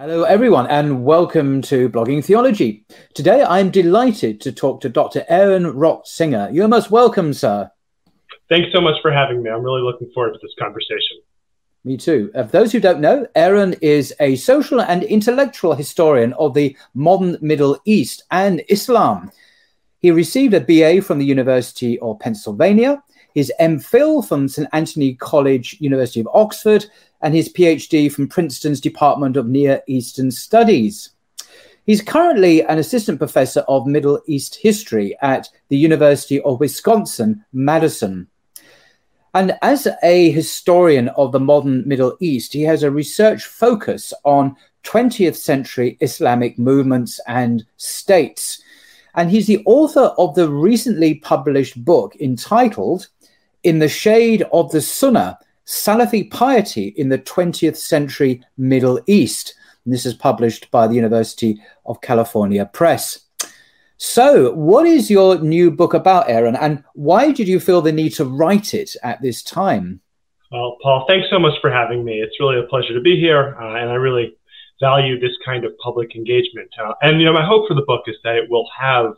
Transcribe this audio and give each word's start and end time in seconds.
Hello, 0.00 0.22
everyone, 0.22 0.66
and 0.68 1.04
welcome 1.04 1.60
to 1.60 1.90
Blogging 1.90 2.24
Theology. 2.24 2.86
Today, 3.12 3.42
I'm 3.42 3.70
delighted 3.70 4.40
to 4.40 4.50
talk 4.50 4.80
to 4.80 4.88
Dr. 4.88 5.26
Aaron 5.28 5.78
Singer. 6.06 6.48
You're 6.50 6.68
most 6.68 6.90
welcome, 6.90 7.34
sir. 7.34 7.70
Thanks 8.48 8.70
so 8.72 8.80
much 8.80 8.94
for 9.02 9.12
having 9.12 9.42
me. 9.42 9.50
I'm 9.50 9.62
really 9.62 9.82
looking 9.82 10.10
forward 10.14 10.32
to 10.32 10.38
this 10.40 10.54
conversation. 10.58 11.18
Me 11.84 11.98
too. 11.98 12.30
For 12.32 12.44
those 12.44 12.72
who 12.72 12.80
don't 12.80 13.02
know, 13.02 13.26
Aaron 13.34 13.74
is 13.82 14.14
a 14.20 14.36
social 14.36 14.80
and 14.80 15.02
intellectual 15.02 15.74
historian 15.74 16.32
of 16.32 16.54
the 16.54 16.74
modern 16.94 17.36
Middle 17.42 17.78
East 17.84 18.22
and 18.30 18.62
Islam. 18.70 19.30
He 19.98 20.10
received 20.10 20.54
a 20.54 20.60
BA 20.62 21.02
from 21.02 21.18
the 21.18 21.26
University 21.26 21.98
of 21.98 22.18
Pennsylvania, 22.20 23.02
his 23.34 23.52
MPhil 23.60 24.26
from 24.26 24.48
St. 24.48 24.66
Anthony 24.72 25.12
College, 25.16 25.76
University 25.78 26.20
of 26.20 26.28
Oxford, 26.32 26.86
and 27.22 27.34
his 27.34 27.52
PhD 27.52 28.10
from 28.10 28.28
Princeton's 28.28 28.80
Department 28.80 29.36
of 29.36 29.48
Near 29.48 29.82
Eastern 29.86 30.30
Studies. 30.30 31.10
He's 31.86 32.02
currently 32.02 32.62
an 32.62 32.78
assistant 32.78 33.18
professor 33.18 33.60
of 33.60 33.86
Middle 33.86 34.20
East 34.26 34.54
history 34.56 35.16
at 35.22 35.48
the 35.68 35.76
University 35.76 36.40
of 36.42 36.60
Wisconsin 36.60 37.44
Madison. 37.52 38.28
And 39.34 39.56
as 39.62 39.86
a 40.02 40.30
historian 40.30 41.08
of 41.10 41.32
the 41.32 41.40
modern 41.40 41.86
Middle 41.86 42.16
East, 42.20 42.52
he 42.52 42.62
has 42.62 42.82
a 42.82 42.90
research 42.90 43.44
focus 43.44 44.12
on 44.24 44.56
20th 44.84 45.36
century 45.36 45.96
Islamic 46.00 46.58
movements 46.58 47.20
and 47.26 47.64
states. 47.76 48.62
And 49.14 49.30
he's 49.30 49.46
the 49.46 49.62
author 49.66 50.12
of 50.18 50.34
the 50.34 50.48
recently 50.48 51.14
published 51.16 51.84
book 51.84 52.16
entitled 52.20 53.08
In 53.62 53.78
the 53.78 53.88
Shade 53.88 54.42
of 54.52 54.70
the 54.72 54.80
Sunnah 54.80 55.38
Salafi 55.70 56.28
Piety 56.32 56.88
in 56.96 57.10
the 57.10 57.18
20th 57.18 57.76
Century 57.76 58.42
Middle 58.58 59.00
East. 59.06 59.54
And 59.84 59.94
this 59.94 60.04
is 60.04 60.14
published 60.14 60.68
by 60.72 60.88
the 60.88 60.96
University 60.96 61.62
of 61.86 62.00
California 62.00 62.66
Press. 62.66 63.20
So, 63.96 64.52
what 64.54 64.84
is 64.84 65.12
your 65.12 65.38
new 65.38 65.70
book 65.70 65.94
about, 65.94 66.28
Aaron, 66.28 66.56
and 66.56 66.82
why 66.94 67.30
did 67.30 67.46
you 67.46 67.60
feel 67.60 67.82
the 67.82 67.92
need 67.92 68.14
to 68.14 68.24
write 68.24 68.74
it 68.74 68.96
at 69.04 69.22
this 69.22 69.44
time? 69.44 70.00
Well, 70.50 70.76
Paul, 70.82 71.04
thanks 71.06 71.28
so 71.30 71.38
much 71.38 71.54
for 71.60 71.70
having 71.70 72.04
me. 72.04 72.14
It's 72.14 72.40
really 72.40 72.58
a 72.58 72.64
pleasure 72.64 72.92
to 72.92 73.00
be 73.00 73.20
here, 73.20 73.56
uh, 73.60 73.74
and 73.76 73.90
I 73.90 73.94
really 73.94 74.36
value 74.80 75.20
this 75.20 75.36
kind 75.44 75.64
of 75.64 75.78
public 75.78 76.16
engagement. 76.16 76.70
Uh, 76.82 76.94
and 77.02 77.20
you 77.20 77.26
know, 77.26 77.32
my 77.32 77.46
hope 77.46 77.68
for 77.68 77.74
the 77.74 77.84
book 77.86 78.02
is 78.08 78.16
that 78.24 78.34
it 78.34 78.50
will 78.50 78.68
have 78.76 79.12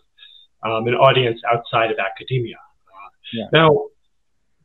um, 0.64 0.86
an 0.86 0.94
audience 0.94 1.40
outside 1.50 1.90
of 1.90 1.96
academia. 1.98 2.56
Uh, 2.56 3.08
yeah. 3.32 3.46
Now, 3.52 3.86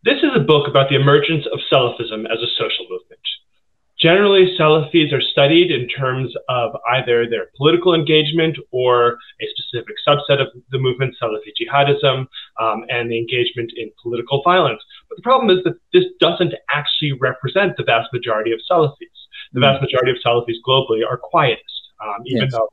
this 0.08 0.24
is 0.24 0.32
a 0.34 0.40
book 0.40 0.70
about 0.70 0.88
the 0.88 0.96
emergence 0.96 1.46
of 1.52 1.60
Salafism 1.70 2.24
as 2.32 2.40
a 2.40 2.48
social 2.56 2.88
movement. 2.90 3.20
Generally, 4.00 4.56
Salafis 4.58 5.12
are 5.12 5.20
studied 5.20 5.70
in 5.70 5.90
terms 5.90 6.32
of 6.48 6.72
either 6.94 7.28
their 7.28 7.48
political 7.58 7.94
engagement 7.94 8.56
or 8.72 9.18
a 9.42 9.46
specific 9.52 9.96
subset 10.08 10.40
of 10.40 10.48
the 10.72 10.80
movement, 10.80 11.16
Salafi 11.22 11.52
jihadism, 11.60 12.28
um, 12.62 12.86
and 12.88 13.12
the 13.12 13.18
engagement 13.18 13.74
in 13.76 13.92
political 14.02 14.42
violence. 14.44 14.82
But 15.10 15.18
the 15.18 15.24
problem 15.24 15.50
is 15.50 15.62
that 15.66 15.76
this 15.92 16.06
doesn't 16.22 16.54
actually 16.72 17.14
represent 17.20 17.76
the 17.76 17.84
vast 17.84 18.14
majority 18.14 18.54
of 18.54 18.60
Salafis. 18.70 19.18
The 19.52 19.60
vast 19.60 19.82
majority 19.82 20.12
of 20.12 20.18
Salafis 20.26 20.62
globally 20.66 21.02
are 21.04 21.18
quietist, 21.18 21.92
um, 22.02 22.22
even 22.26 22.44
yes. 22.44 22.52
though 22.54 22.70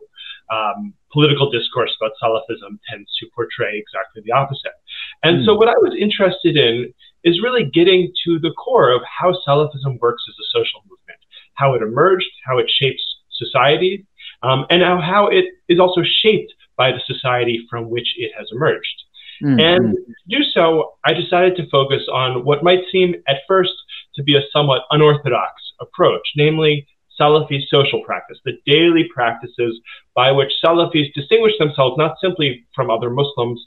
um, 0.55 0.95
political 1.13 1.51
discourse 1.51 1.97
about 2.01 2.13
Salafism 2.23 2.79
tends 2.89 3.11
to 3.19 3.27
portray 3.35 3.79
exactly 3.79 4.23
the 4.25 4.33
opposite. 4.33 4.77
And 5.23 5.41
mm. 5.41 5.47
so, 5.47 5.55
what 5.55 5.69
I 5.69 5.79
was 5.81 5.97
interested 5.99 6.57
in 6.57 6.93
is 7.25 7.43
really 7.43 7.65
getting 7.65 8.13
to 8.25 8.39
the 8.39 8.53
core 8.53 8.93
of 8.93 9.03
how 9.05 9.33
Salafism 9.47 9.99
works 10.01 10.23
as 10.29 10.35
a 10.35 10.59
social 10.59 10.81
movement 10.85 11.19
how 11.55 11.75
it 11.75 11.83
emerged, 11.83 12.27
how 12.45 12.59
it 12.59 12.71
shapes 12.81 13.03
society, 13.33 14.07
um, 14.43 14.67
and 14.71 14.83
how, 14.83 15.01
how 15.01 15.27
it 15.29 15.47
is 15.69 15.81
also 15.81 16.03
shaped 16.23 16.53
by 16.77 16.91
the 16.91 17.01
society 17.07 17.65
from 17.71 17.89
which 17.89 18.09
it 18.17 18.33
has 18.37 18.47
emerged. 18.53 19.03
Mm-hmm. 19.43 19.61
And 19.61 19.95
to 19.95 20.15
do 20.29 20.45
so, 20.53 20.95
I 21.05 21.13
decided 21.13 21.57
to 21.57 21.69
focus 21.71 22.03
on 22.13 22.45
what 22.45 22.63
might 22.63 22.81
seem 22.93 23.15
at 23.27 23.39
first 23.49 23.73
to 24.17 24.23
be 24.23 24.37
a 24.37 24.41
somewhat 24.53 24.83
unorthodox 24.91 25.55
approach, 25.81 26.23
namely 26.37 26.87
Salafi 27.21 27.61
social 27.69 28.03
practice, 28.05 28.39
the 28.45 28.59
daily 28.67 29.09
practices 29.13 29.81
by 30.15 30.33
which 30.33 30.53
Salafis 30.65 31.13
distinguish 31.15 31.53
themselves 31.59 31.97
not 31.97 32.17
simply 32.21 32.65
from 32.75 32.91
other 32.91 33.11
Muslims, 33.11 33.65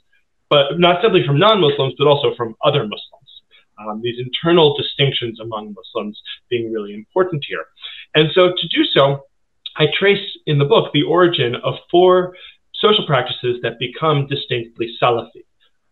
but 0.50 0.78
not 0.78 1.02
simply 1.02 1.24
from 1.26 1.38
non 1.38 1.60
Muslims, 1.60 1.94
but 1.98 2.06
also 2.06 2.34
from 2.34 2.54
other 2.62 2.82
Muslims 2.82 3.17
um, 3.80 4.00
these 4.02 4.18
internal 4.18 4.76
distinctions 4.76 5.40
among 5.40 5.74
Muslims 5.74 6.20
being 6.50 6.72
really 6.72 6.94
important 6.94 7.44
here. 7.48 7.64
And 8.14 8.30
so 8.34 8.48
to 8.48 8.68
do 8.68 8.84
so, 8.84 9.24
I 9.76 9.86
trace 9.96 10.26
in 10.46 10.58
the 10.58 10.64
book 10.64 10.92
the 10.92 11.04
origin 11.04 11.54
of 11.62 11.74
four 11.90 12.34
social 12.74 13.06
practices 13.06 13.58
that 13.62 13.78
become 13.78 14.26
distinctly 14.26 14.88
Salafi. 15.00 15.44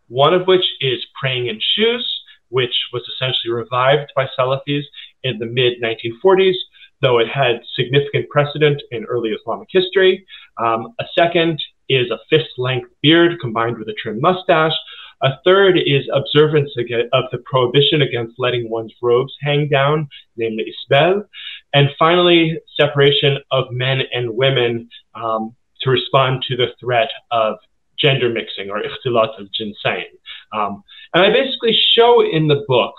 One 0.08 0.34
of 0.34 0.46
which 0.46 0.64
is 0.80 1.04
praying 1.20 1.48
in 1.48 1.60
shoes, 1.60 2.04
which 2.48 2.74
was 2.92 3.02
essentially 3.14 3.52
revived 3.52 4.12
by 4.14 4.26
Salafis 4.38 4.82
in 5.22 5.38
the 5.38 5.46
mid 5.46 5.74
1940s, 5.82 6.54
though 7.02 7.18
it 7.18 7.28
had 7.28 7.60
significant 7.74 8.28
precedent 8.30 8.82
in 8.90 9.04
early 9.04 9.30
Islamic 9.30 9.68
history. 9.70 10.26
Um, 10.58 10.94
a 11.00 11.04
second 11.14 11.60
is 11.88 12.10
a 12.10 12.18
fist 12.30 12.50
length 12.56 12.90
beard 13.02 13.38
combined 13.40 13.78
with 13.78 13.88
a 13.88 13.94
trim 14.00 14.20
mustache, 14.20 14.74
a 15.22 15.30
third 15.44 15.78
is 15.78 16.08
observance 16.12 16.70
of 17.12 17.24
the 17.32 17.38
prohibition 17.44 18.02
against 18.02 18.34
letting 18.38 18.68
one's 18.68 18.92
robes 19.02 19.34
hang 19.40 19.68
down, 19.68 20.08
namely 20.36 20.72
isbal. 20.90 21.24
And 21.72 21.88
finally, 21.98 22.58
separation 22.78 23.38
of 23.50 23.64
men 23.70 24.02
and 24.12 24.36
women 24.36 24.88
um, 25.14 25.54
to 25.82 25.90
respond 25.90 26.44
to 26.48 26.56
the 26.56 26.68
threat 26.80 27.08
of 27.30 27.56
gender 27.98 28.28
mixing 28.28 28.70
or 28.70 28.82
ikhtilat 28.82 29.38
al-jinsayn. 29.38 30.04
Um, 30.52 30.82
and 31.14 31.24
I 31.24 31.32
basically 31.32 31.76
show 31.94 32.22
in 32.22 32.48
the 32.48 32.64
book, 32.68 32.94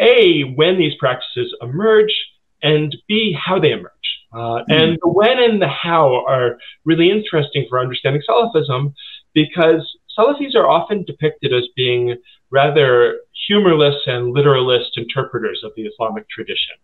A, 0.00 0.42
when 0.42 0.78
these 0.78 0.94
practices 0.98 1.54
emerge, 1.62 2.14
and 2.62 2.94
B, 3.08 3.36
how 3.38 3.58
they 3.58 3.72
emerge. 3.72 3.90
Uh, 4.32 4.36
mm. 4.36 4.64
And 4.68 4.98
the 5.00 5.08
when 5.08 5.38
and 5.38 5.62
the 5.62 5.68
how 5.68 6.24
are 6.26 6.58
really 6.84 7.10
interesting 7.10 7.66
for 7.68 7.78
understanding 7.78 8.22
Salafism 8.28 8.92
because 9.32 9.88
Salafis 10.18 10.54
are 10.54 10.68
often 10.68 11.04
depicted 11.04 11.52
as 11.52 11.64
being 11.76 12.16
rather 12.50 13.20
humorless 13.46 13.96
and 14.06 14.32
literalist 14.32 14.92
interpreters 14.96 15.60
of 15.64 15.72
the 15.76 15.82
Islamic 15.82 16.28
tradition. 16.28 16.76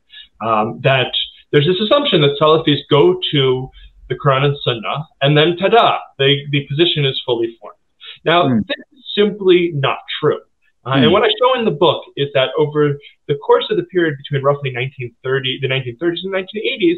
Um, 0.44 0.80
that 0.82 1.12
there's 1.52 1.66
this 1.66 1.80
assumption 1.80 2.22
that 2.22 2.36
Salafis 2.40 2.80
go 2.90 3.20
to 3.32 3.70
the 4.08 4.16
Quran 4.16 4.44
and 4.44 4.56
Sunnah, 4.64 5.06
and 5.22 5.36
then 5.36 5.56
tada, 5.56 5.98
they, 6.18 6.42
the 6.50 6.66
position 6.66 7.04
is 7.04 7.20
fully 7.24 7.56
formed. 7.60 7.78
Now, 8.24 8.48
mm. 8.48 8.66
this 8.66 8.76
is 8.92 9.04
simply 9.14 9.70
not 9.74 9.98
true. 10.20 10.40
Uh, 10.84 10.92
mm. 10.92 11.04
And 11.04 11.12
what 11.12 11.22
I 11.22 11.28
show 11.38 11.58
in 11.58 11.64
the 11.64 11.70
book 11.70 12.02
is 12.16 12.28
that 12.34 12.50
over 12.58 12.98
the 13.28 13.36
course 13.36 13.66
of 13.70 13.76
the 13.76 13.84
period 13.84 14.16
between 14.18 14.42
roughly 14.42 14.74
1930, 14.74 15.60
the 15.62 15.68
1930s 15.68 16.24
and 16.24 16.34
1980s, 16.34 16.96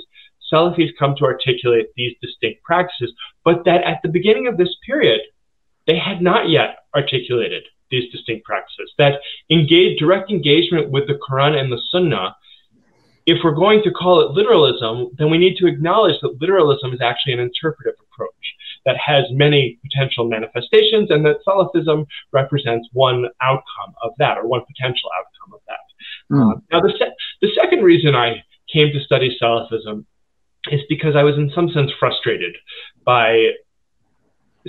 Salafis 0.52 0.90
come 0.98 1.14
to 1.18 1.24
articulate 1.24 1.86
these 1.96 2.14
distinct 2.20 2.62
practices, 2.62 3.12
but 3.44 3.64
that 3.64 3.82
at 3.84 4.00
the 4.02 4.08
beginning 4.08 4.46
of 4.46 4.56
this 4.56 4.74
period, 4.86 5.20
they 5.86 5.98
had 5.98 6.22
not 6.22 6.48
yet 6.48 6.78
articulated 6.94 7.64
these 7.90 8.10
distinct 8.10 8.44
practices. 8.44 8.92
That 8.98 9.20
engage 9.50 9.98
direct 9.98 10.30
engagement 10.30 10.90
with 10.90 11.06
the 11.06 11.14
Quran 11.14 11.58
and 11.58 11.70
the 11.70 11.80
Sunnah. 11.90 12.36
If 13.24 13.38
we're 13.44 13.54
going 13.54 13.82
to 13.84 13.92
call 13.92 14.20
it 14.20 14.32
literalism, 14.32 15.10
then 15.16 15.30
we 15.30 15.38
need 15.38 15.56
to 15.58 15.66
acknowledge 15.66 16.16
that 16.22 16.40
literalism 16.40 16.92
is 16.92 17.00
actually 17.00 17.34
an 17.34 17.40
interpretive 17.40 17.94
approach 18.00 18.34
that 18.84 18.96
has 18.96 19.24
many 19.30 19.78
potential 19.82 20.28
manifestations, 20.28 21.08
and 21.10 21.24
that 21.24 21.36
Salafism 21.46 22.04
represents 22.32 22.88
one 22.92 23.26
outcome 23.40 23.94
of 24.02 24.10
that, 24.18 24.38
or 24.38 24.48
one 24.48 24.62
potential 24.66 25.08
outcome 25.16 25.54
of 25.54 25.60
that. 25.68 26.36
Mm. 26.36 26.52
Uh, 26.52 26.60
now, 26.72 26.80
the, 26.80 26.92
se- 26.98 27.14
the 27.40 27.50
second 27.54 27.84
reason 27.84 28.16
I 28.16 28.42
came 28.72 28.92
to 28.92 29.00
study 29.04 29.36
Salafism 29.40 30.04
is 30.70 30.80
because 30.88 31.14
I 31.14 31.22
was, 31.22 31.36
in 31.36 31.50
some 31.54 31.68
sense, 31.70 31.90
frustrated 31.98 32.56
by 33.04 33.50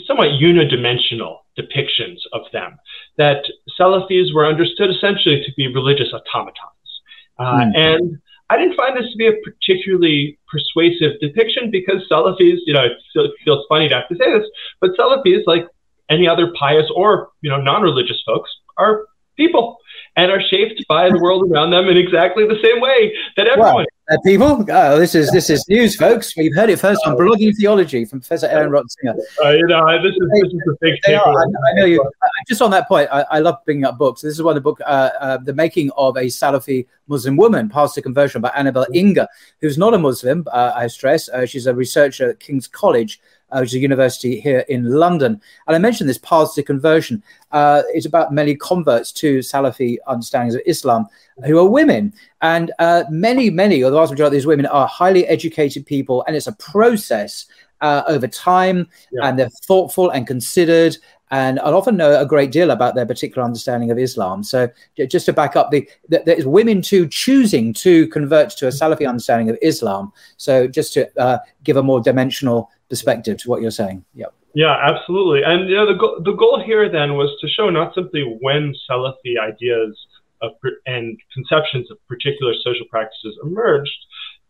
somewhat 0.06 0.30
unidimensional 0.42 1.40
depictions 1.58 2.18
of 2.34 2.42
them, 2.52 2.78
that 3.18 3.44
Salafis 3.80 4.34
were 4.34 4.46
understood 4.46 4.90
essentially 4.90 5.44
to 5.46 5.52
be 5.56 5.68
religious 5.68 6.12
automatons. 6.14 6.90
Uh, 7.38 7.44
mm. 7.44 7.72
And 7.76 8.22
I 8.50 8.58
didn't 8.58 8.76
find 8.76 8.98
this 8.98 9.12
to 9.12 9.18
be 9.18 9.28
a 9.28 9.34
particularly 9.44 10.38
persuasive 10.52 11.20
depiction 11.22 11.72
because 11.72 12.08
Salafis, 12.12 12.58
you 12.66 12.74
know, 12.74 12.86
it 12.86 13.32
feels 13.44 13.66
funny 13.70 13.90
to 13.90 13.96
have 13.96 14.08
to 14.10 14.16
say 14.16 14.32
this, 14.38 14.48
but 14.82 14.92
Salafis, 14.98 15.44
like 15.48 15.68
any 16.10 16.28
other 16.28 16.54
pious 16.60 16.86
or, 16.96 17.30
you 17.42 17.50
know, 17.50 17.62
non-religious 17.62 18.22
folks, 18.26 18.52
are 18.78 19.06
people 19.38 19.78
and 20.16 20.32
are 20.32 20.42
shaped 20.42 20.86
by 20.88 21.10
the 21.10 21.20
world 21.20 21.50
around 21.52 21.72
them 21.72 21.88
in 21.88 21.98
exactly 21.98 22.46
the 22.46 22.60
same 22.64 22.80
way 22.80 23.14
that 23.38 23.48
everyone. 23.48 23.76
Well, 23.76 23.86
uh, 24.12 24.18
people, 24.26 24.66
oh, 24.70 25.00
this 25.00 25.16
is 25.16 25.32
this 25.32 25.50
is 25.50 25.64
news, 25.70 25.96
folks. 25.96 26.36
We've 26.36 26.54
heard 26.54 26.70
it 26.70 26.78
first 26.78 27.00
on 27.06 27.16
blogging 27.16 27.56
theology 27.56 28.04
from 28.04 28.20
Professor 28.20 28.48
Aaron 28.48 28.70
Rock-Singer. 28.70 29.16
Uh, 29.44 29.50
you 29.52 29.66
know, 29.66 29.82
this 30.04 30.12
is, 30.12 30.30
this 30.34 30.54
is 30.54 30.62
a 30.70 30.76
big. 30.82 31.00
They 31.06 31.16
are, 31.16 31.26
I, 31.26 31.44
I, 31.44 31.74
know 31.76 31.86
you. 31.86 32.02
Uh, 32.02 32.28
just 32.48 32.62
on 32.62 32.70
that 32.72 32.90
point, 32.90 33.08
I, 33.14 33.26
I, 33.32 33.40
love 33.40 33.60
bringing 33.64 33.86
up 33.86 33.98
books. 33.98 34.22
This 34.22 34.34
is 34.34 34.44
one 34.44 34.58
of 34.58 34.62
the 34.62 34.70
book, 34.70 34.82
uh, 34.86 35.10
uh, 35.20 35.38
the 35.38 35.54
making 35.54 35.90
of 35.96 36.18
a 36.18 36.24
Salafi 36.24 36.86
Muslim 37.08 37.38
woman, 37.38 37.70
past 37.70 37.96
to 37.96 38.02
conversion 38.02 38.42
by 38.42 38.50
Anabel 38.50 38.86
Inge, 38.94 39.20
who's 39.62 39.78
not 39.78 39.94
a 39.94 39.98
Muslim. 39.98 40.46
Uh, 40.52 40.74
I 40.76 40.88
stress, 40.88 41.30
she's 41.46 41.66
a 41.66 41.74
researcher 41.74 42.32
at 42.32 42.42
King's 42.42 42.68
College 42.68 43.22
which 43.60 43.70
is 43.70 43.76
a 43.76 43.80
university 43.80 44.40
here 44.40 44.66
in 44.70 44.86
London. 44.86 45.40
And 45.68 45.76
I 45.76 45.80
mentioned 45.80 46.10
this 46.10 46.18
paths 46.18 46.56
to 46.56 46.64
conversion. 46.64 47.24
Uh, 47.52 47.84
it's 47.94 48.06
about 48.06 48.34
many 48.34 48.56
converts 48.56 49.12
to 49.14 49.40
Salafi 49.40 49.98
understandings 50.08 50.56
of 50.56 50.62
Islam 50.66 51.08
who 51.46 51.58
are 51.58 51.70
women. 51.70 52.14
And 52.42 52.72
uh, 52.80 53.04
many, 53.10 53.50
many, 53.50 53.84
or 53.84 53.90
the 53.90 53.98
vast 53.98 54.12
majority 54.12 54.36
of 54.36 54.40
these 54.40 54.48
women 54.48 54.66
are 54.66 54.88
highly 54.88 55.28
educated 55.28 55.86
people. 55.86 56.24
And 56.28 56.36
it's 56.36 56.48
a 56.48 56.54
process 56.54 57.46
uh, 57.82 58.04
over 58.08 58.28
time. 58.28 58.88
Yeah. 59.12 59.28
And 59.28 59.40
they're 59.40 59.50
thoughtful 59.68 60.10
and 60.10 60.26
considered 60.26 60.98
and 61.34 61.60
I 61.62 61.72
often 61.72 61.98
know 61.98 62.22
a 62.22 62.28
great 62.28 62.52
deal 62.52 62.70
about 62.70 62.94
their 62.94 63.08
particular 63.08 63.44
understanding 63.44 63.90
of 63.90 63.98
Islam. 63.98 64.44
So 64.44 64.70
just 65.10 65.26
to 65.26 65.34
back 65.34 65.56
up, 65.56 65.72
the, 65.72 65.90
the 66.08 66.22
there's 66.24 66.46
women 66.46 66.80
too 66.80 67.08
choosing 67.08 67.74
to 67.74 68.08
convert 68.10 68.52
to 68.58 68.68
a 68.68 68.70
Salafi 68.70 69.10
understanding 69.10 69.50
of 69.50 69.58
Islam. 69.64 70.14
So 70.38 70.68
just 70.68 70.94
to 70.94 71.10
uh, 71.20 71.40
give 71.64 71.76
a 71.76 71.82
more 71.82 72.02
dimensional 72.02 72.70
perspective 72.90 73.38
to 73.38 73.50
what 73.50 73.62
you're 73.62 73.72
saying. 73.72 74.06
Yeah. 74.14 74.28
Yeah, 74.54 74.76
absolutely. 74.88 75.42
And 75.44 75.68
you 75.68 75.76
know, 75.76 75.88
the 75.88 75.98
go- 75.98 76.20
the 76.20 76.34
goal 76.34 76.62
here 76.64 76.88
then 76.90 77.16
was 77.16 77.36
to 77.42 77.48
show 77.48 77.70
not 77.70 77.96
simply 77.96 78.22
when 78.42 78.74
Salafi 78.90 79.40
ideas 79.42 79.98
of, 80.42 80.52
and 80.86 81.18
conceptions 81.34 81.90
of 81.90 81.98
particular 82.08 82.54
social 82.64 82.86
practices 82.90 83.38
emerged, 83.44 83.98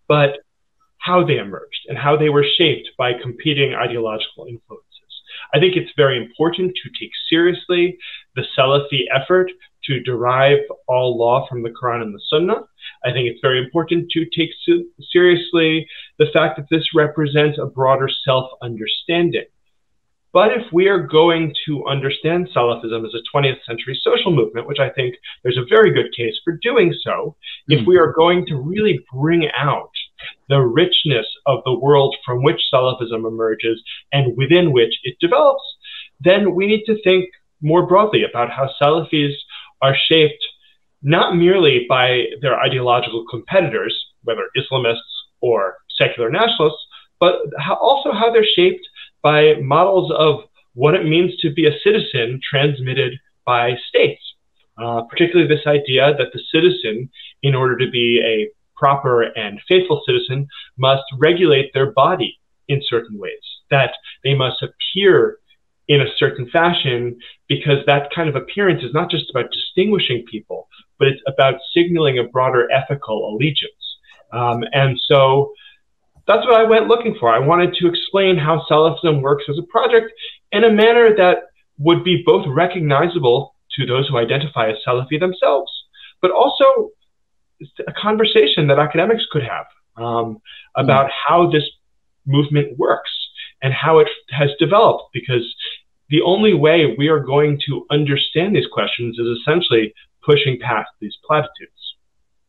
but 0.07 0.39
how 0.97 1.23
they 1.23 1.37
emerged 1.37 1.85
and 1.87 1.97
how 1.97 2.17
they 2.17 2.29
were 2.29 2.45
shaped 2.57 2.89
by 2.97 3.11
competing 3.13 3.75
ideological 3.75 4.45
influences. 4.45 4.89
I 5.53 5.59
think 5.59 5.75
it's 5.75 5.91
very 5.95 6.17
important 6.17 6.73
to 6.75 6.89
take 6.99 7.11
seriously 7.29 7.97
the 8.35 8.43
Salafi 8.57 9.03
effort 9.13 9.51
to 9.85 9.99
derive 10.01 10.59
all 10.87 11.17
law 11.17 11.47
from 11.47 11.63
the 11.63 11.69
Quran 11.69 12.01
and 12.01 12.13
the 12.13 12.21
Sunnah. 12.29 12.61
I 13.05 13.11
think 13.11 13.29
it's 13.29 13.41
very 13.41 13.63
important 13.63 14.09
to 14.11 14.25
take 14.35 14.51
seriously 15.11 15.87
the 16.19 16.27
fact 16.33 16.57
that 16.57 16.67
this 16.69 16.87
represents 16.95 17.57
a 17.61 17.65
broader 17.65 18.09
self 18.25 18.51
understanding. 18.61 19.45
But 20.33 20.51
if 20.51 20.73
we 20.73 20.87
are 20.87 20.99
going 20.99 21.53
to 21.67 21.85
understand 21.85 22.49
Salafism 22.55 23.05
as 23.05 23.13
a 23.13 23.37
20th 23.37 23.63
century 23.67 23.99
social 24.03 24.31
movement, 24.35 24.67
which 24.67 24.79
I 24.79 24.89
think 24.89 25.13
there's 25.43 25.59
a 25.59 25.69
very 25.69 25.93
good 25.93 26.11
case 26.17 26.33
for 26.43 26.57
doing 26.59 26.91
so, 27.03 27.35
mm. 27.69 27.75
if 27.75 27.81
hmm. 27.81 27.89
we 27.89 27.99
are 27.99 28.11
going 28.11 28.47
to 28.47 28.55
really 28.55 28.99
bring 29.13 29.47
out 29.55 29.91
the 30.49 30.59
richness 30.59 31.27
of 31.45 31.59
the 31.65 31.77
world 31.77 32.15
from 32.25 32.43
which 32.43 32.59
Salafism 32.73 33.27
emerges 33.27 33.81
and 34.11 34.35
within 34.35 34.73
which 34.73 34.95
it 35.03 35.17
develops, 35.21 35.63
then 36.19 36.55
we 36.55 36.65
need 36.65 36.83
to 36.85 37.01
think 37.03 37.29
more 37.61 37.85
broadly 37.85 38.23
about 38.23 38.49
how 38.49 38.69
Salafis 38.81 39.33
are 39.83 39.95
shaped 40.09 40.43
not 41.03 41.35
merely 41.35 41.85
by 41.87 42.23
their 42.41 42.59
ideological 42.59 43.25
competitors, 43.29 43.93
whether 44.23 44.45
Islamists 44.57 45.13
or 45.41 45.75
secular 45.99 46.29
nationalists, 46.29 46.81
but 47.19 47.35
how, 47.59 47.75
also 47.75 48.11
how 48.11 48.31
they're 48.31 48.55
shaped 48.55 48.87
by 49.21 49.55
models 49.61 50.11
of 50.17 50.45
what 50.73 50.95
it 50.95 51.05
means 51.05 51.35
to 51.41 51.53
be 51.53 51.67
a 51.67 51.79
citizen 51.83 52.39
transmitted 52.49 53.13
by 53.45 53.75
states. 53.89 54.23
Uh, 54.81 55.03
particularly 55.03 55.47
this 55.47 55.67
idea 55.67 56.15
that 56.17 56.33
the 56.33 56.41
citizen, 56.51 57.07
in 57.43 57.53
order 57.53 57.77
to 57.77 57.91
be 57.91 58.19
a 58.25 58.49
proper 58.75 59.21
and 59.21 59.59
faithful 59.67 60.01
citizen, 60.07 60.47
must 60.77 61.03
regulate 61.19 61.71
their 61.73 61.91
body 61.91 62.39
in 62.69 62.81
certain 62.89 63.19
ways, 63.19 63.43
that 63.69 63.91
they 64.23 64.33
must 64.33 64.63
appear 64.63 65.37
in 65.87 66.01
a 66.01 66.05
certain 66.17 66.49
fashion 66.49 67.17
because 67.47 67.79
that 67.85 68.09
kind 68.15 68.29
of 68.29 68.35
appearance 68.35 68.83
is 68.83 68.93
not 68.93 69.09
just 69.09 69.29
about 69.29 69.51
distinguishing 69.51 70.23
people, 70.29 70.67
but 70.97 71.07
it's 71.07 71.21
about 71.27 71.55
signaling 71.75 72.19
a 72.19 72.23
broader 72.23 72.69
ethical 72.71 73.35
allegiance. 73.35 73.73
Um, 74.31 74.63
and 74.71 74.99
so 75.07 75.53
that's 76.25 76.45
what 76.45 76.59
I 76.59 76.63
went 76.63 76.87
looking 76.87 77.15
for. 77.19 77.29
I 77.29 77.39
wanted 77.39 77.73
to 77.75 77.87
explain 77.87 78.37
how 78.37 78.65
Salafism 78.69 79.21
works 79.21 79.43
as 79.49 79.57
a 79.57 79.63
project 79.63 80.11
in 80.51 80.63
a 80.63 80.71
manner 80.71 81.15
that 81.17 81.37
would 81.77 82.03
be 82.03 82.23
both 82.25 82.45
recognizable 82.47 83.55
to 83.77 83.85
those 83.85 84.07
who 84.07 84.17
identify 84.17 84.69
as 84.69 84.77
Salafi 84.87 85.19
themselves, 85.19 85.71
but 86.21 86.31
also 86.31 86.89
a 87.87 87.93
conversation 87.93 88.67
that 88.67 88.79
academics 88.79 89.25
could 89.31 89.43
have 89.43 89.65
um, 89.97 90.41
about 90.75 91.07
mm. 91.07 91.11
how 91.27 91.51
this 91.51 91.63
movement 92.25 92.77
works 92.77 93.11
and 93.63 93.73
how 93.73 93.99
it 93.99 94.07
has 94.29 94.51
developed. 94.59 95.05
Because 95.13 95.45
the 96.09 96.21
only 96.21 96.53
way 96.53 96.93
we 96.97 97.07
are 97.07 97.19
going 97.19 97.59
to 97.65 97.85
understand 97.89 98.55
these 98.55 98.67
questions 98.71 99.17
is 99.17 99.39
essentially 99.39 99.93
pushing 100.23 100.59
past 100.59 100.89
these 101.01 101.17
platitudes. 101.25 101.71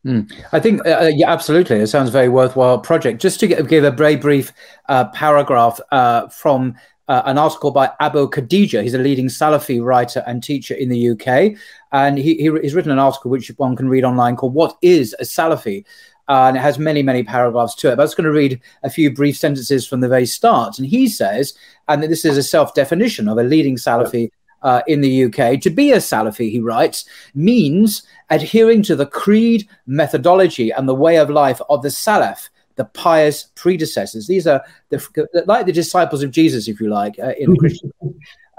Mm. 0.05 0.31
I 0.51 0.59
think, 0.59 0.85
uh, 0.85 0.99
uh, 1.01 1.11
yeah, 1.13 1.31
absolutely. 1.31 1.77
It 1.77 1.87
sounds 1.87 2.09
a 2.09 2.11
very 2.11 2.29
worthwhile 2.29 2.77
project. 2.77 3.21
Just 3.21 3.39
to 3.39 3.47
give 3.47 3.83
a 3.83 3.89
very 3.89 4.15
brief 4.15 4.53
uh, 4.87 5.05
paragraph 5.05 5.79
uh, 5.91 6.27
from 6.27 6.75
uh, 7.07 7.23
an 7.25 7.37
article 7.37 7.71
by 7.71 7.91
Abu 7.99 8.29
Khadija. 8.29 8.83
He's 8.83 8.93
a 8.93 8.99
leading 8.99 9.27
Salafi 9.27 9.83
writer 9.83 10.23
and 10.27 10.43
teacher 10.43 10.73
in 10.73 10.89
the 10.89 11.09
UK. 11.09 11.57
And 11.91 12.17
he, 12.17 12.35
he, 12.35 12.51
he's 12.61 12.75
written 12.75 12.91
an 12.91 12.99
article 12.99 13.31
which 13.31 13.49
one 13.57 13.75
can 13.75 13.89
read 13.89 14.03
online 14.03 14.35
called 14.35 14.53
What 14.53 14.77
is 14.81 15.15
a 15.19 15.23
Salafi? 15.23 15.85
Uh, 16.27 16.45
and 16.47 16.57
it 16.57 16.61
has 16.61 16.79
many, 16.79 17.03
many 17.03 17.23
paragraphs 17.23 17.75
to 17.75 17.91
it. 17.91 17.95
But 17.95 18.01
I 18.01 18.05
was 18.05 18.15
going 18.15 18.25
to 18.25 18.31
read 18.31 18.59
a 18.83 18.89
few 18.89 19.13
brief 19.13 19.37
sentences 19.37 19.87
from 19.87 20.01
the 20.01 20.09
very 20.09 20.25
start. 20.25 20.79
And 20.79 20.87
he 20.87 21.07
says, 21.07 21.53
and 21.87 22.01
this 22.01 22.25
is 22.25 22.37
a 22.37 22.43
self 22.43 22.73
definition 22.73 23.27
of 23.27 23.37
a 23.37 23.43
leading 23.43 23.75
Salafi 23.75 24.31
uh, 24.63 24.81
in 24.87 25.01
the 25.01 25.25
UK. 25.25 25.61
To 25.61 25.69
be 25.69 25.91
a 25.91 25.97
Salafi, 25.97 26.49
he 26.49 26.59
writes, 26.59 27.05
means 27.35 28.03
adhering 28.31 28.81
to 28.83 28.95
the 28.95 29.05
creed, 29.05 29.69
methodology, 29.85 30.71
and 30.71 30.89
the 30.89 30.95
way 30.95 31.17
of 31.17 31.29
life 31.29 31.61
of 31.69 31.83
the 31.83 31.89
Salaf, 31.89 32.49
the 32.75 32.85
pious 32.85 33.51
predecessors. 33.53 34.25
These 34.25 34.47
are 34.47 34.63
the, 34.89 35.27
like 35.45 35.67
the 35.67 35.71
disciples 35.71 36.23
of 36.23 36.31
Jesus, 36.31 36.67
if 36.67 36.81
you 36.81 36.89
like, 36.89 37.19
uh, 37.19 37.33
in 37.37 37.55
Christian. 37.59 37.93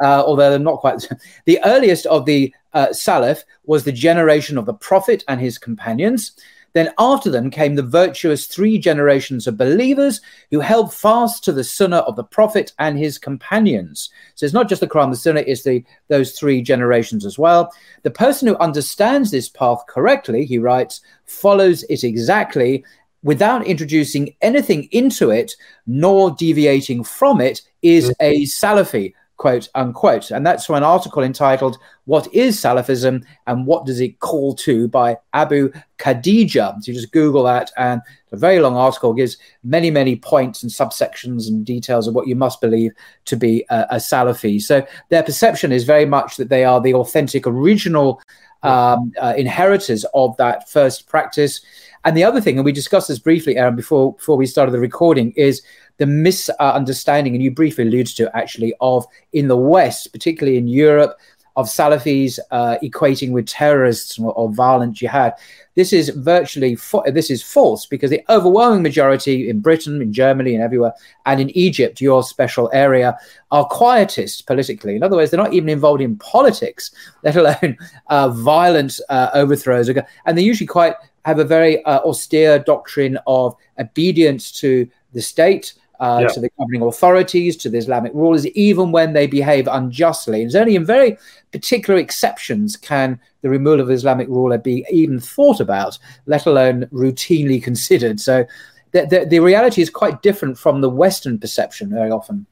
Uh, 0.03 0.23
although 0.25 0.51
they're 0.51 0.59
not 0.59 0.79
quite. 0.79 1.09
The 1.47 1.59
earliest 1.65 2.07
of 2.07 2.27
the 2.27 2.55
uh, 2.75 2.89
Salaf 2.89 3.43
was 3.65 3.83
the 3.83 3.93
generation 3.93 4.59
of 4.59 4.67
the 4.67 4.75
Prophet 4.75 5.25
and 5.27 5.41
his 5.41 5.59
companions. 5.59 6.33
Then 6.77 6.93
after 6.99 7.31
them 7.31 7.49
came 7.49 7.75
the 7.75 7.83
virtuous 7.83 8.45
three 8.45 8.77
generations 8.77 9.47
of 9.47 9.57
believers 9.57 10.21
who 10.51 10.61
held 10.61 10.93
fast 10.93 11.43
to 11.45 11.53
the 11.53 11.65
Sunnah 11.65 12.01
of 12.01 12.17
the 12.17 12.23
Prophet 12.23 12.75
and 12.79 12.99
his 12.99 13.17
companions. 13.17 14.11
So 14.35 14.45
it's 14.45 14.53
not 14.53 14.69
just 14.69 14.83
the 14.83 14.87
Quran, 14.87 15.09
the 15.09 15.17
Sunnah 15.17 15.41
is 15.41 15.63
the 15.63 15.83
those 16.09 16.39
three 16.39 16.61
generations 16.61 17.25
as 17.25 17.39
well. 17.39 17.73
The 18.03 18.11
person 18.11 18.47
who 18.47 18.59
understands 18.59 19.31
this 19.31 19.49
path 19.49 19.87
correctly, 19.89 20.45
he 20.45 20.59
writes, 20.59 21.01
follows 21.25 21.83
it 21.85 22.05
exactly 22.05 22.85
without 23.23 23.67
introducing 23.67 24.35
anything 24.43 24.87
into 24.93 25.31
it 25.31 25.55
nor 25.87 26.33
deviating 26.33 27.05
from 27.05 27.41
it 27.41 27.63
is 27.81 28.13
a 28.21 28.43
Salafi 28.43 29.15
quote 29.37 29.69
unquote. 29.75 30.31
And 30.31 30.47
that's 30.47 30.67
from 30.67 30.77
an 30.77 30.83
article 30.83 31.23
entitled 31.23 31.79
What 32.05 32.33
is 32.35 32.59
Salafism 32.59 33.25
and 33.47 33.67
What 33.67 33.87
Does 33.87 34.01
It 34.01 34.19
Call 34.21 34.55
to 34.57 34.89
by 34.89 35.19
Abu 35.33 35.71
Khadija. 35.99 36.83
So 36.83 36.93
you 36.93 36.95
just 36.95 37.13
Google 37.13 37.45
that, 37.45 37.71
and 37.77 38.01
a 38.33 38.37
very 38.37 38.61
long 38.61 38.77
article 38.77 39.15
gives 39.15 39.37
many, 39.65 39.91
many 39.91 40.17
points 40.17 40.63
and 40.63 40.73
subsections 40.73 41.49
and 41.49 41.65
details 41.65 42.07
of 42.07 42.15
what 42.15 42.27
you 42.27 42.37
must 42.37 42.61
believe 42.61 42.93
to 43.27 43.37
be 43.37 43.65
a, 43.71 43.87
a 43.91 43.97
Salafi. 43.97 44.61
So 44.61 44.87
their 45.09 45.23
perception 45.23 45.73
is 45.73 45.85
very 45.85 46.07
much 46.07 46.37
that 46.37 46.49
they 46.49 46.65
are 46.65 46.81
the 46.81 46.95
authentic, 46.95 47.47
original 47.47 48.21
um, 48.63 49.13
uh, 49.21 49.35
inheritors 49.37 50.05
of 50.15 50.37
that 50.39 50.69
first 50.69 51.09
practice. 51.09 51.61
And 52.05 52.17
the 52.17 52.25
other 52.25 52.41
thing, 52.41 52.57
and 52.57 52.65
we 52.65 52.73
discussed 52.73 53.09
this 53.09 53.19
briefly, 53.19 53.57
Aaron, 53.57 53.77
before 53.77 54.15
before 54.15 54.37
we 54.37 54.47
started 54.47 54.73
the 54.73 54.81
recording, 54.81 55.33
is 55.33 55.63
the 55.99 56.07
misunderstanding, 56.07 57.35
and 57.35 57.43
you 57.43 57.51
briefly 57.51 57.85
alluded 57.85 58.17
to 58.17 58.37
actually, 58.37 58.75
of 58.81 59.07
in 59.33 59.49
the 59.49 59.57
West, 59.57 60.13
particularly 60.13 60.59
in 60.59 60.69
Europe, 60.69 61.19
of 61.57 61.67
Salafis 61.67 62.39
uh, 62.51 62.77
equating 62.83 63.33
with 63.33 63.47
terrorists 63.47 64.19
or, 64.19 64.33
or, 64.35 64.51
violent 64.53 64.93
jihad. 64.93 65.33
This 65.75 65.91
is 65.93 66.11
virtually 66.11 66.77
this 67.07 67.31
is 67.31 67.43
false 67.43 67.87
because 67.87 68.11
the 68.11 68.23
overwhelming 68.29 68.83
majority 68.83 69.49
in 69.49 69.61
Britain, 69.61 70.03
in 70.03 70.13
Germany, 70.13 70.55
and 70.55 70.63
everywhere, 70.63 70.93
and 71.25 71.41
in 71.41 71.51
Egypt, 71.57 72.01
your 72.01 72.23
special 72.23 72.71
area, 72.75 73.19
are 73.51 73.67
quietists 73.69 74.47
politically. 74.47 74.97
In 74.97 75.03
other 75.03 75.17
words, 75.17 75.31
they're 75.31 75.43
not 75.43 75.55
even 75.55 75.71
involved 75.71 76.03
in 76.03 76.17
politics, 76.17 76.91
let 77.25 77.37
alone 77.37 77.79
uh, 78.09 78.29
violent 78.29 79.01
uh, 79.09 79.31
overthrows, 79.33 79.89
and 79.89 80.05
they're 80.27 80.41
usually 80.41 80.67
quite 80.67 80.95
have 81.25 81.39
a 81.39 81.45
very 81.45 81.85
uh, 81.85 82.01
austere 82.01 82.59
doctrine 82.59 83.19
of 83.27 83.57
obedience 83.79 84.53
to 84.53 84.89
the 85.13 85.21
state, 85.21 85.75
uh, 86.01 86.21
yeah. 86.23 86.29
to 86.29 86.41
the 86.41 86.51
governing 86.59 86.83
authorities, 86.83 87.57
to 87.57 87.69
the 87.69 87.79
Islamic 87.79 88.13
rulers, 88.15 88.47
even 88.49 88.93
when 88.93 89.13
they 89.13 89.27
behave 89.27 89.69
unjustly. 89.69 90.43
It's 90.43 90.55
only 90.55 90.77
in 90.77 90.85
very 90.85 91.17
particular 91.53 91.99
exceptions 91.99 92.77
can 92.77 93.21
the 93.43 93.49
removal 93.49 93.81
of 93.81 93.91
Islamic 93.91 94.29
ruler 94.29 94.59
be 94.59 94.85
even 94.91 95.21
thought 95.21 95.61
about, 95.61 95.99
let 96.27 96.47
alone 96.47 96.87
routinely 96.87 97.63
considered. 97.71 98.21
So 98.21 98.45
the, 98.93 99.07
the, 99.07 99.27
the 99.27 99.41
reality 99.41 99.83
is 99.83 99.91
quite 99.91 100.23
different 100.23 100.59
from 100.59 100.81
the 100.81 100.91
Western 100.91 101.39
perception 101.39 101.91
very 101.91 102.11
often. 102.11 102.47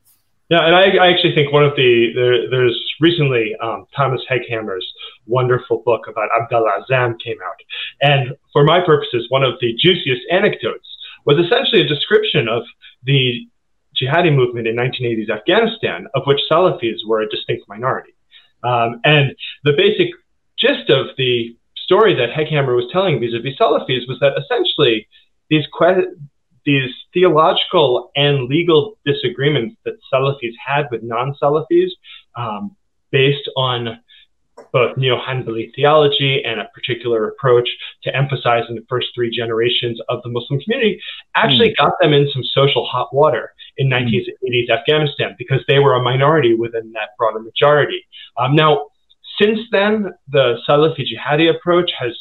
Yeah, 0.50 0.66
and 0.66 0.76
I, 0.76 1.04
I 1.04 1.10
actually 1.10 1.34
think 1.34 1.52
one 1.52 1.64
of 1.64 1.74
the 1.74 2.12
there, 2.14 2.50
there's 2.50 2.78
recently 3.00 3.56
um, 3.62 3.86
Thomas 3.96 4.20
Hegghammer's 4.30 4.86
wonderful 5.26 5.82
book 5.86 6.02
about 6.06 6.28
Abdullah 6.38 6.70
Azzam 6.80 7.18
came 7.18 7.38
out, 7.42 7.56
and 8.02 8.36
for 8.52 8.62
my 8.62 8.80
purposes, 8.84 9.24
one 9.30 9.42
of 9.42 9.54
the 9.62 9.74
juiciest 9.80 10.20
anecdotes 10.30 10.86
was 11.24 11.38
essentially 11.44 11.82
a 11.82 11.86
description 11.86 12.48
of 12.48 12.62
the 13.04 13.46
jihadi 14.00 14.34
movement 14.34 14.66
in 14.66 14.76
1980s 14.76 15.30
Afghanistan, 15.30 16.06
of 16.14 16.22
which 16.26 16.40
Salafis 16.50 16.98
were 17.06 17.20
a 17.20 17.28
distinct 17.28 17.68
minority. 17.68 18.14
Um, 18.62 19.00
and 19.04 19.34
the 19.62 19.72
basic 19.76 20.08
gist 20.58 20.90
of 20.90 21.08
the 21.16 21.56
story 21.76 22.14
that 22.14 22.30
Hegghammer 22.30 22.74
was 22.74 22.90
telling 22.92 23.20
vis-a-vis 23.20 23.56
Salafis 23.60 24.08
was 24.08 24.18
that 24.20 24.32
essentially 24.38 25.06
these 25.50 25.66
que- 25.78 26.16
these 26.64 26.90
theological 27.12 28.10
and 28.16 28.48
legal 28.48 28.98
disagreements 29.04 29.76
that 29.84 29.94
Salafis 30.12 30.54
had 30.64 30.86
with 30.90 31.02
non-Salafis, 31.02 31.90
um, 32.36 32.74
based 33.10 33.48
on 33.54 34.00
both 34.72 34.96
neo-Hanbali 34.96 35.72
theology 35.74 36.42
and 36.44 36.60
a 36.60 36.68
particular 36.74 37.28
approach 37.28 37.68
to 38.02 38.14
emphasizing 38.14 38.74
the 38.74 38.84
first 38.88 39.08
three 39.14 39.30
generations 39.30 40.00
of 40.08 40.22
the 40.22 40.28
Muslim 40.30 40.60
community, 40.60 41.00
actually 41.36 41.70
mm. 41.70 41.76
got 41.76 41.92
them 42.00 42.12
in 42.12 42.28
some 42.32 42.42
social 42.44 42.86
hot 42.86 43.14
water 43.14 43.52
in 43.76 43.88
1980s 43.88 44.26
mm. 44.44 44.70
Afghanistan 44.70 45.34
because 45.38 45.60
they 45.68 45.78
were 45.78 45.94
a 45.94 46.02
minority 46.02 46.54
within 46.54 46.92
that 46.92 47.10
broader 47.18 47.40
majority. 47.40 48.04
Um, 48.38 48.54
now, 48.54 48.86
since 49.40 49.60
then, 49.72 50.12
the 50.28 50.58
Salafi 50.68 51.02
jihadi 51.02 51.54
approach 51.54 51.90
has 51.98 52.16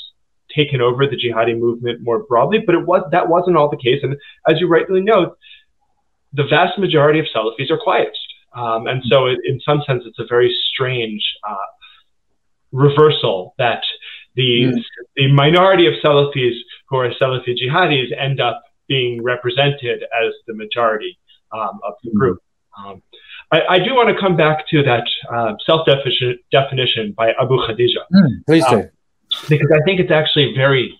taken 0.56 0.82
over 0.82 1.06
the 1.08 1.16
jihadi 1.16 1.58
movement 1.58 2.02
more 2.02 2.24
broadly, 2.24 2.60
but 2.66 2.76
it 2.76 2.86
was 2.86 3.04
that 3.12 3.28
wasn't 3.28 3.58
all 3.58 3.70
the 3.70 3.78
case. 3.78 4.00
And 4.04 4.16
as 4.48 4.60
you 4.60 4.68
rightly 4.68 5.02
note, 5.02 5.38
the 6.34 6.44
vast 6.44 6.78
majority 6.80 7.20
of 7.20 7.26
Salafis 7.36 7.70
are 7.70 7.80
quietist. 7.80 8.20
Um, 8.56 8.86
and 8.88 9.02
so, 9.08 9.26
it, 9.28 9.40
in 9.46 9.60
some 9.62 9.82
sense, 9.86 10.04
it's 10.06 10.20
a 10.20 10.28
very 10.30 10.56
strange 10.72 11.24
uh, 11.48 11.56
reversal 12.74 13.54
that 13.58 13.84
the, 14.36 14.74
mm. 14.74 14.84
the 15.16 15.32
minority 15.32 15.88
of 15.88 15.94
Salafis 16.04 16.58
who 16.90 16.98
are 16.98 17.10
Salafi 17.22 17.56
jihadis 17.56 18.08
end 18.18 18.42
up 18.42 18.62
being 18.88 19.24
represented 19.24 20.04
as 20.04 20.34
the 20.48 20.54
majority 20.54 21.18
um, 21.54 21.80
of 21.88 21.94
the 22.04 22.12
group. 22.12 22.40
Um, 22.78 23.02
I, 23.52 23.62
I, 23.70 23.80
do 23.80 23.94
want 23.94 24.10
to 24.10 24.20
come 24.20 24.36
back 24.36 24.68
to 24.70 24.82
that 24.84 25.04
uh, 25.32 25.54
self 25.66 25.88
definition 26.52 27.14
by 27.16 27.32
Abu 27.40 27.58
Khadija. 27.58 28.04
Mm, 28.12 28.46
please 28.48 28.66
do. 28.68 28.78
Um, 28.78 28.90
because 29.50 29.72
I 29.72 29.84
think 29.86 30.00
it's 30.00 30.12
actually 30.12 30.54
very, 30.56 30.94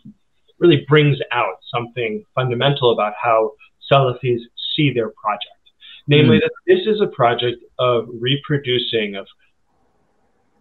really 0.60 0.86
brings 0.88 1.18
out 1.32 1.56
something 1.74 2.24
fundamental 2.36 2.92
about 2.92 3.14
how 3.22 3.52
Salafis 3.92 4.40
see 4.76 4.94
their 4.94 5.10
project. 5.10 5.50
Namely, 6.08 6.38
mm. 6.38 6.42
that 6.42 6.52
this 6.68 6.86
is 6.86 7.02
a 7.02 7.08
project 7.08 7.64
of 7.80 8.08
reproducing, 8.20 9.16
of 9.16 9.26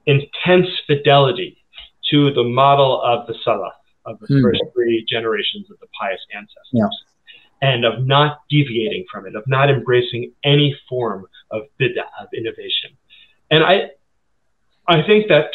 intense 0.07 0.69
fidelity 0.87 1.59
to 2.11 2.33
the 2.33 2.45
model 2.45 3.01
of 3.03 3.27
the 3.27 3.35
Salaf, 3.47 3.71
of 4.07 4.19
the 4.21 4.27
mm. 4.27 4.43
first 4.43 4.61
three 4.75 5.05
generations 5.09 5.71
of 5.71 5.79
the 5.81 5.87
pious 5.99 6.21
ancestors. 6.35 6.57
Yeah. 6.73 6.89
And 7.63 7.85
of 7.85 8.05
not 8.05 8.41
deviating 8.51 9.05
from 9.11 9.27
it, 9.27 9.37
of 9.37 9.45
not 9.47 9.71
embracing 9.71 10.33
any 10.43 10.77
form 10.89 11.27
of 11.53 11.63
bid'ah, 11.81 12.11
of 12.21 12.27
innovation. 12.37 12.91
And 13.53 13.63
I, 13.63 13.91
I 14.89 15.07
think 15.07 15.29
that 15.29 15.51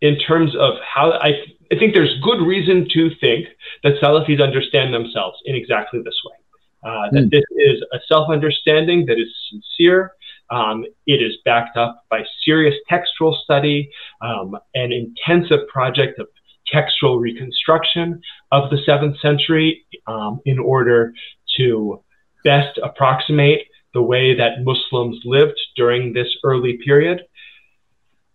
in 0.00 0.18
terms 0.18 0.54
of 0.58 0.74
how 0.82 1.12
I, 1.12 1.28
I 1.70 1.78
think 1.78 1.94
there's 1.94 2.18
good 2.22 2.44
reason 2.44 2.88
to 2.92 3.10
think 3.20 3.46
that 3.84 3.94
Salafis 4.02 4.42
understand 4.42 4.92
themselves 4.92 5.38
in 5.46 5.54
exactly 5.54 6.00
this 6.04 6.18
way. 6.26 6.36
Uh, 6.84 7.08
that 7.12 7.24
mm. 7.24 7.30
this 7.30 7.44
is 7.56 7.82
a 7.92 7.98
self 8.08 8.28
understanding 8.28 9.06
that 9.06 9.18
is 9.18 9.28
sincere. 9.48 10.12
Um, 10.52 10.84
it 11.06 11.22
is 11.22 11.32
backed 11.44 11.76
up 11.76 12.04
by 12.10 12.20
serious 12.44 12.74
textual 12.88 13.38
study, 13.42 13.90
um, 14.20 14.56
an 14.74 14.92
intensive 14.92 15.66
project 15.68 16.18
of 16.18 16.28
textual 16.70 17.18
reconstruction 17.18 18.20
of 18.52 18.70
the 18.70 18.78
seventh 18.84 19.18
century 19.20 19.84
um, 20.06 20.40
in 20.44 20.58
order 20.58 21.12
to 21.56 22.02
best 22.44 22.78
approximate 22.82 23.66
the 23.94 24.02
way 24.02 24.36
that 24.36 24.62
Muslims 24.62 25.20
lived 25.24 25.58
during 25.76 26.12
this 26.12 26.28
early 26.44 26.78
period. 26.84 27.22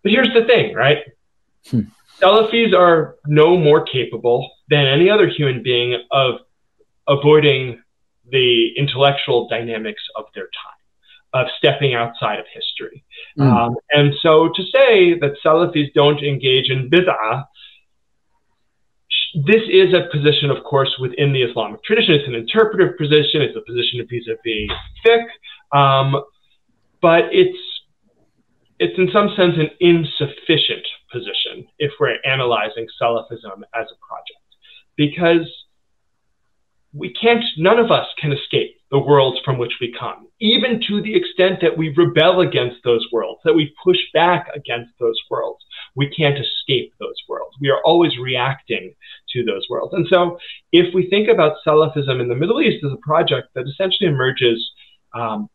But 0.02 0.12
here's 0.12 0.32
the 0.34 0.44
thing, 0.46 0.74
right? 0.74 0.98
Hmm. 1.70 1.80
Salafis 2.20 2.76
are 2.76 3.16
no 3.26 3.56
more 3.56 3.84
capable 3.84 4.50
than 4.70 4.86
any 4.86 5.08
other 5.08 5.28
human 5.28 5.62
being 5.62 6.02
of 6.10 6.40
avoiding 7.06 7.80
the 8.30 8.70
intellectual 8.76 9.48
dynamics 9.48 10.02
of 10.16 10.24
their 10.34 10.44
time, 10.44 10.77
of 11.34 11.46
stepping 11.58 11.94
outside 11.94 12.38
of 12.38 12.46
history. 12.52 13.04
Mm. 13.38 13.52
Um, 13.52 13.76
and 13.90 14.14
so 14.22 14.48
to 14.54 14.62
say 14.62 15.18
that 15.18 15.36
Salafis 15.44 15.92
don't 15.94 16.22
engage 16.22 16.70
in 16.70 16.88
bid'ah, 16.90 17.44
this 19.46 19.62
is 19.70 19.92
a 19.92 20.08
position, 20.10 20.50
of 20.50 20.64
course, 20.64 20.94
within 20.98 21.32
the 21.32 21.42
Islamic 21.42 21.82
tradition. 21.84 22.14
It's 22.14 22.28
an 22.28 22.34
interpretive 22.34 22.96
position. 22.96 23.42
It's 23.42 23.56
a 23.56 23.60
position 23.60 24.06
vis-a-vis 24.08 24.70
fiqh, 25.04 25.78
um, 25.78 26.22
but 27.02 27.24
it's 27.30 27.58
it's 28.78 28.96
in 28.96 29.08
some 29.12 29.28
sense 29.36 29.54
an 29.58 29.70
insufficient 29.80 30.86
position 31.12 31.66
if 31.78 31.90
we're 32.00 32.16
analyzing 32.24 32.86
Salafism 33.00 33.62
as 33.74 33.86
a 33.90 33.98
project, 34.06 34.48
because 34.96 35.46
we 36.92 37.12
can't, 37.12 37.44
none 37.56 37.78
of 37.78 37.90
us 37.90 38.06
can 38.18 38.32
escape 38.32 38.76
the 38.90 38.98
worlds 38.98 39.38
from 39.44 39.58
which 39.58 39.74
we 39.80 39.94
come, 39.98 40.28
even 40.40 40.80
to 40.88 41.02
the 41.02 41.14
extent 41.14 41.60
that 41.60 41.76
we 41.76 41.94
rebel 41.94 42.40
against 42.40 42.76
those 42.84 43.06
worlds, 43.12 43.40
that 43.44 43.54
we 43.54 43.74
push 43.84 43.98
back 44.14 44.48
against 44.54 44.92
those 44.98 45.18
worlds. 45.30 45.62
We 45.94 46.08
can't 46.08 46.38
escape 46.38 46.94
those 46.98 47.16
worlds. 47.28 47.54
We 47.60 47.68
are 47.68 47.82
always 47.84 48.16
reacting 48.18 48.94
to 49.34 49.44
those 49.44 49.66
worlds. 49.68 49.92
And 49.92 50.06
so, 50.08 50.38
if 50.72 50.94
we 50.94 51.10
think 51.10 51.28
about 51.28 51.56
Salafism 51.66 52.20
in 52.20 52.28
the 52.28 52.34
Middle 52.34 52.62
East 52.62 52.82
as 52.84 52.92
a 52.92 52.96
project 52.96 53.48
that 53.54 53.66
essentially 53.66 54.08
emerges 54.08 54.70
um, 55.14 55.50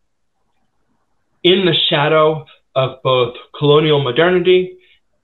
in 1.43 1.65
the 1.65 1.75
shadow 1.89 2.45
of 2.75 3.01
both 3.03 3.35
colonial 3.57 4.03
modernity 4.03 4.77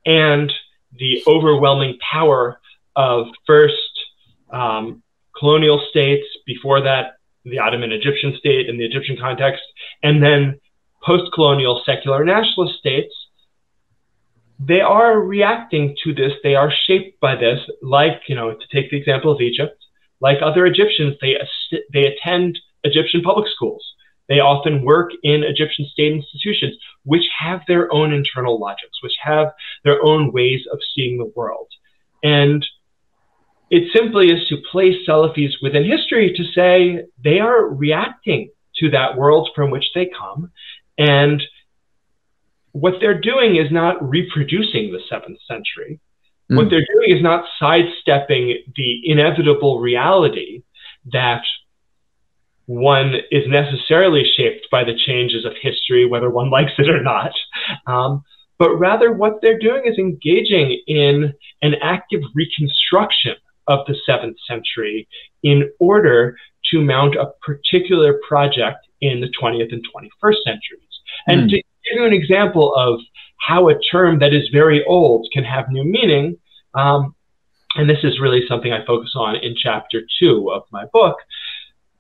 and 0.06 0.52
the 0.98 1.22
overwhelming 1.28 1.98
power 2.12 2.60
of 2.96 3.28
first 3.46 3.76
um, 4.52 5.04
colonial 5.40 5.86
states, 5.90 6.26
before 6.46 6.82
that, 6.82 7.14
the 7.46 7.60
Ottoman 7.60 7.92
Egyptian 7.92 8.36
state 8.38 8.68
in 8.70 8.78
the 8.78 8.86
Egyptian 8.86 9.18
context, 9.20 9.64
and 10.04 10.22
then 10.22 10.60
post 11.04 11.32
colonial 11.34 11.82
secular 11.86 12.24
nationalist 12.26 12.78
states, 12.78 13.14
they 14.60 14.82
are 14.82 15.22
reacting 15.22 15.96
to 16.04 16.14
this. 16.14 16.34
They 16.44 16.56
are 16.56 16.72
shaped 16.86 17.20
by 17.22 17.36
this, 17.36 17.60
like, 17.82 18.22
you 18.28 18.36
know, 18.36 18.52
to 18.52 18.68
take 18.74 18.92
the 18.92 18.98
example 18.98 19.32
of 19.32 19.40
Egypt, 19.40 19.78
like 20.20 20.40
other 20.42 20.66
Egyptians, 20.66 21.16
they, 21.22 21.38
they 21.94 22.06
attend 22.08 22.60
Egyptian 22.84 23.22
public 23.22 23.48
schools. 23.56 23.84
They 24.28 24.42
often 24.42 24.84
work 24.84 25.12
in 25.24 25.44
Egyptian 25.44 25.86
state 25.92 26.12
institutions, 26.12 26.78
which 27.04 27.24
have 27.40 27.62
their 27.68 27.92
own 27.92 28.14
internal 28.14 28.60
logics, 28.60 29.02
which 29.02 29.16
have 29.22 29.48
their 29.84 30.04
own 30.06 30.32
ways 30.32 30.62
of 30.72 30.80
seeing 30.94 31.18
the 31.18 31.32
world. 31.36 31.68
And 32.22 32.66
it 33.70 33.92
simply 33.94 34.28
is 34.28 34.48
to 34.48 34.58
place 34.72 34.96
Salafis 35.08 35.54
within 35.62 35.86
history 35.86 36.34
to 36.36 36.44
say 36.54 37.04
they 37.24 37.40
are 37.40 37.68
reacting 37.68 38.50
to 38.78 38.90
that 38.92 39.18
world 39.18 39.50
from 39.56 39.70
which 39.70 39.86
they 39.94 40.10
come. 40.18 40.52
And 40.98 41.42
what 42.72 42.96
they're 43.00 43.20
doing 43.20 43.56
is 43.56 43.72
not 43.72 44.08
reproducing 44.08 44.92
the 44.92 45.02
seventh 45.10 45.40
century. 45.48 46.00
Mm. 46.52 46.58
What 46.58 46.70
they're 46.70 46.86
doing 46.96 47.16
is 47.16 47.22
not 47.22 47.46
sidestepping 47.60 48.64
the 48.76 49.02
inevitable 49.04 49.80
reality 49.80 50.64
that 51.12 51.42
one 52.66 53.16
is 53.32 53.44
necessarily 53.48 54.24
shaped 54.38 54.68
by 54.72 54.84
the 54.84 54.98
changes 55.08 55.46
of 55.46 55.54
history, 55.62 56.06
whether 56.06 56.30
one 56.30 56.52
likes 56.52 56.74
it 56.78 56.90
or 56.90 57.02
not. 57.02 57.32
Um, 57.88 58.24
but 58.60 58.76
rather, 58.76 59.12
what 59.12 59.42
they're 59.42 59.58
doing 59.58 59.84
is 59.86 59.98
engaging 59.98 60.82
in 60.86 61.34
an 61.62 61.76
active 61.82 62.22
reconstruction 62.36 63.36
of 63.70 63.86
the 63.88 63.96
seventh 64.06 64.36
century 64.48 65.08
in 65.44 65.72
order 65.80 66.36
to 66.72 66.82
mount 66.82 67.16
a 67.16 67.28
particular 67.42 68.20
project 68.28 68.86
in 69.00 69.22
the 69.22 69.32
20th 69.42 69.72
and 69.72 69.86
21st 69.96 70.36
centuries. 70.44 71.00
And 71.28 71.44
mm. 71.44 71.50
to 71.50 71.56
give 71.56 71.94
you 71.94 72.06
an 72.06 72.14
example 72.14 72.76
of 72.76 73.00
how 73.38 73.70
a 73.70 73.80
term 73.92 74.20
that 74.20 74.34
is 74.34 74.50
very 74.52 74.84
old 74.86 75.28
can 75.32 75.44
have 75.44 75.70
new 75.70 75.86
meaning, 75.86 76.38
um, 76.74 77.16
and 77.76 77.90
this 77.90 78.04
is 78.04 78.20
really 78.20 78.42
something 78.48 78.74
I 78.74 78.86
focus 78.86 79.14
on 79.16 79.38
in 79.38 79.56
chapter 79.56 80.02
two 80.20 80.52
of 80.52 80.64
my 80.72 80.86
book, 80.92 81.18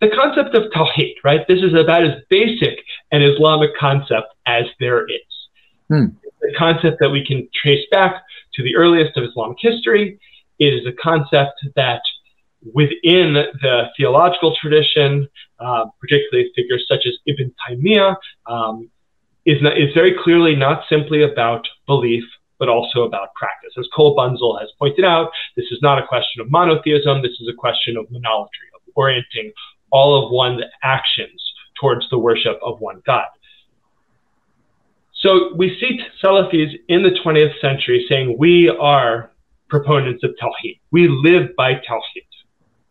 the 0.02 0.10
concept 0.10 0.56
of 0.56 0.72
Tawheed, 0.72 1.16
right? 1.24 1.48
This 1.48 1.60
is 1.60 1.74
about 1.74 2.04
as 2.04 2.22
basic 2.30 2.80
an 3.12 3.22
Islamic 3.22 3.72
concept 3.78 4.28
as 4.46 4.66
there 4.80 5.06
is. 5.06 5.22
Hmm. 5.90 6.06
The 6.42 6.54
concept 6.58 6.98
that 7.00 7.10
we 7.10 7.26
can 7.26 7.48
trace 7.54 7.86
back 7.92 8.24
to 8.56 8.64
the 8.64 8.76
earliest 8.76 9.18
of 9.18 9.24
Islamic 9.24 9.58
history. 9.60 10.20
It 10.60 10.74
is 10.74 10.86
a 10.86 10.94
concept 11.02 11.54
that 11.76 12.02
within 12.74 13.34
the 13.62 13.86
theological 13.98 14.56
tradition, 14.60 15.28
uh, 15.60 15.86
particularly 16.00 16.52
figures 16.56 16.86
such 16.90 17.06
as 17.08 17.14
Ibn 17.26 17.54
Taymiyyah, 17.68 18.16
um, 18.46 18.90
is, 19.46 19.62
not, 19.62 19.78
is 19.78 19.94
very 19.94 20.16
clearly 20.22 20.56
not 20.56 20.84
simply 20.90 21.24
about 21.24 21.66
belief, 21.88 22.24
but 22.60 22.68
also 22.68 23.04
about 23.04 23.34
practice. 23.36 23.72
As 23.78 23.88
Cole 23.96 24.16
Bunzel 24.16 24.60
has 24.60 24.70
pointed 24.78 25.06
out, 25.06 25.32
this 25.56 25.66
is 25.72 25.80
not 25.82 25.98
a 25.98 26.06
question 26.06 26.42
of 26.42 26.52
monotheism, 26.52 27.22
this 27.22 27.40
is 27.40 27.48
a 27.48 27.56
question 27.56 27.96
of 27.96 28.06
monolatry, 28.08 28.68
of 28.76 28.82
orienting 28.96 29.54
all 29.92 30.26
of 30.26 30.32
one's 30.32 30.62
actions 30.84 31.42
towards 31.80 32.08
the 32.10 32.18
worship 32.18 32.60
of 32.62 32.80
one 32.80 33.02
God. 33.06 33.26
So 35.22 35.54
we 35.56 35.78
see 35.80 36.00
Salafis 36.24 36.74
in 36.88 37.04
the 37.04 37.18
20th 37.26 37.60
century 37.60 38.06
saying 38.10 38.38
we 38.38 38.70
are 38.70 39.29
proponents 39.70 40.24
of 40.24 40.32
Tawheed. 40.42 40.80
We 40.92 41.08
live 41.08 41.56
by 41.56 41.76
Tawheed. 41.76 42.26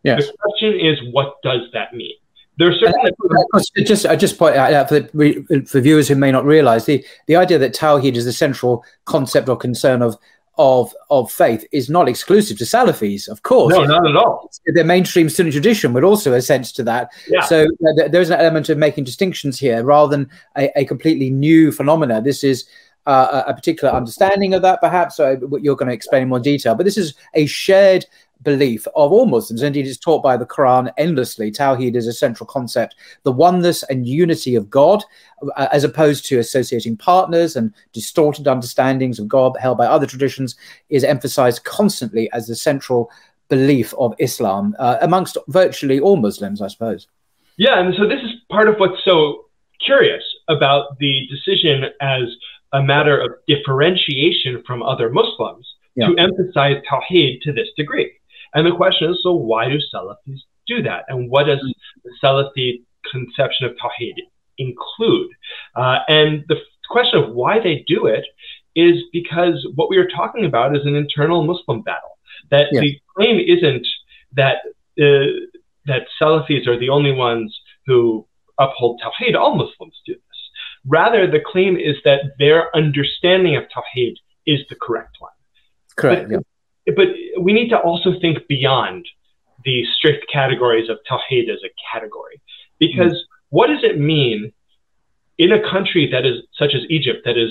Yes. 0.05 0.27
The 0.27 0.33
question 0.39 0.81
is, 0.81 0.99
what 1.13 1.43
does 1.43 1.63
that 1.73 1.95
mean? 1.95 2.15
There 2.57 2.71
are 2.71 2.75
certain. 2.75 3.85
just, 3.85 4.05
I 4.07 4.17
just 4.17 4.37
point 4.37 4.57
out 4.57 4.89
for, 4.89 5.01
the, 5.01 5.67
for 5.69 5.81
viewers 5.81 6.09
who 6.09 6.17
may 6.17 6.33
not 6.33 6.45
realize 6.45 6.87
the, 6.87 7.05
the 7.27 7.37
idea 7.37 7.59
that 7.59 7.73
Tawheed 7.73 8.17
is 8.17 8.25
the 8.25 8.33
central 8.33 8.85
concept 9.05 9.49
or 9.49 9.57
concern 9.57 10.03
of 10.03 10.17
of 10.59 10.93
of 11.09 11.31
faith 11.31 11.65
is 11.71 11.89
not 11.89 12.09
exclusive 12.09 12.59
to 12.59 12.65
Salafis, 12.65 13.29
of 13.29 13.45
course. 13.45 13.73
No, 13.73 13.85
not 13.85 14.07
at 14.07 14.17
all. 14.17 14.51
The 14.67 14.83
mainstream 14.85 15.29
Sunni 15.29 15.53
tradition 15.53 15.93
would 15.93 16.03
also 16.03 16.33
assent 16.33 16.67
to 16.75 16.83
that. 16.83 17.11
Yeah. 17.29 17.43
So 17.43 17.65
uh, 17.65 18.09
there's 18.09 18.31
an 18.31 18.41
element 18.41 18.69
of 18.69 18.77
making 18.77 19.05
distinctions 19.05 19.59
here 19.59 19.85
rather 19.85 20.11
than 20.11 20.29
a, 20.57 20.81
a 20.81 20.85
completely 20.85 21.31
new 21.31 21.71
phenomena. 21.71 22.21
This 22.21 22.43
is 22.43 22.67
uh, 23.09 23.45
a 23.47 23.55
particular 23.55 23.93
understanding 23.93 24.55
of 24.55 24.63
that, 24.63 24.81
perhaps. 24.81 25.17
So 25.17 25.39
you're 25.61 25.77
going 25.77 25.89
to 25.89 25.95
explain 25.95 26.23
in 26.23 26.29
more 26.29 26.39
detail, 26.41 26.75
but 26.75 26.85
this 26.85 26.99
is 26.99 27.15
a 27.35 27.47
shared 27.47 28.05
belief 28.43 28.87
of 28.95 29.11
all 29.13 29.27
Muslims. 29.27 29.63
Indeed, 29.63 29.87
it's 29.87 29.99
taught 29.99 30.23
by 30.23 30.37
the 30.37 30.47
Quran 30.47 30.93
endlessly. 30.97 31.51
Tawheed 31.51 31.97
is 31.97 32.07
a 32.07 32.13
central 32.13 32.47
concept. 32.47 32.95
The 33.25 33.33
oneness 33.33 33.83
and 33.85 34.07
unity 34.07 34.55
of 34.55 34.71
God, 34.71 35.03
uh, 35.57 35.69
as 35.73 35.85
opposed 35.85 36.27
to 36.27 36.39
associating 36.39 36.97
partners 36.97 37.57
and 37.57 37.73
distorted 37.93 38.47
understandings 38.47 39.19
of 39.19 39.27
God 39.27 39.57
held 39.59 39.79
by 39.79 39.87
other 39.87 40.07
traditions, 40.07 40.57
is 40.89 41.03
emphasized 41.03 41.65
constantly 41.65 42.31
as 42.33 42.47
the 42.47 42.57
central 42.57 43.11
belief 43.49 43.95
of 43.99 44.15
Islam 44.19 44.77
uh, 44.79 44.99
amongst 45.01 45.39
virtually 45.49 45.99
all 45.99 46.17
Muslims, 46.17 46.61
I 46.61 46.69
suppose. 46.69 47.09
Yeah, 47.57 47.81
and 47.81 47.95
so 47.97 48.07
this 48.07 48.23
is 48.23 48.33
part 48.51 48.69
of 48.69 48.77
what's 48.77 49.03
so 49.05 49.47
curious 49.85 50.23
about 50.49 50.99
the 50.99 51.27
decision 51.31 51.85
as 52.01 52.23
a 52.73 52.83
matter 52.83 53.21
of 53.21 53.31
differentiation 53.47 54.63
from 54.67 54.83
other 54.83 55.11
Muslims 55.11 55.67
yeah. 55.95 56.09
to 56.09 56.17
emphasize 56.19 56.77
Tawheed 56.91 57.41
to 57.43 57.53
this 57.53 57.69
degree. 57.77 58.13
And 58.55 58.67
the 58.67 58.77
question 58.77 59.11
is, 59.11 59.21
so 59.23 59.33
why 59.33 59.69
do 59.69 59.79
Salafis 59.93 60.41
do 60.67 60.83
that? 60.83 61.05
And 61.09 61.31
what 61.31 61.45
does 61.45 61.61
the 62.05 62.11
Salafi 62.23 62.83
conception 63.11 63.67
of 63.67 63.73
Tawheed 63.73 64.15
include? 64.59 65.31
Uh, 65.75 65.99
and 66.09 66.45
the 66.49 66.57
question 66.91 67.23
of 67.23 67.35
why 67.35 67.59
they 67.59 67.85
do 67.87 68.07
it 68.07 68.25
is 68.75 69.03
because 69.13 69.67
what 69.75 69.91
we 69.91 69.97
are 69.97 70.09
talking 70.09 70.45
about 70.45 70.77
is 70.77 70.85
an 70.85 70.95
internal 70.95 71.45
Muslim 71.45 71.83
battle. 71.83 72.19
That 72.51 72.69
yes. 72.73 72.83
the 72.83 73.01
claim 73.17 73.41
isn't 73.41 73.87
that 74.35 74.59
uh, 75.01 75.33
that 75.87 76.07
Salafis 76.21 76.67
are 76.67 76.79
the 76.79 76.89
only 76.89 77.13
ones 77.13 77.57
who 77.87 78.27
uphold 78.59 79.01
Tawheed. 79.03 79.37
All 79.37 79.55
Muslims 79.55 80.01
do. 80.07 80.15
Rather, 80.87 81.31
the 81.31 81.41
claim 81.45 81.77
is 81.77 81.97
that 82.05 82.21
their 82.39 82.75
understanding 82.75 83.57
of 83.57 83.65
Tawheed 83.65 84.15
is 84.47 84.61
the 84.69 84.77
correct 84.81 85.17
one. 85.19 85.33
Correct. 85.97 86.29
But, 86.29 86.33
yeah 86.33 86.39
but 86.95 87.09
we 87.41 87.53
need 87.53 87.69
to 87.71 87.79
also 87.79 88.19
think 88.21 88.47
beyond 88.49 89.07
the 89.65 89.85
strict 89.97 90.27
categories 90.33 90.89
of 90.89 90.99
tawhid 91.11 91.51
as 91.51 91.59
a 91.65 91.71
category, 91.93 92.41
because 92.79 93.13
mm. 93.13 93.37
what 93.51 93.69
does 93.69 93.83
it 93.83 93.99
mean 93.99 94.53
in 95.37 95.53
a 95.53 95.71
country 95.71 96.09
that 96.11 96.25
is 96.25 96.43
such 96.59 96.75
as 96.75 96.83
Egypt 96.89 97.21
that 97.25 97.37
is 97.37 97.51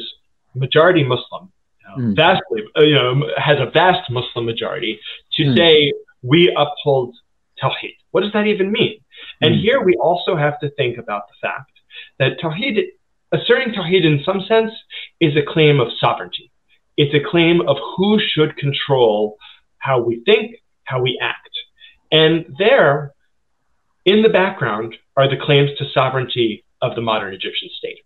majority 0.55 1.03
Muslim, 1.03 1.51
mm. 1.97 2.15
vastly, 2.15 2.63
you 2.77 2.95
know, 2.95 3.29
has 3.37 3.57
a 3.59 3.69
vast 3.69 4.09
Muslim 4.09 4.45
majority, 4.45 4.99
to 5.33 5.43
mm. 5.43 5.57
say 5.57 5.93
we 6.21 6.53
uphold 6.57 7.15
tawhid? 7.61 7.95
What 8.11 8.21
does 8.21 8.33
that 8.33 8.47
even 8.47 8.71
mean? 8.71 8.99
And 9.41 9.55
mm. 9.55 9.61
here 9.61 9.83
we 9.83 9.95
also 9.95 10.35
have 10.35 10.59
to 10.61 10.69
think 10.71 10.97
about 10.97 11.23
the 11.27 11.47
fact 11.47 11.71
that 12.19 12.39
tawhid, 12.39 12.87
asserting 13.31 13.73
tawhid 13.73 14.05
in 14.05 14.21
some 14.23 14.41
sense, 14.47 14.71
is 15.19 15.35
a 15.35 15.45
claim 15.45 15.79
of 15.79 15.87
sovereignty. 15.99 16.51
It's 16.97 17.13
a 17.13 17.29
claim 17.29 17.61
of 17.67 17.77
who 17.95 18.19
should 18.19 18.57
control 18.57 19.37
how 19.77 20.01
we 20.01 20.23
think, 20.25 20.55
how 20.85 21.01
we 21.01 21.19
act. 21.21 21.49
And 22.11 22.55
there, 22.57 23.13
in 24.05 24.23
the 24.23 24.29
background, 24.29 24.95
are 25.15 25.29
the 25.29 25.41
claims 25.41 25.71
to 25.77 25.85
sovereignty 25.93 26.63
of 26.81 26.95
the 26.95 27.01
modern 27.01 27.33
Egyptian 27.33 27.69
state. 27.77 27.99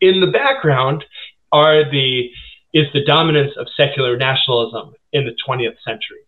In 0.00 0.20
the 0.20 0.30
background 0.30 1.04
are 1.52 1.90
the 1.90 2.30
is 2.74 2.86
the 2.92 3.04
dominance 3.04 3.52
of 3.56 3.66
secular 3.74 4.16
nationalism 4.16 4.92
in 5.12 5.24
the 5.24 5.34
20th 5.46 5.76
century. 5.84 6.18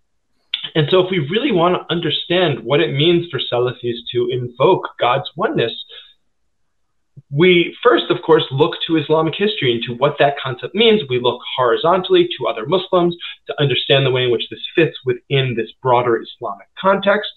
And 0.74 0.88
so, 0.90 1.00
if 1.00 1.11
we 1.11 1.18
really 1.18 1.53
want 1.53 1.74
to 1.74 1.94
understand 1.94 2.61
what 2.61 2.81
it 2.81 2.92
means 2.92 3.26
for 3.31 3.40
Salafis 3.40 3.98
to 4.12 4.29
invoke 4.31 4.88
God's 4.98 5.31
oneness, 5.37 5.72
we 7.31 7.77
first, 7.83 8.05
of 8.11 8.19
course, 8.23 8.45
look 8.51 8.75
to 8.87 8.97
Islamic 8.97 9.35
history 9.37 9.73
and 9.73 9.83
to 9.85 9.95
what 9.95 10.16
that 10.19 10.35
concept 10.43 10.75
means. 10.75 11.03
We 11.09 11.21
look 11.21 11.40
horizontally 11.57 12.29
to 12.38 12.47
other 12.47 12.66
Muslims 12.66 13.16
to 13.47 13.61
understand 13.61 14.05
the 14.05 14.11
way 14.11 14.25
in 14.25 14.33
which 14.33 14.49
this 14.51 14.61
fits 14.75 14.97
within 15.05 15.55
this 15.57 15.71
broader 15.81 16.21
Islamic 16.21 16.66
context. 16.81 17.31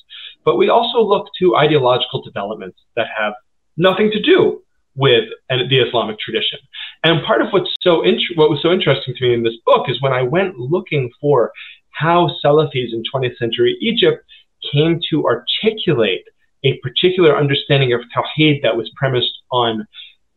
But 0.44 0.58
we 0.58 0.70
also 0.70 1.02
look 1.02 1.28
to 1.40 1.56
ideological 1.56 2.24
developments 2.24 2.80
that 2.96 3.08
have 3.18 3.34
nothing 3.78 4.10
to 4.12 4.22
do 4.22 4.64
with 4.96 5.26
the 5.50 5.80
Islamic 5.80 6.20
tradition. 6.20 6.60
And 7.04 7.24
part 7.24 7.42
of 7.42 7.50
what's 7.52 7.70
so 7.82 8.04
int- 8.04 8.22
what 8.36 8.50
was 8.50 8.62
so 8.62 8.72
interesting 8.72 9.14
to 9.16 9.28
me 9.28 9.34
in 9.34 9.44
this 9.44 9.58
book 9.66 9.90
is 9.90 10.02
when 10.02 10.14
I 10.14 10.24
went 10.24 10.58
looking 10.58 11.12
for 11.22 11.52
how 11.92 12.30
Salafis 12.44 12.94
in 12.94 13.04
20th 13.14 13.38
century 13.38 13.78
Egypt 13.82 14.24
came 14.72 15.00
to 15.10 15.26
articulate 15.26 16.26
a 16.64 16.80
particular 16.80 17.38
understanding 17.38 17.94
of 17.94 18.02
Tawheed 18.16 18.62
that 18.64 18.78
was 18.78 18.90
premised 18.96 19.34
on 19.52 19.86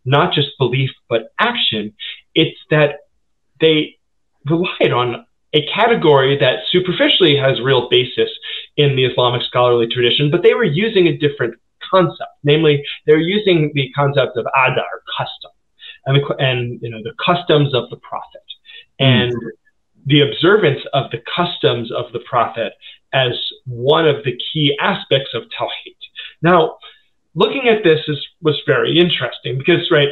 not 0.04 0.32
just 0.32 0.48
belief 0.58 0.90
but 1.08 1.32
action. 1.40 1.94
It's 2.34 2.58
that 2.70 3.00
they 3.60 3.96
relied 4.48 4.92
on 4.92 5.26
a 5.52 5.66
category 5.72 6.36
that 6.38 6.60
superficially 6.70 7.36
has 7.36 7.60
real 7.60 7.88
basis 7.88 8.30
in 8.76 8.96
the 8.96 9.04
Islamic 9.04 9.42
scholarly 9.42 9.88
tradition, 9.88 10.30
but 10.30 10.42
they 10.42 10.54
were 10.54 10.64
using 10.64 11.06
a 11.06 11.16
different 11.16 11.54
concept. 11.90 12.30
Namely, 12.44 12.84
they're 13.06 13.20
using 13.20 13.72
the 13.74 13.90
concept 13.92 14.36
of 14.36 14.46
ada 14.56 14.80
or 14.80 15.02
custom, 15.16 15.50
and, 16.04 16.16
the, 16.16 16.36
and 16.36 16.80
you 16.82 16.90
know 16.90 17.02
the 17.02 17.14
customs 17.24 17.74
of 17.74 17.88
the 17.90 17.96
prophet, 17.96 18.42
and 18.98 19.32
mm-hmm. 19.32 19.48
the 20.06 20.20
observance 20.20 20.80
of 20.92 21.10
the 21.10 21.22
customs 21.34 21.90
of 21.92 22.12
the 22.12 22.20
prophet 22.20 22.72
as 23.12 23.32
one 23.66 24.06
of 24.06 24.24
the 24.24 24.36
key 24.52 24.76
aspects 24.80 25.30
of 25.32 25.44
Tawheed. 25.58 25.96
Now, 26.42 26.76
looking 27.34 27.68
at 27.68 27.84
this 27.84 28.00
is, 28.08 28.18
was 28.42 28.60
very 28.66 28.98
interesting 28.98 29.58
because, 29.58 29.90
right, 29.90 30.08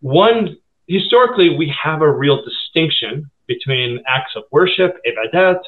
one, 0.00 0.56
historically, 0.88 1.56
we 1.56 1.72
have 1.82 2.02
a 2.02 2.10
real 2.10 2.42
distinction 2.44 3.30
between 3.46 4.02
acts 4.08 4.32
of 4.36 4.44
worship, 4.50 4.96
ibadat, 5.06 5.60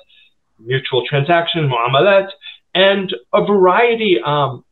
mutual 0.58 1.04
transaction, 1.06 1.68
muamalat, 1.68 2.28
and 2.74 3.14
a 3.32 3.44
variety 3.44 4.18
um, 4.24 4.64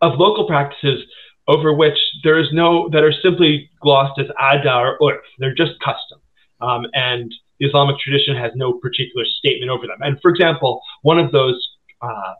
of 0.00 0.18
local 0.18 0.46
practices 0.46 1.04
over 1.48 1.72
which 1.72 1.98
there 2.22 2.38
is 2.38 2.46
no, 2.52 2.88
that 2.90 3.02
are 3.02 3.12
simply 3.22 3.70
glossed 3.80 4.20
as 4.20 4.26
ada 4.40 4.74
or 4.74 4.98
urf. 5.00 5.20
They're 5.38 5.54
just 5.54 5.72
custom. 5.80 6.20
Um, 6.60 6.86
and 6.92 7.32
the 7.58 7.66
Islamic 7.66 7.98
tradition 7.98 8.36
has 8.36 8.52
no 8.54 8.74
particular 8.74 9.24
statement 9.24 9.70
over 9.70 9.86
them. 9.86 9.98
And 10.00 10.20
for 10.20 10.30
example, 10.30 10.80
one 11.02 11.18
of 11.18 11.32
those, 11.32 11.60
uh, 12.00 12.34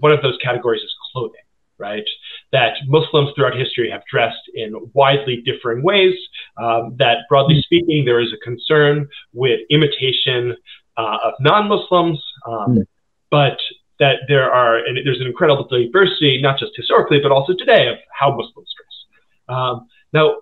one 0.00 0.12
of 0.12 0.22
those 0.22 0.36
categories 0.42 0.82
is 0.82 0.94
clothing 1.12 1.43
right? 1.78 2.04
That 2.52 2.74
Muslims 2.86 3.30
throughout 3.34 3.56
history 3.56 3.90
have 3.90 4.02
dressed 4.10 4.50
in 4.54 4.74
widely 4.92 5.42
differing 5.44 5.82
ways. 5.82 6.14
Um, 6.56 6.94
that 6.98 7.18
broadly 7.28 7.60
speaking, 7.62 8.04
there 8.04 8.20
is 8.20 8.32
a 8.32 8.44
concern 8.44 9.08
with 9.32 9.60
imitation 9.70 10.56
uh, 10.96 11.18
of 11.24 11.34
non-Muslims, 11.40 12.22
um, 12.46 12.76
mm. 12.76 12.86
but 13.30 13.58
that 14.00 14.20
there 14.28 14.50
are 14.50 14.78
and 14.78 14.98
there's 15.04 15.20
an 15.20 15.26
incredible 15.26 15.66
diversity, 15.66 16.40
not 16.40 16.58
just 16.58 16.72
historically 16.76 17.20
but 17.20 17.32
also 17.32 17.54
today, 17.54 17.88
of 17.88 17.96
how 18.12 18.30
Muslims 18.30 18.72
dress. 18.76 19.56
Um, 19.56 19.88
now, 20.12 20.36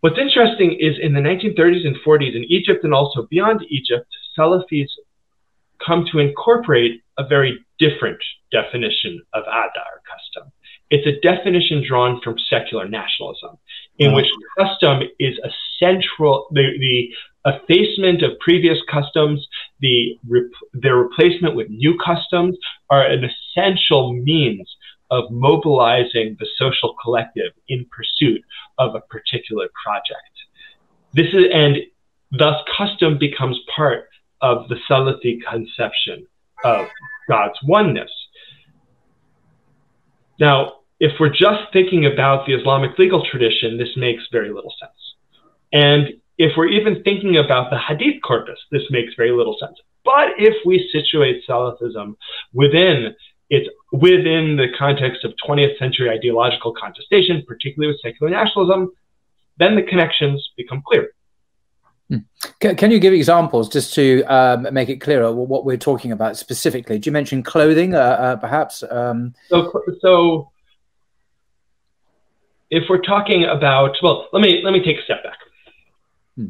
what's 0.00 0.18
interesting 0.18 0.78
is 0.80 0.96
in 1.00 1.12
the 1.12 1.20
1930s 1.20 1.86
and 1.86 1.96
40s 2.06 2.34
in 2.34 2.44
Egypt 2.44 2.84
and 2.84 2.94
also 2.94 3.26
beyond 3.30 3.62
Egypt, 3.68 4.06
Salafis 4.38 4.88
come 5.84 6.06
to 6.12 6.18
incorporate 6.18 7.02
a 7.18 7.26
very 7.26 7.58
different 7.78 8.18
definition 8.52 9.20
of 9.34 9.42
adar 9.44 10.02
custom. 10.08 10.52
It's 10.90 11.06
a 11.06 11.20
definition 11.20 11.84
drawn 11.86 12.20
from 12.22 12.36
secular 12.48 12.88
nationalism, 12.88 13.58
in 13.98 14.14
which 14.14 14.28
custom 14.56 15.02
is 15.18 15.36
a 15.42 15.50
central, 15.80 16.46
the, 16.52 16.62
the 16.78 17.08
effacement 17.50 18.22
of 18.22 18.38
previous 18.38 18.78
customs, 18.90 19.46
the 19.80 20.18
their 20.74 20.96
replacement 20.96 21.56
with 21.56 21.68
new 21.70 21.98
customs 22.04 22.56
are 22.90 23.04
an 23.04 23.24
essential 23.24 24.12
means 24.12 24.76
of 25.10 25.24
mobilizing 25.30 26.36
the 26.38 26.46
social 26.56 26.94
collective 27.02 27.52
in 27.68 27.86
pursuit 27.90 28.42
of 28.78 28.94
a 28.94 29.00
particular 29.00 29.68
project. 29.84 30.30
This 31.14 31.28
is, 31.32 31.46
and 31.52 31.78
thus 32.32 32.60
custom 32.76 33.18
becomes 33.18 33.58
part 33.74 34.08
of 34.46 34.68
the 34.68 34.76
Salafi 34.88 35.38
conception 35.50 36.26
of 36.64 36.86
God's 37.28 37.58
oneness. 37.64 38.10
Now, 40.38 40.74
if 41.00 41.12
we're 41.18 41.36
just 41.46 41.62
thinking 41.72 42.06
about 42.06 42.46
the 42.46 42.54
Islamic 42.54 42.98
legal 42.98 43.24
tradition, 43.30 43.76
this 43.76 43.94
makes 43.96 44.22
very 44.30 44.50
little 44.52 44.72
sense. 44.80 45.00
And 45.72 46.08
if 46.38 46.52
we're 46.56 46.68
even 46.68 47.02
thinking 47.02 47.36
about 47.38 47.70
the 47.70 47.78
Hadith 47.78 48.22
corpus, 48.22 48.58
this 48.70 48.82
makes 48.90 49.12
very 49.16 49.32
little 49.32 49.56
sense. 49.58 49.76
But 50.04 50.28
if 50.38 50.54
we 50.64 50.88
situate 50.92 51.42
Salafism 51.48 52.14
within 52.52 53.14
it's 53.48 53.68
within 53.92 54.56
the 54.56 54.66
context 54.76 55.24
of 55.24 55.32
20th 55.48 55.78
century 55.78 56.10
ideological 56.10 56.72
contestation, 56.72 57.44
particularly 57.46 57.92
with 57.92 58.00
secular 58.02 58.30
nationalism, 58.30 58.90
then 59.58 59.76
the 59.76 59.82
connections 59.82 60.44
become 60.56 60.82
clear. 60.84 61.10
Hmm. 62.08 62.18
Can, 62.60 62.76
can, 62.76 62.90
you 62.90 63.00
give 63.00 63.12
examples 63.12 63.68
just 63.68 63.92
to 63.94 64.22
um, 64.24 64.68
make 64.72 64.88
it 64.88 65.00
clearer 65.00 65.32
what 65.32 65.64
we're 65.64 65.76
talking 65.76 66.12
about 66.12 66.36
specifically? 66.36 66.98
Do 66.98 67.08
you 67.08 67.12
mention 67.12 67.42
clothing, 67.42 67.94
uh, 67.94 67.98
uh, 67.98 68.36
perhaps? 68.36 68.84
Um... 68.88 69.34
So, 69.48 69.72
so, 70.00 70.50
if 72.70 72.84
we're 72.88 73.02
talking 73.02 73.44
about, 73.44 73.96
well, 74.02 74.28
let 74.32 74.40
me 74.40 74.60
let 74.64 74.72
me 74.72 74.84
take 74.84 74.98
a 74.98 75.02
step 75.02 75.24
back. 75.24 75.38
Hmm. 76.36 76.48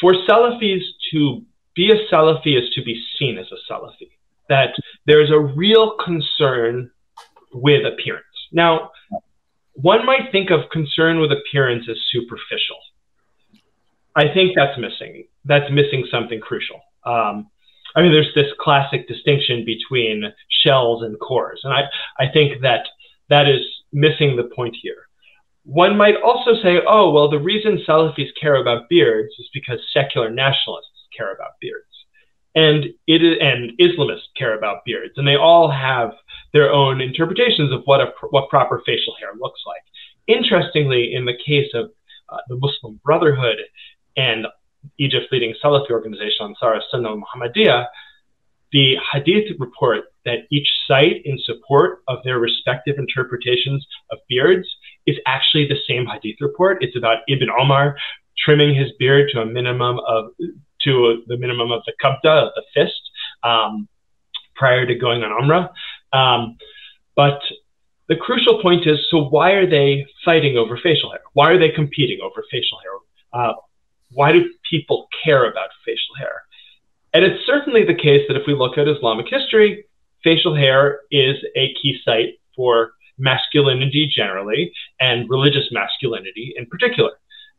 For 0.00 0.12
Salafis 0.28 0.82
to 1.12 1.42
be 1.74 1.90
a 1.90 2.12
Salafi 2.12 2.56
is 2.56 2.72
to 2.74 2.82
be 2.84 3.02
seen 3.18 3.38
as 3.38 3.46
a 3.50 3.72
Salafi 3.72 4.10
that 4.48 4.74
there's 5.06 5.30
a 5.30 5.38
real 5.38 5.96
concern 6.04 6.90
with 7.52 7.86
appearance. 7.86 8.24
Now, 8.52 8.90
one 9.74 10.04
might 10.04 10.30
think 10.32 10.50
of 10.50 10.68
concern 10.70 11.20
with 11.20 11.30
appearance 11.32 11.86
as 11.88 11.96
superficial. 12.10 12.76
I 14.16 14.32
think 14.32 14.52
that's 14.54 14.78
missing. 14.78 15.24
That's 15.44 15.70
missing 15.70 16.06
something 16.10 16.40
crucial. 16.40 16.80
Um, 17.04 17.50
I 17.96 18.02
mean, 18.02 18.12
there's 18.12 18.32
this 18.34 18.52
classic 18.60 19.08
distinction 19.08 19.64
between 19.64 20.32
shells 20.64 21.02
and 21.02 21.18
cores, 21.18 21.60
and 21.64 21.72
I, 21.72 21.82
I 22.18 22.30
think 22.32 22.62
that 22.62 22.86
that 23.30 23.48
is 23.48 23.62
missing 23.92 24.36
the 24.36 24.50
point 24.54 24.76
here. 24.80 25.08
One 25.64 25.96
might 25.96 26.16
also 26.22 26.54
say, 26.62 26.78
oh, 26.88 27.10
well, 27.10 27.28
the 27.28 27.38
reason 27.38 27.82
Salafis 27.86 28.30
care 28.40 28.56
about 28.56 28.88
beards 28.88 29.32
is 29.38 29.48
because 29.52 29.78
secular 29.92 30.30
nationalists 30.30 31.08
care 31.16 31.32
about 31.34 31.52
beards 31.60 31.90
and 32.54 32.86
it 33.06 33.22
is, 33.22 33.36
and 33.40 33.72
Islamists 33.78 34.34
care 34.36 34.56
about 34.58 34.84
beards, 34.84 35.14
and 35.16 35.26
they 35.26 35.36
all 35.36 35.70
have 35.70 36.12
their 36.52 36.72
own 36.72 37.00
interpretations 37.00 37.72
of 37.72 37.82
what 37.84 38.00
a 38.00 38.12
what 38.30 38.48
proper 38.48 38.82
facial 38.84 39.14
hair 39.20 39.30
looks 39.38 39.60
like. 39.66 39.82
Interestingly, 40.26 41.14
in 41.14 41.24
the 41.24 41.38
case 41.46 41.68
of 41.74 41.90
uh, 42.28 42.38
the 42.48 42.56
Muslim 42.56 43.00
Brotherhood 43.04 43.56
and 44.20 44.46
Egypt's 44.98 45.28
leading 45.32 45.54
Salafi 45.62 45.90
organization, 45.90 46.46
Ansar 46.46 46.80
Sunnah 46.90 47.16
Muhammadiyah, 47.22 47.86
the 48.72 48.96
Hadith 49.12 49.48
report 49.58 50.04
that 50.24 50.40
each 50.50 50.68
cite 50.86 51.22
in 51.24 51.38
support 51.44 52.02
of 52.06 52.18
their 52.24 52.38
respective 52.38 52.96
interpretations 52.98 53.86
of 54.12 54.18
beards 54.28 54.68
is 55.06 55.16
actually 55.26 55.66
the 55.66 55.78
same 55.88 56.06
Hadith 56.06 56.36
report. 56.40 56.78
It's 56.84 56.96
about 56.96 57.18
Ibn 57.28 57.48
Omar 57.58 57.96
trimming 58.44 58.74
his 58.74 58.90
beard 58.98 59.30
to 59.32 59.40
a 59.40 59.46
minimum 59.46 59.98
of 60.06 60.30
to 60.84 61.22
the 61.26 61.36
minimum 61.36 61.70
of 61.72 61.82
the 61.86 61.92
kabda, 62.02 62.50
the 62.54 62.62
fist, 62.74 63.02
um, 63.42 63.86
prior 64.56 64.86
to 64.86 64.94
going 64.94 65.22
on 65.22 65.30
Umrah. 65.42 65.68
Um, 66.18 66.56
but 67.16 67.40
the 68.08 68.16
crucial 68.16 68.62
point 68.62 68.86
is 68.86 68.98
so 69.10 69.28
why 69.28 69.50
are 69.52 69.68
they 69.68 70.06
fighting 70.24 70.56
over 70.56 70.78
facial 70.82 71.10
hair? 71.10 71.20
Why 71.34 71.50
are 71.50 71.58
they 71.58 71.70
competing 71.70 72.20
over 72.22 72.42
facial 72.50 72.78
hair? 72.82 72.92
Uh, 73.32 73.52
why 74.12 74.32
do 74.32 74.48
people 74.68 75.08
care 75.24 75.50
about 75.50 75.70
facial 75.84 76.14
hair? 76.18 76.42
And 77.12 77.24
it's 77.24 77.44
certainly 77.46 77.84
the 77.84 77.94
case 77.94 78.24
that 78.28 78.36
if 78.36 78.46
we 78.46 78.54
look 78.54 78.78
at 78.78 78.88
Islamic 78.88 79.26
history, 79.28 79.84
facial 80.22 80.54
hair 80.54 81.00
is 81.10 81.36
a 81.56 81.74
key 81.80 81.98
site 82.04 82.34
for 82.54 82.92
masculinity 83.18 84.10
generally 84.14 84.72
and 85.00 85.28
religious 85.28 85.68
masculinity 85.72 86.54
in 86.56 86.66
particular. 86.66 87.10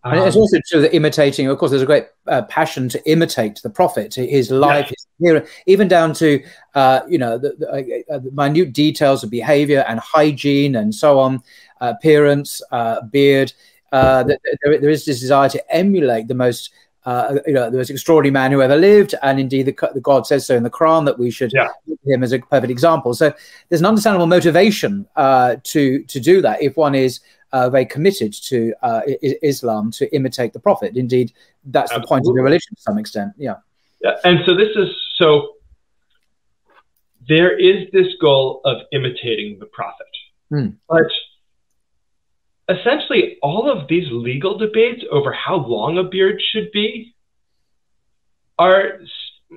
Um, 0.04 0.14
and 0.14 0.28
it's 0.28 0.36
also 0.36 0.58
sort 0.66 0.86
of 0.86 0.94
imitating. 0.94 1.48
Of 1.48 1.58
course, 1.60 1.70
there's 1.70 1.84
a 1.84 1.88
great 1.88 2.08
uh, 2.28 2.42
passion 2.44 2.90
to 2.90 3.10
imitate 3.10 3.60
the 3.62 3.70
prophet, 3.70 4.16
his 4.16 4.50
life, 4.50 4.90
his 5.20 5.44
even 5.68 5.88
down 5.88 6.14
to 6.16 6.44
uh, 6.74 7.02
you 7.08 7.20
know 7.20 7.38
the, 7.38 7.56
the, 7.60 8.04
uh, 8.12 8.18
the, 8.18 8.32
minute 8.32 8.74
details 8.74 9.24
of 9.24 9.30
behavior 9.30 9.86
and 9.88 10.00
hygiene 10.00 10.76
and 10.76 10.96
so 10.96 11.20
on, 11.20 11.44
uh, 11.82 11.94
appearance, 11.96 12.64
uh, 12.72 13.02
beard. 13.12 13.54
Uh, 13.92 14.24
there, 14.24 14.38
there 14.80 14.90
is 14.90 15.06
this 15.06 15.20
desire 15.20 15.50
to 15.50 15.76
emulate 15.76 16.28
the 16.28 16.36
most. 16.36 16.72
you 17.48 17.54
know, 17.54 17.70
the 17.72 17.78
most 17.78 17.90
extraordinary 17.90 18.32
man 18.32 18.52
who 18.52 18.62
ever 18.62 18.78
lived, 18.78 19.16
and 19.24 19.40
indeed, 19.40 19.66
the, 19.66 19.76
the 19.94 20.00
God 20.00 20.28
says 20.28 20.46
so 20.46 20.56
in 20.56 20.62
the 20.62 20.70
Quran 20.70 21.04
that 21.06 21.18
we 21.18 21.32
should 21.32 21.52
yeah. 21.52 21.68
him 22.06 22.22
as 22.24 22.32
a 22.32 22.38
perfect 22.38 22.70
example. 22.70 23.16
So, 23.16 23.34
there's 23.68 23.82
an 23.82 23.88
understandable 23.88 24.28
motivation 24.28 25.08
to 25.18 26.04
to 26.04 26.20
do 26.20 26.42
that 26.42 26.62
if 26.62 26.78
one 26.78 26.94
is 26.94 27.20
uh, 27.54 27.70
very 27.70 27.86
committed 27.86 28.34
to 28.34 28.74
uh, 28.82 29.02
Islam 29.44 29.92
to 29.92 30.14
imitate 30.16 30.54
the 30.54 30.60
Prophet. 30.60 30.96
Indeed, 30.96 31.34
that's 31.66 31.92
Absolutely. 31.92 32.04
the 32.04 32.08
point 32.08 32.28
of 32.28 32.36
the 32.36 32.44
religion 32.44 32.76
to 32.76 32.82
some 32.82 32.98
extent. 32.98 33.34
Yeah. 33.38 33.56
yeah. 34.02 34.16
And 34.24 34.40
so 34.46 34.56
this 34.56 34.70
is 34.76 34.90
so 35.16 35.56
there 37.28 37.58
is 37.58 37.88
this 37.92 38.08
goal 38.20 38.62
of 38.66 38.78
imitating 38.92 39.60
the 39.60 39.66
Prophet. 39.68 40.08
Mm. 40.52 40.76
But 40.90 41.12
essentially, 42.80 43.38
all 43.42 43.70
of 43.70 43.88
these 43.88 44.08
legal 44.12 44.58
debates 44.58 45.04
over 45.12 45.32
how 45.32 45.56
long 45.56 45.98
a 45.98 46.04
beard 46.04 46.42
should 46.52 46.72
be 46.72 47.14
are 48.58 49.00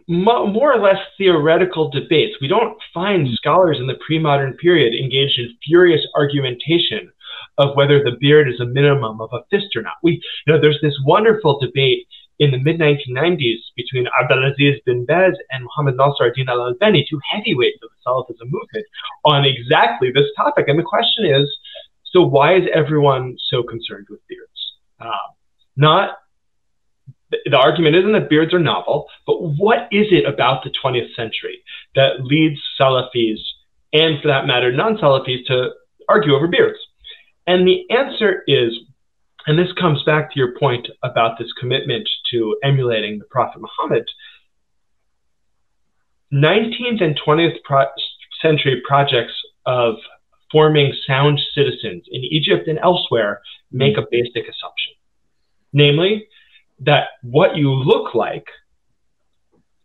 more 0.08 0.72
or 0.72 0.80
less 0.80 0.98
theoretical 1.16 1.90
debates. 1.90 2.36
We 2.40 2.48
don't 2.48 2.76
find 2.92 3.28
scholars 3.34 3.78
in 3.78 3.86
the 3.86 3.98
pre 4.06 4.18
modern 4.18 4.54
period 4.54 4.94
engaged 4.94 5.38
in 5.38 5.56
furious 5.64 6.00
argumentation 6.16 7.12
of 7.58 7.76
whether 7.76 8.02
the 8.02 8.16
beard 8.20 8.48
is 8.48 8.60
a 8.60 8.64
minimum 8.64 9.20
of 9.20 9.30
a 9.32 9.44
fist 9.50 9.76
or 9.76 9.82
not. 9.82 9.94
We, 10.02 10.20
you 10.46 10.52
know, 10.52 10.60
there's 10.60 10.80
this 10.82 10.98
wonderful 11.04 11.60
debate 11.60 12.06
in 12.40 12.50
the 12.50 12.58
mid 12.58 12.80
1990s 12.80 13.60
between 13.76 14.06
Abdelaziz 14.20 14.80
bin 14.84 15.06
Baz 15.06 15.34
and 15.50 15.64
Muhammad 15.64 15.96
Nasr 15.96 16.26
ad-Din 16.26 16.48
al-Albani, 16.48 17.06
two 17.08 17.20
heavyweights 17.30 17.78
of 17.82 17.90
the 17.90 18.10
Salafism 18.10 18.50
movement, 18.50 18.86
on 19.24 19.44
exactly 19.44 20.10
this 20.12 20.26
topic. 20.36 20.66
And 20.66 20.78
the 20.78 20.82
question 20.82 21.26
is, 21.26 21.48
so 22.14 22.22
why 22.22 22.56
is 22.56 22.62
everyone 22.72 23.36
so 23.50 23.62
concerned 23.62 24.06
with 24.08 24.20
beards? 24.28 24.50
Uh, 25.00 25.10
not 25.76 26.16
the 27.44 27.56
argument 27.56 27.96
isn't 27.96 28.12
that 28.12 28.30
beards 28.30 28.54
are 28.54 28.60
novel, 28.60 29.06
but 29.26 29.40
what 29.40 29.88
is 29.90 30.06
it 30.10 30.24
about 30.24 30.62
the 30.62 30.70
20th 30.70 31.14
century 31.16 31.62
that 31.96 32.20
leads 32.22 32.60
Salafis 32.80 33.38
and, 33.92 34.22
for 34.22 34.28
that 34.28 34.46
matter, 34.46 34.70
non-Salafis 34.70 35.44
to 35.46 35.70
argue 36.08 36.34
over 36.34 36.46
beards? 36.46 36.78
And 37.46 37.66
the 37.66 37.90
answer 37.90 38.44
is, 38.46 38.72
and 39.46 39.58
this 39.58 39.72
comes 39.78 40.02
back 40.04 40.32
to 40.32 40.38
your 40.38 40.56
point 40.58 40.86
about 41.02 41.38
this 41.38 41.52
commitment 41.58 42.08
to 42.30 42.56
emulating 42.62 43.18
the 43.18 43.24
Prophet 43.24 43.60
Muhammad. 43.60 44.06
19th 46.32 47.02
and 47.02 47.18
20th 47.26 47.56
pro- 47.64 47.86
century 48.40 48.80
projects 48.86 49.34
of 49.66 49.96
forming 50.50 50.92
sound 51.06 51.40
citizens 51.54 52.04
in 52.10 52.22
Egypt 52.22 52.68
and 52.68 52.78
elsewhere 52.78 53.40
make 53.72 53.96
a 53.96 54.02
basic 54.10 54.42
assumption. 54.42 54.94
Namely, 55.72 56.28
that 56.80 57.08
what 57.22 57.56
you 57.56 57.72
look 57.72 58.14
like 58.14 58.46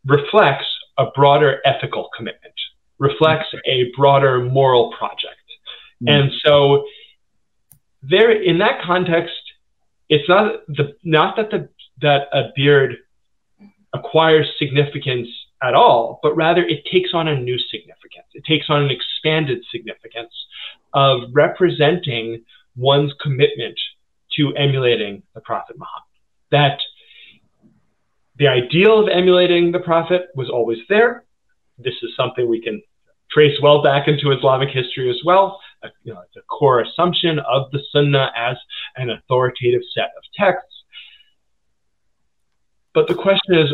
reflects 0.05 0.67
a 0.97 1.05
broader 1.15 1.61
ethical 1.65 2.09
commitment, 2.15 2.53
reflects 2.99 3.47
a 3.65 3.91
broader 3.97 4.43
moral 4.43 4.93
project. 4.97 5.35
Mm. 6.03 6.11
And 6.11 6.31
so 6.45 6.85
there 8.01 8.31
in 8.31 8.59
that 8.59 8.81
context, 8.83 9.33
it's 10.09 10.27
not 10.27 10.65
the 10.67 10.95
not 11.03 11.35
that 11.37 11.51
the 11.51 11.69
that 12.01 12.27
a 12.33 12.49
beard 12.55 12.95
acquires 13.93 14.47
significance 14.57 15.27
at 15.61 15.73
all, 15.73 16.19
but 16.23 16.35
rather 16.35 16.63
it 16.63 16.83
takes 16.91 17.09
on 17.13 17.27
a 17.27 17.39
new 17.39 17.57
significance. 17.57 18.27
It 18.33 18.45
takes 18.45 18.67
on 18.69 18.83
an 18.83 18.91
expanded 18.91 19.63
significance 19.71 20.33
of 20.93 21.21
representing 21.33 22.43
one's 22.75 23.13
commitment 23.21 23.77
to 24.37 24.53
emulating 24.55 25.23
the 25.35 25.41
Prophet 25.41 25.75
Muhammad. 25.77 26.07
That 26.51 26.79
the 28.37 28.47
ideal 28.47 28.99
of 28.99 29.09
emulating 29.09 29.71
the 29.71 29.79
Prophet 29.79 30.27
was 30.35 30.49
always 30.49 30.79
there, 30.87 31.25
this 31.77 31.95
is 32.01 32.11
something 32.15 32.47
we 32.47 32.61
can 32.61 32.81
trace 33.31 33.57
well 33.61 33.81
back 33.81 34.07
into 34.07 34.31
Islamic 34.31 34.69
history 34.69 35.09
as 35.09 35.21
well. 35.23 35.59
Uh, 35.83 35.89
you 36.03 36.13
know, 36.13 36.21
it's 36.21 36.35
a 36.35 36.41
core 36.41 36.81
assumption 36.81 37.39
of 37.39 37.71
the 37.71 37.79
Sunnah 37.91 38.31
as 38.35 38.57
an 38.97 39.09
authoritative 39.09 39.81
set 39.93 40.09
of 40.17 40.23
texts. 40.37 40.83
But 42.93 43.07
the 43.07 43.15
question 43.15 43.55
is, 43.55 43.71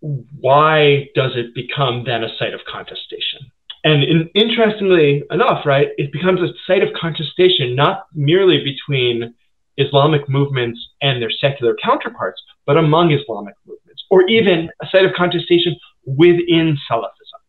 why 0.00 1.08
does 1.14 1.32
it 1.34 1.54
become 1.54 2.04
then 2.04 2.24
a 2.24 2.34
site 2.38 2.54
of 2.54 2.60
contestation? 2.70 3.50
And 3.84 4.02
in, 4.02 4.30
interestingly 4.34 5.22
enough, 5.30 5.64
right, 5.64 5.88
it 5.96 6.12
becomes 6.12 6.40
a 6.40 6.52
site 6.66 6.82
of 6.82 6.90
contestation 6.98 7.74
not 7.74 8.06
merely 8.14 8.62
between 8.62 9.34
Islamic 9.76 10.28
movements 10.28 10.78
and 11.00 11.22
their 11.22 11.30
secular 11.30 11.76
counterparts, 11.82 12.42
but 12.66 12.76
among 12.76 13.12
Islamic 13.12 13.54
movements, 13.66 14.04
or 14.10 14.28
even 14.28 14.68
a 14.82 14.86
site 14.90 15.04
of 15.04 15.12
contestation 15.16 15.76
within 16.04 16.76
Salafism. 16.90 17.40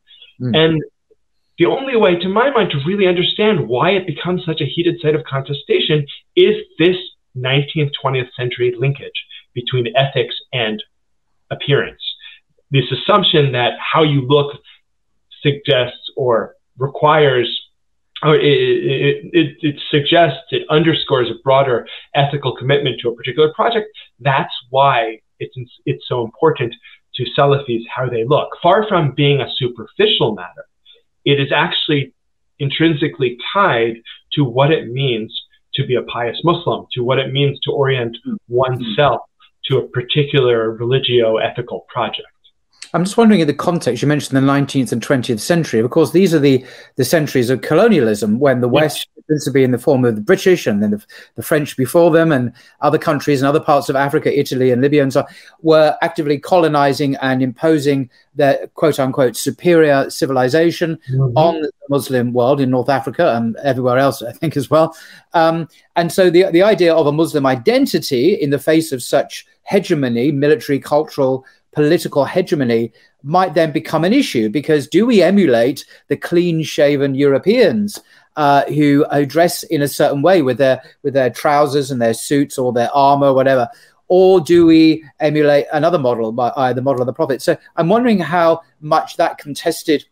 Mm. 0.42 0.58
And 0.58 0.84
the 1.60 1.66
only 1.66 1.98
way, 1.98 2.16
to 2.16 2.30
my 2.30 2.50
mind, 2.50 2.72
to 2.72 2.80
really 2.88 3.08
understand 3.08 3.68
why 3.68 3.92
it 3.92 4.08
becomes 4.08 4.44
such 4.46 4.62
a 4.62 4.66
heated 4.66 4.96
site 5.02 5.16
of 5.16 5.24
contestation 5.26 6.06
is 6.36 6.56
this 6.80 6.96
19th, 7.38 7.92
20th 8.04 8.30
century 8.38 8.74
linkage 8.78 9.26
between 9.54 9.94
ethics 9.96 10.36
and 10.54 10.82
appearance. 11.52 12.02
This 12.72 12.86
assumption 12.92 13.52
that 13.52 13.74
how 13.80 14.04
you 14.04 14.26
look 14.28 14.58
suggests 15.42 16.12
or 16.16 16.56
requires 16.78 17.48
or 18.24 18.36
it, 18.36 18.44
it, 18.44 19.30
it, 19.34 19.58
it, 19.62 19.76
suggests, 19.90 20.44
it 20.52 20.64
underscores 20.70 21.30
a 21.30 21.42
broader 21.44 21.88
ethical 22.14 22.56
commitment 22.56 23.00
to 23.02 23.10
a 23.10 23.16
particular 23.16 23.52
project. 23.54 23.88
That's 24.20 24.54
why 24.70 25.22
it's, 25.40 25.56
it's 25.86 26.08
so 26.08 26.24
important 26.24 26.76
to 27.16 27.26
Salafis 27.38 27.82
how 27.94 28.08
they 28.08 28.24
look. 28.24 28.50
Far 28.62 28.88
from 28.88 29.14
being 29.16 29.42
a 29.42 29.48
superficial 29.58 30.36
matter, 30.36 30.66
it 31.26 31.40
is 31.40 31.52
actually 31.52 32.14
intrinsically 32.60 33.38
tied 33.52 33.96
to 34.34 34.44
what 34.44 34.72
it 34.72 34.88
means 34.88 35.36
to 35.74 35.86
be 35.86 35.96
a 35.96 36.04
pious 36.04 36.40
Muslim, 36.44 36.86
to 36.94 37.04
what 37.04 37.18
it 37.18 37.32
means 37.32 37.60
to 37.62 37.72
orient 37.72 38.18
mm-hmm. 38.18 38.36
oneself 38.48 39.22
to 39.66 39.78
a 39.78 39.88
particular 39.88 40.72
religio 40.72 41.38
ethical 41.38 41.86
project. 41.92 42.28
I'm 42.94 43.04
just 43.06 43.18
wondering 43.18 43.40
in 43.40 43.48
the 43.48 43.54
context 43.54 44.02
you 44.02 44.08
mentioned 44.08 44.36
the 44.36 44.52
19th 44.52 44.92
and 44.92 45.02
20th 45.02 45.40
century. 45.40 45.80
Of 45.80 45.90
course, 45.92 46.12
these 46.12 46.34
are 46.34 46.40
the, 46.40 46.66
the 46.96 47.06
centuries 47.06 47.50
of 47.50 47.62
colonialism 47.62 48.40
when 48.40 48.62
the 48.62 48.68
West, 48.68 49.08
principally 49.28 49.64
in 49.64 49.72
the 49.72 49.78
form 49.78 50.04
of 50.04 50.16
the 50.16 50.22
British 50.22 50.68
and 50.68 50.84
then 50.84 50.92
the, 50.92 51.06
the, 51.36 51.44
French 51.44 51.78
before 51.78 52.12
them 52.12 52.32
and 52.32 52.52
other 52.82 52.98
countries 52.98 53.42
and 53.42 53.48
other 53.48 53.62
parts 53.62 53.88
of 53.88 53.96
Africa, 53.96 54.38
Italy 54.38 54.72
and 54.72 54.82
Libya 54.82 55.04
and 55.04 55.14
so 55.14 55.22
on, 55.22 55.26
were 55.62 55.98
actively 56.02 56.38
colonizing 56.38 57.16
and 57.18 57.42
imposing 57.42 58.10
their 58.36 58.68
quote 58.76 59.00
unquote 59.00 59.38
superior 59.38 60.10
civilization 60.10 61.00
mm-hmm. 61.10 61.38
on 61.38 61.62
the 61.62 61.72
Muslim 61.90 62.34
world 62.34 62.60
in 62.60 62.70
North 62.70 62.90
Africa 62.90 63.36
and 63.36 63.56
everywhere 63.64 63.98
else, 63.98 64.22
I 64.22 64.34
think, 64.34 64.58
as 64.58 64.70
well. 64.70 64.96
Um, 65.34 65.70
and 65.96 66.12
so 66.12 66.30
the, 66.30 66.46
the 66.52 66.64
idea 66.64 66.94
of 66.94 67.08
a 67.08 67.12
Muslim 67.12 67.46
identity 67.46 68.34
in 68.34 68.50
the 68.50 68.60
face 68.60 68.92
of 68.92 69.02
such 69.02 69.46
hegemony, 69.64 70.32
military, 70.32 70.80
cultural, 70.80 71.46
political 71.72 72.26
hegemony 72.26 72.92
might 73.24 73.54
then 73.54 73.72
become 73.72 74.04
an 74.04 74.14
issue 74.14 74.50
because 74.50 74.88
do 74.88 75.06
we 75.06 75.22
emulate 75.22 75.86
the 76.08 76.18
clean 76.18 76.64
shaven 76.64 77.16
Europeans 77.16 78.00
uh, 78.36 78.64
who, 78.66 79.06
dress 79.26 79.64
in 79.64 79.82
a 79.82 79.88
certain 79.88 80.22
way 80.22 80.42
with 80.42 80.58
their 80.58 80.82
with 81.04 81.14
their 81.14 81.30
trousers 81.30 81.92
and 81.92 82.02
their 82.02 82.14
suits 82.14 82.58
or 82.58 82.74
their 82.74 82.92
armor, 82.94 83.34
whatever? 83.34 83.70
Or 84.08 84.42
do 84.42 84.66
we 84.66 85.06
emulate 85.22 85.68
another 85.72 85.98
model, 85.98 86.38
uh, 86.38 86.74
the 86.74 86.82
model 86.82 87.02
of 87.02 87.06
the 87.06 87.14
Prophet? 87.14 87.42
So 87.42 87.56
I'm 87.78 87.88
wondering 87.88 88.20
how 88.20 88.62
much 88.82 89.16
that 89.18 89.38
contested 89.38 90.04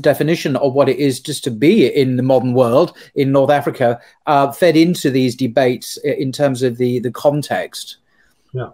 definition 0.00 0.56
of 0.56 0.74
what 0.74 0.88
it 0.88 0.98
is 0.98 1.20
just 1.20 1.42
to 1.44 1.50
be 1.50 1.86
in 1.86 2.16
the 2.16 2.22
modern 2.22 2.52
world 2.52 2.96
in 3.14 3.32
North 3.32 3.50
Africa 3.50 4.00
uh, 4.26 4.52
fed 4.52 4.76
into 4.76 5.10
these 5.10 5.34
debates 5.34 5.96
in 5.98 6.32
terms 6.32 6.62
of 6.62 6.76
the 6.76 6.98
the 7.00 7.10
context. 7.10 7.98
Yeah. 8.52 8.70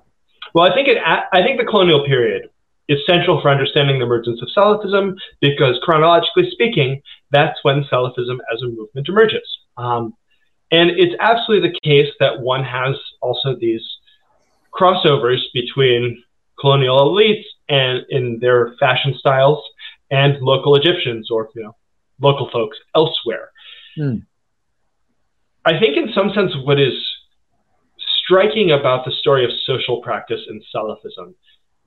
Well, 0.55 0.71
I 0.71 0.75
think 0.75 0.89
it. 0.89 0.99
I 1.05 1.43
think 1.43 1.59
the 1.59 1.67
colonial 1.67 2.05
period 2.07 2.51
is 2.89 2.99
central 3.07 3.41
for 3.41 3.51
understanding 3.51 3.99
the 3.99 4.05
emergence 4.05 4.41
of 4.43 4.49
Salafism 4.57 5.17
because, 5.41 5.79
chronologically 5.83 6.51
speaking, 6.51 7.01
that's 7.31 7.59
when 7.63 7.85
Salafism 7.85 8.39
as 8.53 8.63
a 8.63 8.67
movement 8.67 9.09
emerges. 9.09 9.47
Um, 9.77 10.15
and 10.71 10.91
it's 10.91 11.15
absolutely 11.21 11.71
the 11.71 11.81
case 11.83 12.13
that 12.19 12.41
one 12.41 12.65
has 12.65 12.97
also 13.21 13.57
these 13.59 13.83
crossovers 14.73 15.41
between 15.53 16.23
colonial 16.59 16.99
elites 16.99 17.45
and 17.69 18.05
in 18.09 18.39
their 18.41 18.75
fashion 18.81 19.15
styles 19.19 19.63
and 20.11 20.41
local 20.41 20.77
Egyptians 20.77 21.29
or 21.31 21.51
you 21.55 21.63
know 21.63 21.77
local 22.21 22.49
folks 22.51 22.79
elsewhere. 22.95 23.51
Mm. 23.99 24.25
I 25.65 25.79
think 25.79 25.97
in 25.97 26.13
some 26.15 26.33
sense 26.35 26.53
what 26.65 26.81
is 26.81 26.95
striking 28.33 28.71
about 28.71 29.05
the 29.05 29.13
story 29.21 29.45
of 29.45 29.51
social 29.67 30.01
practice 30.01 30.41
in 30.49 30.63
Salafism 30.75 31.35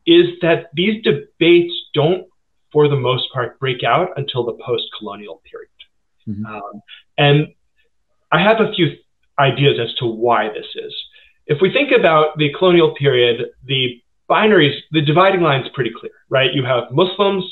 is 0.05 0.27
that 0.41 0.69
these 0.75 1.03
debates 1.03 1.73
don't, 1.95 2.27
for 2.71 2.87
the 2.87 2.95
most 2.95 3.31
part, 3.33 3.59
break 3.59 3.83
out 3.83 4.09
until 4.17 4.45
the 4.45 4.53
post 4.63 4.83
colonial 4.99 5.41
period. 5.49 5.69
Mm-hmm. 6.27 6.45
Um, 6.45 6.81
and 7.17 7.47
I 8.31 8.43
have 8.43 8.61
a 8.61 8.71
few 8.73 8.91
ideas 9.39 9.79
as 9.81 9.93
to 9.95 10.05
why 10.05 10.49
this 10.49 10.67
is. 10.75 10.93
If 11.47 11.61
we 11.61 11.73
think 11.73 11.91
about 11.91 12.37
the 12.37 12.53
colonial 12.57 12.93
period, 12.93 13.47
the 13.65 14.01
binaries, 14.29 14.77
the 14.91 15.01
dividing 15.01 15.41
line 15.41 15.61
is 15.61 15.69
pretty 15.73 15.91
clear, 15.99 16.11
right? 16.29 16.53
You 16.53 16.63
have 16.63 16.91
Muslims 16.91 17.43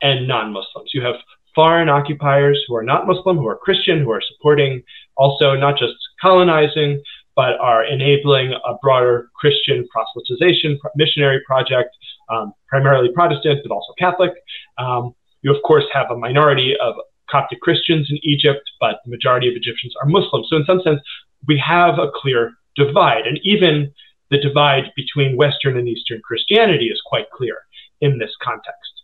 and 0.00 0.26
non 0.26 0.52
Muslims. 0.52 0.90
You 0.94 1.02
have 1.02 1.16
foreign 1.54 1.88
occupiers 1.88 2.62
who 2.66 2.76
are 2.76 2.82
not 2.82 3.06
Muslim, 3.06 3.36
who 3.36 3.46
are 3.46 3.56
Christian, 3.56 4.00
who 4.00 4.10
are 4.10 4.22
supporting 4.22 4.82
also 5.16 5.54
not 5.54 5.78
just 5.78 5.94
colonizing, 6.20 7.02
but 7.38 7.54
are 7.60 7.84
enabling 7.84 8.52
a 8.52 8.74
broader 8.82 9.30
Christian 9.36 9.86
proselytization 9.94 10.76
missionary 10.96 11.40
project, 11.46 11.90
um, 12.28 12.52
primarily 12.66 13.10
Protestant, 13.14 13.60
but 13.62 13.72
also 13.72 13.92
Catholic. 13.96 14.32
Um, 14.76 15.14
you, 15.42 15.54
of 15.54 15.62
course, 15.62 15.84
have 15.92 16.10
a 16.10 16.16
minority 16.16 16.74
of 16.82 16.94
Coptic 17.30 17.60
Christians 17.60 18.08
in 18.10 18.18
Egypt, 18.24 18.62
but 18.80 18.96
the 19.04 19.10
majority 19.12 19.48
of 19.48 19.54
Egyptians 19.54 19.94
are 20.02 20.08
Muslims. 20.08 20.48
So, 20.50 20.56
in 20.56 20.64
some 20.64 20.80
sense, 20.82 21.00
we 21.46 21.62
have 21.64 22.00
a 22.00 22.10
clear 22.12 22.54
divide. 22.74 23.24
And 23.28 23.38
even 23.44 23.92
the 24.32 24.40
divide 24.40 24.90
between 24.96 25.36
Western 25.36 25.78
and 25.78 25.88
Eastern 25.88 26.20
Christianity 26.24 26.86
is 26.86 27.00
quite 27.06 27.30
clear 27.30 27.58
in 28.00 28.18
this 28.18 28.32
context. 28.42 28.94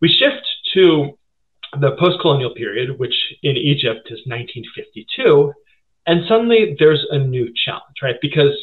We 0.00 0.08
shift 0.08 0.46
to 0.74 1.18
the 1.80 1.96
post 1.98 2.20
colonial 2.20 2.54
period, 2.54 3.00
which 3.00 3.16
in 3.42 3.56
Egypt 3.56 4.06
is 4.14 4.20
1952. 4.26 5.52
And 6.06 6.22
suddenly 6.28 6.76
there's 6.78 7.04
a 7.10 7.18
new 7.18 7.52
challenge, 7.64 7.96
right? 8.02 8.16
Because 8.20 8.56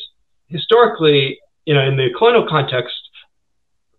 historically, 0.47 1.39
you 1.65 1.73
know, 1.73 1.87
in 1.87 1.97
the 1.97 2.09
colonial 2.17 2.47
context, 2.47 2.95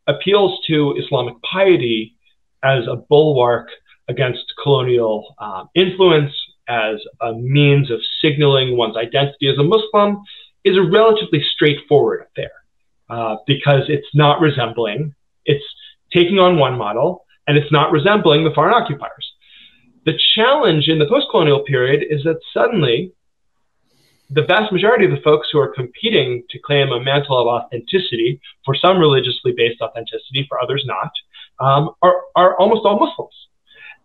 appeals 0.06 0.58
to 0.66 0.94
Islamic 0.98 1.34
piety 1.42 2.16
as 2.64 2.86
a 2.88 2.96
bulwark 2.96 3.68
against 4.08 4.42
colonial 4.62 5.34
um, 5.38 5.68
influence, 5.74 6.32
as 6.68 6.96
a 7.22 7.32
means 7.32 7.90
of 7.90 7.98
signaling 8.22 8.76
one's 8.76 8.96
identity 8.96 9.48
as 9.48 9.58
a 9.58 9.62
Muslim, 9.62 10.22
is 10.64 10.76
a 10.76 10.82
relatively 10.82 11.42
straightforward 11.54 12.26
affair 12.30 12.50
uh, 13.08 13.36
because 13.46 13.82
it's 13.88 14.08
not 14.14 14.40
resembling, 14.40 15.14
it's 15.46 15.64
taking 16.12 16.38
on 16.38 16.58
one 16.58 16.76
model, 16.76 17.24
and 17.46 17.56
it's 17.56 17.72
not 17.72 17.90
resembling 17.90 18.44
the 18.44 18.52
foreign 18.54 18.74
occupiers. 18.74 19.32
The 20.04 20.18
challenge 20.34 20.88
in 20.88 20.98
the 20.98 21.06
post 21.06 21.26
colonial 21.30 21.64
period 21.64 22.04
is 22.08 22.22
that 22.24 22.40
suddenly 22.52 23.12
the 24.30 24.42
vast 24.42 24.72
majority 24.72 25.06
of 25.06 25.10
the 25.10 25.22
folks 25.24 25.48
who 25.50 25.58
are 25.58 25.72
competing 25.72 26.44
to 26.50 26.58
claim 26.58 26.88
a 26.90 27.02
mantle 27.02 27.38
of 27.38 27.46
authenticity, 27.46 28.40
for 28.64 28.74
some 28.74 28.98
religiously 28.98 29.52
based 29.56 29.80
authenticity, 29.80 30.46
for 30.48 30.62
others 30.62 30.84
not, 30.86 31.10
um, 31.60 31.90
are, 32.02 32.22
are 32.36 32.56
almost 32.58 32.84
all 32.84 32.98
Muslims. 32.98 33.34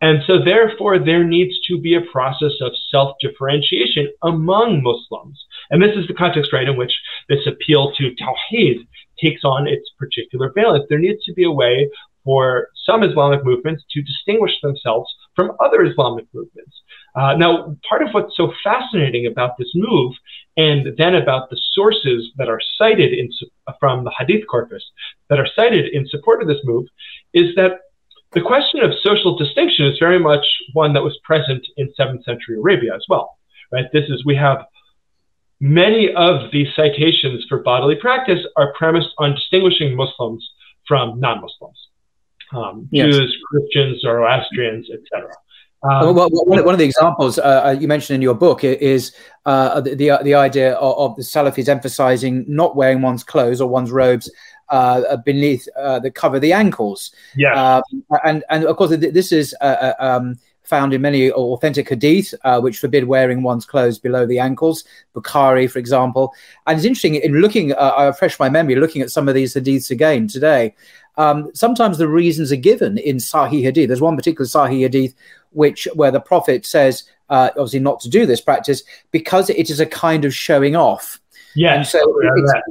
And 0.01 0.21
so, 0.27 0.43
therefore, 0.43 0.99
there 0.99 1.23
needs 1.23 1.53
to 1.67 1.79
be 1.79 1.95
a 1.95 2.01
process 2.11 2.51
of 2.61 2.73
self 2.91 3.15
differentiation 3.21 4.11
among 4.21 4.83
Muslims. 4.83 5.41
And 5.69 5.81
this 5.81 5.95
is 5.95 6.07
the 6.07 6.13
context, 6.13 6.51
right, 6.51 6.67
in 6.67 6.75
which 6.75 6.93
this 7.29 7.47
appeal 7.47 7.93
to 7.97 8.11
Tawheed 8.15 8.85
takes 9.21 9.43
on 9.45 9.67
its 9.67 9.89
particular 9.97 10.51
valence. 10.53 10.85
There 10.89 10.99
needs 10.99 11.23
to 11.25 11.33
be 11.33 11.45
a 11.45 11.51
way 11.51 11.89
for 12.23 12.69
some 12.85 13.03
Islamic 13.03 13.43
movements 13.43 13.83
to 13.91 14.01
distinguish 14.01 14.53
themselves 14.61 15.13
from 15.35 15.51
other 15.63 15.83
Islamic 15.83 16.25
movements. 16.33 16.81
Uh, 17.15 17.35
now, 17.35 17.75
part 17.87 18.01
of 18.01 18.09
what's 18.11 18.35
so 18.35 18.51
fascinating 18.63 19.27
about 19.27 19.57
this 19.57 19.71
move, 19.75 20.13
and 20.57 20.95
then 20.97 21.15
about 21.15 21.49
the 21.49 21.59
sources 21.73 22.31
that 22.37 22.49
are 22.49 22.61
cited 22.77 23.13
in, 23.13 23.29
from 23.79 24.03
the 24.03 24.13
Hadith 24.17 24.45
corpus 24.49 24.83
that 25.29 25.39
are 25.39 25.47
cited 25.55 25.93
in 25.93 26.07
support 26.07 26.41
of 26.41 26.47
this 26.47 26.61
move, 26.63 26.85
is 27.33 27.55
that 27.55 27.79
the 28.33 28.41
question 28.41 28.81
of 28.81 28.91
social 29.03 29.37
distinction 29.37 29.85
is 29.85 29.99
very 29.99 30.19
much 30.19 30.45
one 30.73 30.93
that 30.93 31.03
was 31.03 31.17
present 31.23 31.65
in 31.77 31.93
7th 31.99 32.23
century 32.23 32.57
Arabia 32.57 32.95
as 32.95 33.05
well. 33.07 33.37
Right? 33.71 33.85
This 33.93 34.09
is 34.09 34.25
we 34.25 34.35
have 34.35 34.65
many 35.59 36.11
of 36.13 36.51
these 36.51 36.67
citations 36.75 37.45
for 37.47 37.59
bodily 37.59 37.95
practice 37.95 38.39
are 38.57 38.73
premised 38.73 39.09
on 39.19 39.35
distinguishing 39.35 39.95
Muslims 39.95 40.47
from 40.87 41.19
non-Muslims. 41.19 41.77
Um, 42.51 42.87
yes. 42.91 43.13
Jews, 43.13 43.37
Christians, 43.49 44.01
Zoroastrians, 44.01 44.89
etc. 44.89 45.29
Um, 45.83 46.15
well, 46.15 46.29
one, 46.29 46.63
one, 46.63 46.73
of 46.73 46.79
the 46.79 46.85
examples 46.85 47.37
uh, 47.37 47.41
uh, 47.65 47.77
you 47.77 47.89
mentioned 47.89 48.15
in 48.15 48.21
your 48.21 48.35
book 48.35 48.63
is 48.63 49.11
uh, 49.45 49.81
the, 49.81 49.95
the, 49.95 50.17
the 50.23 50.33
idea 50.33 50.75
of, 50.75 51.11
of, 51.11 51.15
the 51.17 51.23
Salafis 51.23 51.67
emphasizing 51.67 52.45
not 52.47 52.77
wearing 52.77 53.01
one's 53.01 53.23
clothes 53.23 53.59
or 53.59 53.67
one's 53.67 53.91
robes 53.91 54.31
uh, 54.69 55.17
beneath 55.17 55.67
uh, 55.77 55.99
the 55.99 56.09
cover 56.09 56.37
of 56.37 56.41
the 56.41 56.53
ankles. 56.53 57.11
Yeah, 57.35 57.79
um, 57.79 58.03
and 58.23 58.45
and 58.49 58.63
of 58.63 58.77
course 58.77 58.95
this 58.97 59.33
is 59.33 59.53
uh, 59.59 59.93
um, 59.99 60.39
found 60.63 60.93
in 60.93 61.01
many 61.01 61.29
authentic 61.31 61.89
hadith, 61.89 62.33
which 62.61 62.79
forbid 62.79 63.03
wearing 63.03 63.43
one's 63.43 63.65
clothes 63.65 63.99
below 63.99 64.25
the 64.25 64.39
ankles. 64.39 64.85
Bukhari, 65.13 65.69
for 65.69 65.79
example, 65.79 66.33
and 66.65 66.77
it's 66.77 66.85
interesting 66.85 67.15
in 67.15 67.41
looking. 67.41 67.73
I 67.73 68.05
refresh 68.05 68.39
my 68.39 68.49
memory 68.49 68.75
looking 68.75 69.01
at 69.01 69.11
some 69.11 69.27
of 69.27 69.35
these 69.35 69.53
hadiths 69.53 69.91
again 69.91 70.29
today. 70.29 70.75
Um, 71.17 71.51
sometimes 71.53 71.97
the 71.97 72.07
reasons 72.07 72.51
are 72.51 72.57
given 72.57 72.97
in 72.97 73.17
Sahih 73.17 73.61
Hadith. 73.63 73.87
There's 73.87 74.01
one 74.01 74.17
particular 74.17 74.47
Sahih 74.47 74.81
Hadith 74.81 75.13
which 75.51 75.87
where 75.93 76.11
the 76.11 76.19
prophet 76.19 76.65
says 76.65 77.03
uh, 77.29 77.49
obviously 77.51 77.79
not 77.79 77.99
to 78.01 78.09
do 78.09 78.25
this 78.25 78.41
practice 78.41 78.83
because 79.11 79.49
it 79.49 79.69
is 79.69 79.79
a 79.79 79.85
kind 79.85 80.25
of 80.25 80.33
showing 80.33 80.75
off. 80.75 81.19
Yeah. 81.55 81.75
And 81.75 81.85
so 81.85 81.99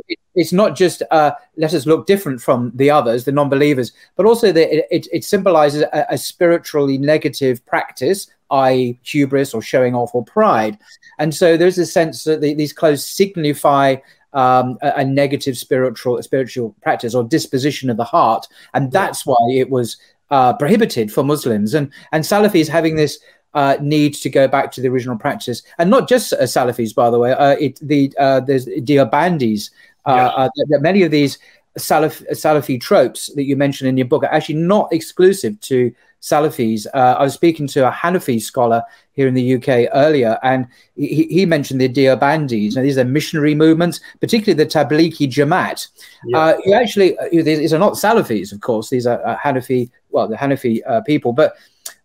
it's, 0.08 0.22
it's, 0.34 0.52
not 0.52 0.76
just 0.76 1.02
uh, 1.12 1.32
let 1.56 1.72
us 1.72 1.86
look 1.86 2.06
different 2.06 2.42
from 2.42 2.72
the 2.74 2.90
others, 2.90 3.24
the 3.24 3.32
non-believers, 3.32 3.92
but 4.16 4.26
also 4.26 4.50
that 4.50 4.76
it, 4.76 4.86
it, 4.90 5.08
it, 5.12 5.24
symbolizes 5.24 5.82
a, 5.82 6.06
a, 6.10 6.18
spiritually 6.18 6.98
negative 6.98 7.64
practice, 7.64 8.26
i.e., 8.50 8.98
hubris 9.04 9.54
or 9.54 9.62
showing 9.62 9.94
off 9.94 10.14
or 10.14 10.24
pride. 10.24 10.78
And 11.20 11.32
so 11.32 11.56
there's 11.56 11.78
a 11.78 11.86
sense 11.86 12.24
that 12.24 12.40
the, 12.40 12.54
these 12.54 12.72
clothes 12.72 13.06
signify 13.06 13.96
um, 14.32 14.78
a, 14.82 14.92
a, 14.96 15.04
negative 15.04 15.58
spiritual 15.58 16.22
spiritual 16.22 16.74
practice 16.82 17.14
or 17.14 17.24
disposition 17.24 17.90
of 17.90 17.96
the 17.96 18.04
heart, 18.04 18.46
and 18.74 18.90
that's 18.90 19.26
why 19.26 19.36
it 19.50 19.70
was 19.70 19.96
uh, 20.30 20.54
prohibited 20.54 21.12
for 21.12 21.22
Muslims. 21.22 21.74
And 21.74 21.90
and 22.12 22.24
Salafis 22.24 22.68
having 22.68 22.96
this 22.96 23.18
uh, 23.54 23.76
need 23.80 24.14
to 24.14 24.30
go 24.30 24.48
back 24.48 24.72
to 24.72 24.80
the 24.80 24.88
original 24.88 25.16
practice, 25.16 25.62
and 25.78 25.90
not 25.90 26.08
just 26.08 26.32
uh, 26.32 26.42
Salafis, 26.42 26.94
by 26.94 27.10
the 27.10 27.18
way. 27.18 27.32
Uh, 27.32 27.56
it 27.60 27.78
the 27.80 28.12
uh, 28.18 28.40
there's 28.40 28.66
Deobandis. 28.66 29.70
Uh, 30.04 30.48
yeah. 30.56 30.78
many 30.78 31.04
of 31.04 31.12
these 31.12 31.38
Salaf, 31.78 32.28
Salafi 32.32 32.80
tropes 32.80 33.32
that 33.34 33.44
you 33.44 33.56
mentioned 33.56 33.88
in 33.88 33.96
your 33.96 34.06
book 34.06 34.24
are 34.24 34.32
actually 34.32 34.56
not 34.56 34.92
exclusive 34.92 35.58
to 35.60 35.92
Salafis. 36.22 36.86
Uh, 36.94 37.16
I 37.18 37.22
was 37.24 37.34
speaking 37.34 37.66
to 37.68 37.86
a 37.86 37.90
Hanafi 37.90 38.40
scholar 38.40 38.82
here 39.12 39.26
in 39.26 39.34
the 39.34 39.54
UK 39.56 39.90
earlier, 39.92 40.38
and 40.42 40.66
he, 40.96 41.24
he 41.24 41.44
mentioned 41.44 41.80
the 41.80 41.88
Deobandis. 41.88 42.76
Now, 42.76 42.82
these 42.82 42.96
are 42.96 43.04
missionary 43.04 43.54
movements, 43.54 44.00
particularly 44.20 44.62
the 44.62 44.70
Tablighi 44.70 45.28
Jamaat. 45.28 45.88
Yeah. 46.26 46.38
Uh, 46.38 46.72
actually, 46.74 47.18
uh, 47.18 47.28
these 47.30 47.74
are 47.74 47.78
not 47.78 47.94
Salafis, 47.94 48.52
of 48.52 48.60
course. 48.60 48.88
These 48.88 49.06
are 49.06 49.24
uh, 49.26 49.36
Hanafi, 49.36 49.90
well, 50.10 50.28
the 50.28 50.36
Hanafi 50.36 50.80
uh, 50.86 51.00
people, 51.02 51.32
but 51.32 51.54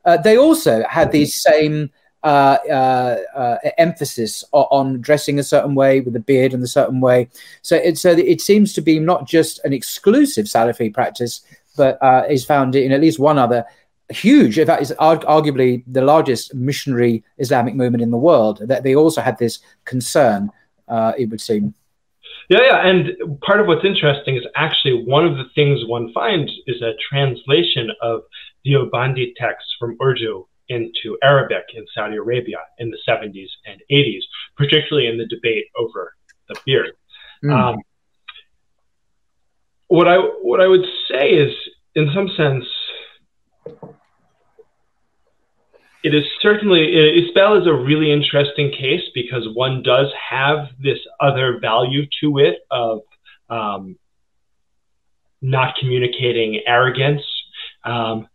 uh, 0.06 0.18
they 0.18 0.38
also 0.38 0.84
had 0.90 1.12
these 1.12 1.42
same 1.42 1.92
uh, 2.24 2.58
uh, 2.70 3.18
uh, 3.36 3.58
emphasis 3.78 4.44
on, 4.52 5.00
dressing 5.00 5.38
a 5.38 5.44
certain 5.44 5.76
way 5.76 6.02
with 6.02 6.16
a 6.16 6.20
beard 6.20 6.54
in 6.54 6.62
a 6.64 6.68
certain 6.68 7.00
way. 7.00 7.30
So 7.62 7.76
it, 7.76 7.98
so 7.98 8.12
it 8.12 8.42
seems 8.42 8.74
to 8.74 8.82
be 8.82 9.00
not 9.00 9.28
just 9.28 9.64
an 9.64 9.72
exclusive 9.72 10.46
Salafi 10.46 10.94
practice, 10.94 11.42
but 11.78 12.02
uh, 12.02 12.24
is 12.28 12.44
found 12.44 12.76
in 12.76 12.92
at 12.92 13.02
least 13.02 13.20
one 13.20 13.38
other 13.38 13.64
huge, 14.10 14.58
in 14.58 14.66
fact, 14.66 14.82
is 14.82 14.94
arguably 15.00 15.84
the 15.88 16.02
largest 16.02 16.54
missionary 16.54 17.24
Islamic 17.38 17.76
movement 17.76 18.02
in 18.02 18.12
the 18.12 18.18
world. 18.18 18.62
That 18.64 18.84
they 18.84 18.96
also 18.96 19.22
had 19.22 19.38
this 19.38 19.60
concern, 19.86 20.50
uh, 20.88 21.14
it 21.18 21.30
would 21.30 21.42
seem. 21.42 21.74
Yeah, 22.50 22.62
yeah, 22.62 22.88
and 22.88 23.42
part 23.42 23.60
of 23.60 23.68
what's 23.68 23.84
interesting 23.84 24.38
is 24.38 24.46
actually 24.56 25.04
one 25.04 25.26
of 25.26 25.36
the 25.36 25.50
things 25.54 25.82
one 25.86 26.14
finds 26.14 26.52
is 26.66 26.82
a 26.82 26.94
translation 27.10 27.90
of 28.02 28.22
the 28.64 28.72
Deobandi 28.72 29.34
texts 29.36 29.76
from 29.78 29.98
Urdu 30.02 30.48
into 30.70 31.18
Arabic 31.24 31.64
in 31.74 31.86
Saudi 31.94 32.16
Arabia 32.16 32.60
in 32.78 32.90
the 32.90 32.98
70s 33.08 33.50
and 33.66 33.82
80s, 33.92 34.22
particularly 34.56 35.08
in 35.08 35.18
the 35.18 35.28
debate 35.28 35.66
over 35.78 36.16
the 36.48 36.56
beard. 36.66 36.92
Mm. 37.44 37.54
Um, 37.54 37.82
what 39.88 40.08
I 40.08 40.18
what 40.18 40.62
I 40.62 40.68
would 40.68 40.86
say 41.10 41.30
is, 41.30 41.54
in 41.96 42.12
some 42.14 42.30
sense, 42.36 42.66
it 46.04 46.14
is 46.14 46.24
certainly 46.42 46.80
Isbal 46.80 47.62
is 47.62 47.68
a 47.68 47.74
really 47.74 48.12
interesting 48.12 48.72
case 48.72 49.04
because 49.14 49.48
one 49.54 49.84
does 49.84 50.08
have 50.30 50.68
this 50.82 51.00
other 51.20 51.60
value 51.60 52.06
to 52.22 52.38
it 52.38 52.60
of 52.72 53.02
um, 53.50 53.98
not 55.42 55.76
communicating 55.80 56.62
arrogance. 56.66 57.24
Um, 57.84 58.28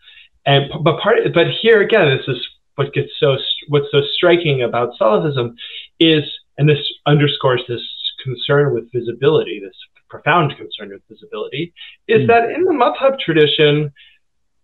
and 0.45 0.71
but 0.83 1.01
part 1.01 1.19
but 1.33 1.47
here 1.63 1.81
again, 1.81 2.17
this 2.17 2.27
is 2.29 2.47
what 2.75 2.93
gets 2.93 3.11
so 3.19 3.37
what's 3.69 3.87
so 3.93 4.03
striking 4.17 4.63
about 4.63 4.95
Salafism 5.01 5.55
is, 6.01 6.25
and 6.59 6.69
this 6.69 6.85
underscores 7.07 7.63
this 7.69 7.83
concern 8.25 8.75
with 8.75 8.91
visibility, 8.93 9.61
this 9.61 9.77
profound 10.09 10.55
concern 10.57 10.91
with 10.91 11.03
visibility, 11.09 11.73
is 12.09 12.23
mm. 12.23 12.27
that 12.27 12.51
in 12.51 12.65
the 12.65 12.73
madhab 12.73 13.19
tradition, 13.19 13.93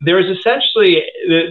there 0.01 0.19
is 0.21 0.37
essentially 0.39 1.03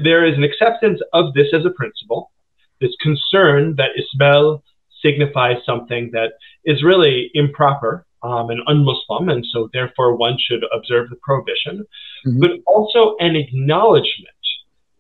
there 0.04 0.26
is 0.26 0.38
an 0.38 0.44
acceptance 0.44 1.00
of 1.14 1.34
this 1.34 1.48
as 1.54 1.66
a 1.66 1.70
principle, 1.72 2.32
this 2.80 2.96
concern 3.02 3.76
that 3.78 3.90
isbal 3.98 4.62
signifies 5.02 5.58
something 5.66 6.10
that 6.14 6.34
is 6.66 6.84
really 6.84 7.30
improper 7.34 8.06
um, 8.24 8.50
and 8.50 8.62
un-Muslim, 8.68 9.30
and 9.30 9.46
so 9.52 9.70
therefore 9.74 10.16
one 10.16 10.38
should 10.40 10.64
observe 10.76 11.10
the 11.10 11.18
prohibition, 11.22 11.86
mm-hmm. 12.26 12.40
but 12.40 12.52
also 12.66 13.16
an 13.20 13.36
acknowledgement 13.36 14.34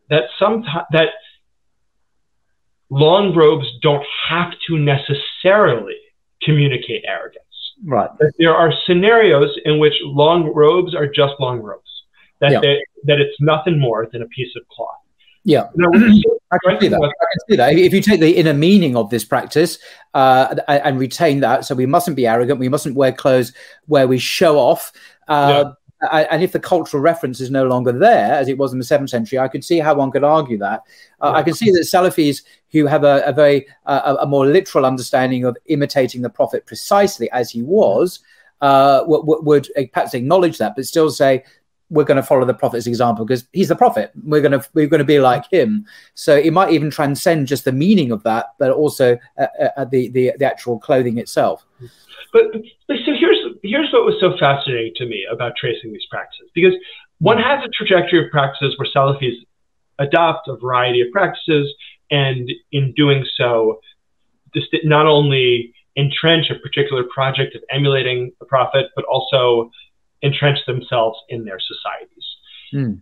that 0.10 0.23
sometimes 0.38 0.86
that 0.91 1.10
long 2.89 3.36
robes 3.36 3.67
don't 3.81 4.05
have 4.29 4.51
to 4.67 4.77
necessarily 4.77 5.95
communicate 6.43 7.03
arrogance. 7.07 7.43
Right. 7.86 8.10
That 8.19 8.33
there 8.39 8.55
are 8.55 8.71
scenarios 8.86 9.57
in 9.65 9.79
which 9.79 9.93
long 10.01 10.51
robes 10.53 10.95
are 10.95 11.07
just 11.07 11.33
long 11.39 11.60
robes. 11.60 11.83
That 12.39 12.52
yeah. 12.52 12.60
they, 12.62 12.84
that 13.06 13.19
it's 13.19 13.39
nothing 13.39 13.80
more 13.80 14.08
than 14.12 14.21
a 14.21 14.28
piece 14.28 14.56
of 14.56 14.67
cloth. 14.69 14.97
Yeah, 15.43 15.69
I 16.52 16.58
can 16.63 16.80
see 16.80 16.88
that. 16.89 17.02
I 17.02 17.08
can 17.08 17.50
see 17.50 17.56
that. 17.56 17.73
If 17.73 17.93
you 17.93 18.02
take 18.02 18.19
the 18.19 18.36
inner 18.36 18.54
meaning 18.54 18.97
of 18.97 19.10
this 19.10 19.23
practice 19.23 19.80
uh, 20.13 20.56
and 20.67 21.00
retain 21.00 21.39
that, 21.39 21.63
so 21.63 21.73
we 21.73 21.86
mustn't 21.86 22.17
be 22.17 22.28
arrogant. 22.28 22.60
We 22.60 22.67
mustn't 22.67 22.95
wear 22.95 23.13
clothes 23.13 23.54
where 23.86 24.10
we 24.10 24.17
show 24.17 24.58
off. 24.58 24.91
Uh, 25.30 25.65
yeah. 26.02 26.28
And 26.32 26.43
if 26.43 26.52
the 26.52 26.60
cultural 26.60 27.02
reference 27.02 27.39
is 27.39 27.50
no 27.50 27.65
longer 27.65 27.91
there, 27.91 28.34
as 28.34 28.50
it 28.50 28.58
was 28.58 28.71
in 28.71 28.78
the 28.78 28.86
seventh 28.86 29.10
century, 29.10 29.39
I 29.39 29.47
could 29.47 29.63
see 29.63 29.80
how 29.80 29.95
one 29.95 30.12
could 30.12 30.23
argue 30.23 30.58
that. 30.60 30.84
Uh, 31.21 31.32
yeah. 31.32 31.39
I 31.39 31.43
can 31.43 31.54
see 31.54 31.71
that 31.71 31.88
Salafis 31.91 32.43
who 32.71 32.86
have 32.86 33.04
a, 33.04 33.23
a 33.26 33.32
very 33.32 33.65
a 33.86 34.28
more 34.28 34.45
literal 34.45 34.86
understanding 34.86 35.45
of 35.45 35.58
imitating 35.67 36.21
the 36.21 36.30
Prophet 36.30 36.65
precisely 36.65 37.32
as 37.32 37.50
he 37.50 37.63
was 37.63 38.19
uh, 38.62 39.04
would, 39.08 39.45
would 39.45 39.69
perhaps 39.93 40.13
acknowledge 40.13 40.58
that, 40.58 40.76
but 40.76 40.86
still 40.86 41.10
say 41.10 41.43
we're 41.89 42.04
going 42.04 42.17
to 42.17 42.23
follow 42.23 42.45
the 42.45 42.54
prophet's 42.54 42.88
example 42.88 43.26
because 43.26 43.47
he's 43.54 43.69
the 43.69 43.76
prophet. 43.76 44.12
We're 44.23 44.41
going 44.41 44.60
to 44.60 44.69
we're 44.73 44.88
going 44.88 45.00
to 45.00 45.06
be 45.06 45.19
like 45.19 45.50
him. 45.52 45.86
So 46.15 46.36
it 46.36 46.52
might 46.52 46.71
even 46.71 46.89
transcend 46.89 47.47
just 47.47 47.65
the 47.65 47.71
meaning 47.71 48.12
of 48.12 48.23
that, 48.23 48.47
but 48.60 48.71
also 48.71 49.17
uh, 49.39 49.47
uh, 49.78 49.86
the, 49.86 50.10
the 50.10 50.34
the 50.38 50.45
actual 50.45 50.80
clothing 50.80 51.17
itself. 51.17 51.65
But, 52.34 52.52
but 52.88 52.97
so 53.06 53.13
here's 53.17 53.39
here's 53.63 53.91
what 53.93 54.06
was 54.06 54.15
so 54.19 54.38
fascinating 54.38 54.93
to 54.97 55.06
me 55.06 55.26
about 55.32 55.54
tracing 55.56 55.93
these 55.93 56.06
practices 56.10 56.50
because 56.54 56.73
one 57.19 57.38
has 57.38 57.63
a 57.63 57.69
trajectory 57.69 58.23
of 58.23 58.32
practices 58.32 58.76
where 58.78 58.88
Salafis 58.95 59.36
adopt 60.00 60.47
a 60.47 60.56
variety 60.56 61.02
of 61.02 61.08
practices, 61.12 61.73
and 62.12 62.50
in 62.71 62.93
doing 62.95 63.26
so, 63.38 63.80
this 64.54 64.63
not 64.84 65.06
only 65.06 65.73
entrench 65.95 66.52
a 66.52 66.56
particular 66.60 67.04
project 67.06 67.56
of 67.56 67.63
emulating 67.71 68.32
the 68.39 68.45
prophet, 68.45 68.88
but 68.95 69.04
also 69.06 69.71
entrench 70.23 70.60
themselves 70.65 71.17
in 71.29 71.46
their 71.46 71.60
societies. 71.60 72.25
Mm. 72.73 73.02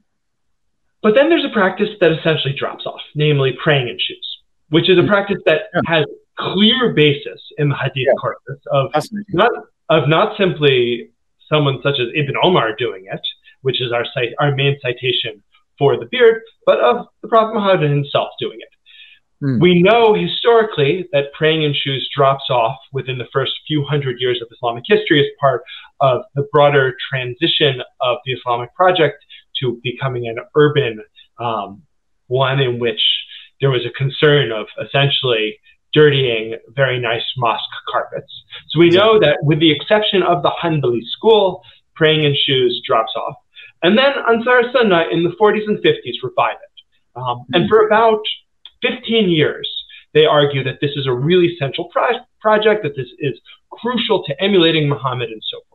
But 1.01 1.13
then 1.15 1.29
there's 1.29 1.45
a 1.45 1.53
practice 1.53 1.89
that 2.01 2.11
essentially 2.11 2.55
drops 2.57 2.85
off, 2.85 3.01
namely 3.13 3.53
praying 3.63 3.87
in 3.89 3.97
shoes, 3.99 4.37
which 4.69 4.89
is 4.89 4.97
a 4.97 5.07
practice 5.07 5.37
that 5.45 5.63
yeah. 5.73 5.81
has 5.85 6.05
clear 6.37 6.93
basis 6.93 7.41
in 7.57 7.69
the 7.69 7.75
hadith 7.75 8.07
yeah. 8.07 8.13
corpus 8.19 8.59
of 8.71 8.91
not, 9.29 9.51
of 9.89 10.09
not 10.09 10.35
simply 10.37 11.09
someone 11.47 11.79
such 11.83 11.99
as 11.99 12.07
Ibn 12.13 12.35
Omar 12.43 12.75
doing 12.75 13.05
it, 13.11 13.21
which 13.61 13.81
is 13.81 13.91
our, 13.91 14.05
cite, 14.13 14.33
our 14.39 14.55
main 14.55 14.77
citation 14.81 15.43
for 15.77 15.97
the 15.97 16.05
beard, 16.05 16.41
but 16.65 16.79
of 16.79 17.07
the 17.21 17.27
Prophet 17.27 17.53
Muhammad 17.53 17.89
himself 17.89 18.29
doing 18.39 18.57
it. 18.59 18.69
Mm. 19.43 19.61
We 19.61 19.81
know 19.81 20.13
historically 20.13 21.07
that 21.11 21.33
praying 21.37 21.63
in 21.63 21.73
shoes 21.73 22.09
drops 22.15 22.49
off 22.49 22.77
within 22.93 23.17
the 23.17 23.27
first 23.33 23.51
few 23.67 23.83
hundred 23.83 24.17
years 24.19 24.41
of 24.41 24.47
Islamic 24.51 24.83
history 24.87 25.19
as 25.19 25.27
part 25.39 25.63
of 26.01 26.23
the 26.35 26.47
broader 26.51 26.95
transition 27.09 27.81
of 28.01 28.17
the 28.25 28.33
Islamic 28.33 28.73
project 28.75 29.17
to 29.61 29.79
becoming 29.83 30.27
an 30.27 30.37
urban 30.55 31.03
um, 31.39 31.83
one 32.27 32.59
in 32.59 32.79
which 32.79 33.01
there 33.61 33.69
was 33.69 33.85
a 33.85 33.91
concern 33.91 34.51
of 34.51 34.67
essentially 34.83 35.59
dirtying 35.93 36.57
very 36.75 36.99
nice 36.99 37.23
mosque 37.37 37.63
carpets. 37.89 38.31
So 38.69 38.79
we 38.79 38.89
know 38.89 39.17
that 39.19 39.37
with 39.43 39.59
the 39.59 39.71
exception 39.71 40.23
of 40.23 40.43
the 40.43 40.51
Hanbali 40.61 41.01
school, 41.15 41.61
praying 41.95 42.25
in 42.25 42.35
shoes 42.45 42.81
drops 42.85 43.13
off. 43.15 43.35
And 43.81 43.97
then 43.97 44.11
Ansar 44.29 44.63
Sunnah 44.73 45.05
in 45.11 45.23
the 45.23 45.33
40s 45.41 45.67
and 45.67 45.77
50s 45.77 46.15
revive 46.21 46.57
it. 46.61 47.19
Um, 47.19 47.45
and 47.53 47.69
for 47.69 47.87
about 47.87 48.19
15 48.81 49.29
years, 49.29 49.69
they 50.13 50.25
argue 50.25 50.63
that 50.63 50.79
this 50.81 50.91
is 50.95 51.07
a 51.07 51.13
really 51.13 51.55
central 51.57 51.87
pro- 51.89 52.19
project, 52.41 52.83
that 52.83 52.95
this 52.95 53.07
is 53.19 53.39
crucial 53.71 54.23
to 54.25 54.43
emulating 54.43 54.89
Muhammad 54.89 55.29
and 55.29 55.41
so 55.49 55.59
forth. 55.69 55.74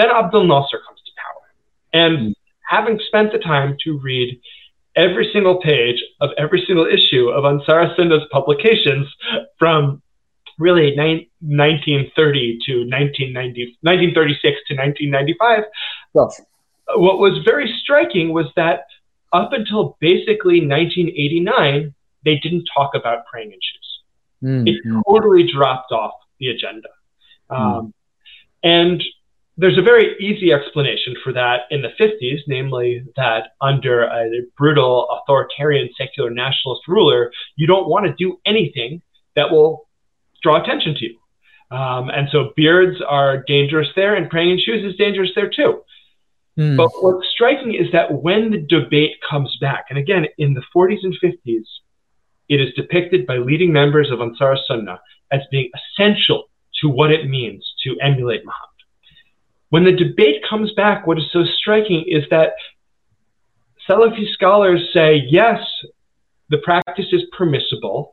Then 0.00 0.08
Abdel 0.10 0.44
Nasser 0.44 0.80
comes 0.86 1.00
to 1.04 1.12
power. 1.20 1.44
And 1.92 2.18
mm. 2.18 2.34
having 2.66 2.98
spent 3.06 3.32
the 3.32 3.38
time 3.38 3.76
to 3.84 3.98
read 3.98 4.40
every 4.96 5.28
single 5.30 5.60
page 5.60 6.02
of 6.22 6.30
every 6.38 6.64
single 6.66 6.86
issue 6.86 7.28
of 7.28 7.44
Ansar 7.44 7.94
Sunnah's 7.96 8.26
publications 8.32 9.06
from 9.58 10.00
really 10.58 10.96
1930 10.96 12.58
to 12.66 12.72
1990, 12.88 13.76
1936 13.82 14.42
to 14.68 14.74
1995, 14.74 15.64
yes. 16.14 16.40
what 16.96 17.18
was 17.18 17.38
very 17.44 17.70
striking 17.82 18.32
was 18.32 18.46
that 18.56 18.84
up 19.34 19.52
until 19.52 19.98
basically 20.00 20.66
1989, 20.66 21.94
they 22.24 22.36
didn't 22.36 22.64
talk 22.74 22.92
about 22.94 23.26
praying 23.26 23.52
in 23.52 23.58
shoes. 23.60 24.00
Mm-hmm. 24.42 24.66
It 24.66 25.04
totally 25.06 25.50
dropped 25.52 25.92
off 25.92 26.14
the 26.38 26.48
agenda. 26.48 26.88
Mm. 27.50 27.60
Um, 27.60 27.94
and 28.62 29.02
there's 29.60 29.76
a 29.76 29.82
very 29.82 30.16
easy 30.18 30.52
explanation 30.52 31.14
for 31.22 31.32
that 31.34 31.62
in 31.70 31.82
the 31.82 31.90
50s, 32.00 32.38
namely 32.46 33.04
that 33.16 33.52
under 33.60 34.04
a 34.04 34.30
brutal, 34.56 35.06
authoritarian, 35.10 35.90
secular 35.98 36.30
nationalist 36.30 36.88
ruler, 36.88 37.30
you 37.56 37.66
don't 37.66 37.88
want 37.88 38.06
to 38.06 38.14
do 38.18 38.38
anything 38.46 39.02
that 39.36 39.50
will 39.50 39.86
draw 40.42 40.62
attention 40.62 40.94
to 40.94 41.04
you. 41.04 41.76
Um, 41.76 42.08
and 42.08 42.28
so 42.32 42.52
beards 42.56 43.02
are 43.06 43.44
dangerous 43.46 43.88
there, 43.94 44.14
and 44.14 44.30
praying 44.30 44.50
in 44.52 44.60
shoes 44.60 44.84
is 44.84 44.96
dangerous 44.96 45.30
there 45.34 45.50
too. 45.50 45.82
Mm. 46.58 46.78
But 46.78 46.90
what's 47.00 47.28
striking 47.28 47.74
is 47.74 47.92
that 47.92 48.12
when 48.12 48.50
the 48.50 48.66
debate 48.66 49.16
comes 49.28 49.56
back, 49.60 49.86
and 49.90 49.98
again, 49.98 50.24
in 50.38 50.54
the 50.54 50.62
40s 50.74 51.00
and 51.02 51.14
50s, 51.22 51.64
it 52.48 52.60
is 52.60 52.74
depicted 52.74 53.26
by 53.26 53.36
leading 53.36 53.72
members 53.72 54.10
of 54.10 54.20
Ansar 54.20 54.56
Sunnah 54.66 55.00
as 55.30 55.40
being 55.50 55.70
essential 55.74 56.50
to 56.80 56.88
what 56.88 57.12
it 57.12 57.28
means 57.28 57.64
to 57.84 57.96
emulate 58.00 58.44
Muhammad. 58.44 58.69
When 59.70 59.84
the 59.84 59.92
debate 59.92 60.44
comes 60.48 60.72
back, 60.72 61.06
what 61.06 61.18
is 61.18 61.24
so 61.32 61.44
striking 61.44 62.04
is 62.06 62.24
that 62.30 62.52
Salafi 63.88 64.30
scholars 64.32 64.90
say, 64.92 65.22
yes, 65.28 65.60
the 66.50 66.58
practice 66.58 67.06
is 67.12 67.22
permissible. 67.36 68.12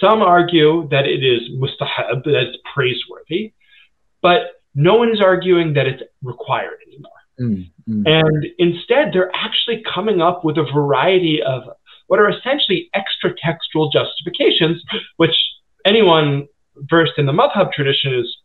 Some 0.00 0.22
argue 0.22 0.86
that 0.90 1.06
it 1.06 1.24
is 1.24 1.50
mustahab, 1.56 2.24
that 2.24 2.34
it's 2.34 2.58
praiseworthy, 2.72 3.52
but 4.22 4.60
no 4.74 4.94
one 4.96 5.10
is 5.10 5.20
arguing 5.20 5.74
that 5.74 5.86
it's 5.86 6.02
required 6.22 6.78
anymore. 6.86 7.12
Mm, 7.40 7.70
mm. 7.88 8.02
And 8.06 8.46
instead, 8.58 9.10
they're 9.12 9.30
actually 9.34 9.82
coming 9.92 10.20
up 10.20 10.44
with 10.44 10.56
a 10.58 10.64
variety 10.72 11.40
of 11.42 11.62
what 12.06 12.20
are 12.20 12.28
essentially 12.28 12.90
extra 12.94 13.34
textual 13.42 13.90
justifications, 13.90 14.82
which 15.16 15.34
anyone 15.84 16.46
versed 16.90 17.12
in 17.18 17.26
the 17.26 17.32
madhab 17.32 17.72
tradition 17.72 18.14
is 18.14 18.36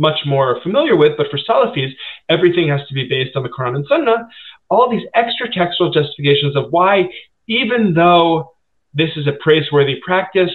much 0.00 0.18
more 0.26 0.58
familiar 0.62 0.96
with. 0.96 1.12
But 1.16 1.26
for 1.30 1.38
Salafis, 1.38 1.92
everything 2.28 2.68
has 2.68 2.80
to 2.88 2.94
be 2.94 3.06
based 3.06 3.36
on 3.36 3.42
the 3.44 3.50
Quran 3.50 3.76
and 3.76 3.86
Sunnah. 3.86 4.28
All 4.70 4.90
these 4.90 5.06
extra 5.14 5.52
textual 5.52 5.92
justifications 5.92 6.56
of 6.56 6.70
why, 6.70 7.08
even 7.46 7.92
though 7.94 8.54
this 8.94 9.10
is 9.16 9.26
a 9.28 9.38
praiseworthy 9.40 10.00
practice, 10.02 10.50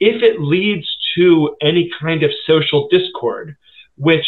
if 0.00 0.22
it 0.22 0.40
leads 0.40 0.86
to 1.16 1.56
any 1.60 1.90
kind 2.00 2.22
of 2.22 2.30
social 2.46 2.88
discord, 2.88 3.56
which 3.96 4.26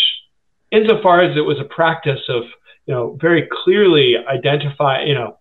insofar 0.73 1.23
as 1.23 1.37
it 1.37 1.41
was 1.41 1.59
a 1.61 1.65
practice 1.65 2.21
of, 2.29 2.43
you 2.87 2.95
know, 2.95 3.17
very 3.21 3.49
clearly 3.63 4.17
identify, 4.29 5.03
you 5.03 5.15
know, 5.15 5.39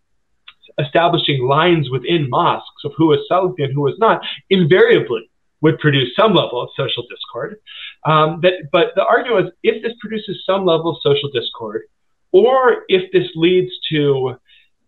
establishing 0.80 1.47
lines 1.47 1.89
within 1.89 2.30
mosques 2.30 2.84
of 2.84 2.91
who 2.97 3.13
is 3.13 3.19
Salafi 3.32 3.63
and 3.63 3.73
who 3.73 3.88
is 3.88 3.95
not, 3.97 4.21
invariably 4.49 5.30
would 5.61 5.80
produce 5.80 6.09
some 6.15 6.34
level 6.34 6.61
of 6.61 6.69
social 6.78 7.03
discord. 7.09 7.57
Um, 8.06 8.39
that, 8.41 8.70
but 8.72 8.88
the 8.95 9.03
argument 9.03 9.45
was 9.45 9.53
if 9.64 9.82
this 9.82 9.93
produces 9.99 10.43
some 10.45 10.66
level 10.66 10.91
of 10.91 10.97
social 11.01 11.30
discord, 11.32 11.84
or 12.32 12.84
if 12.88 13.12
this 13.12 13.28
leads 13.36 13.72
to 13.91 14.36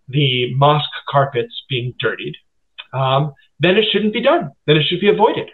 the 0.08 0.54
mosque 0.56 0.90
carpets 1.10 1.64
being 1.70 1.94
dirtied, 2.00 2.36
um, 2.94 3.34
then 3.60 3.76
it 3.76 3.86
shouldn't 3.92 4.14
be 4.14 4.22
done. 4.22 4.52
Then 4.66 4.78
it 4.78 4.84
should 4.88 5.00
be 5.00 5.10
avoided. 5.10 5.50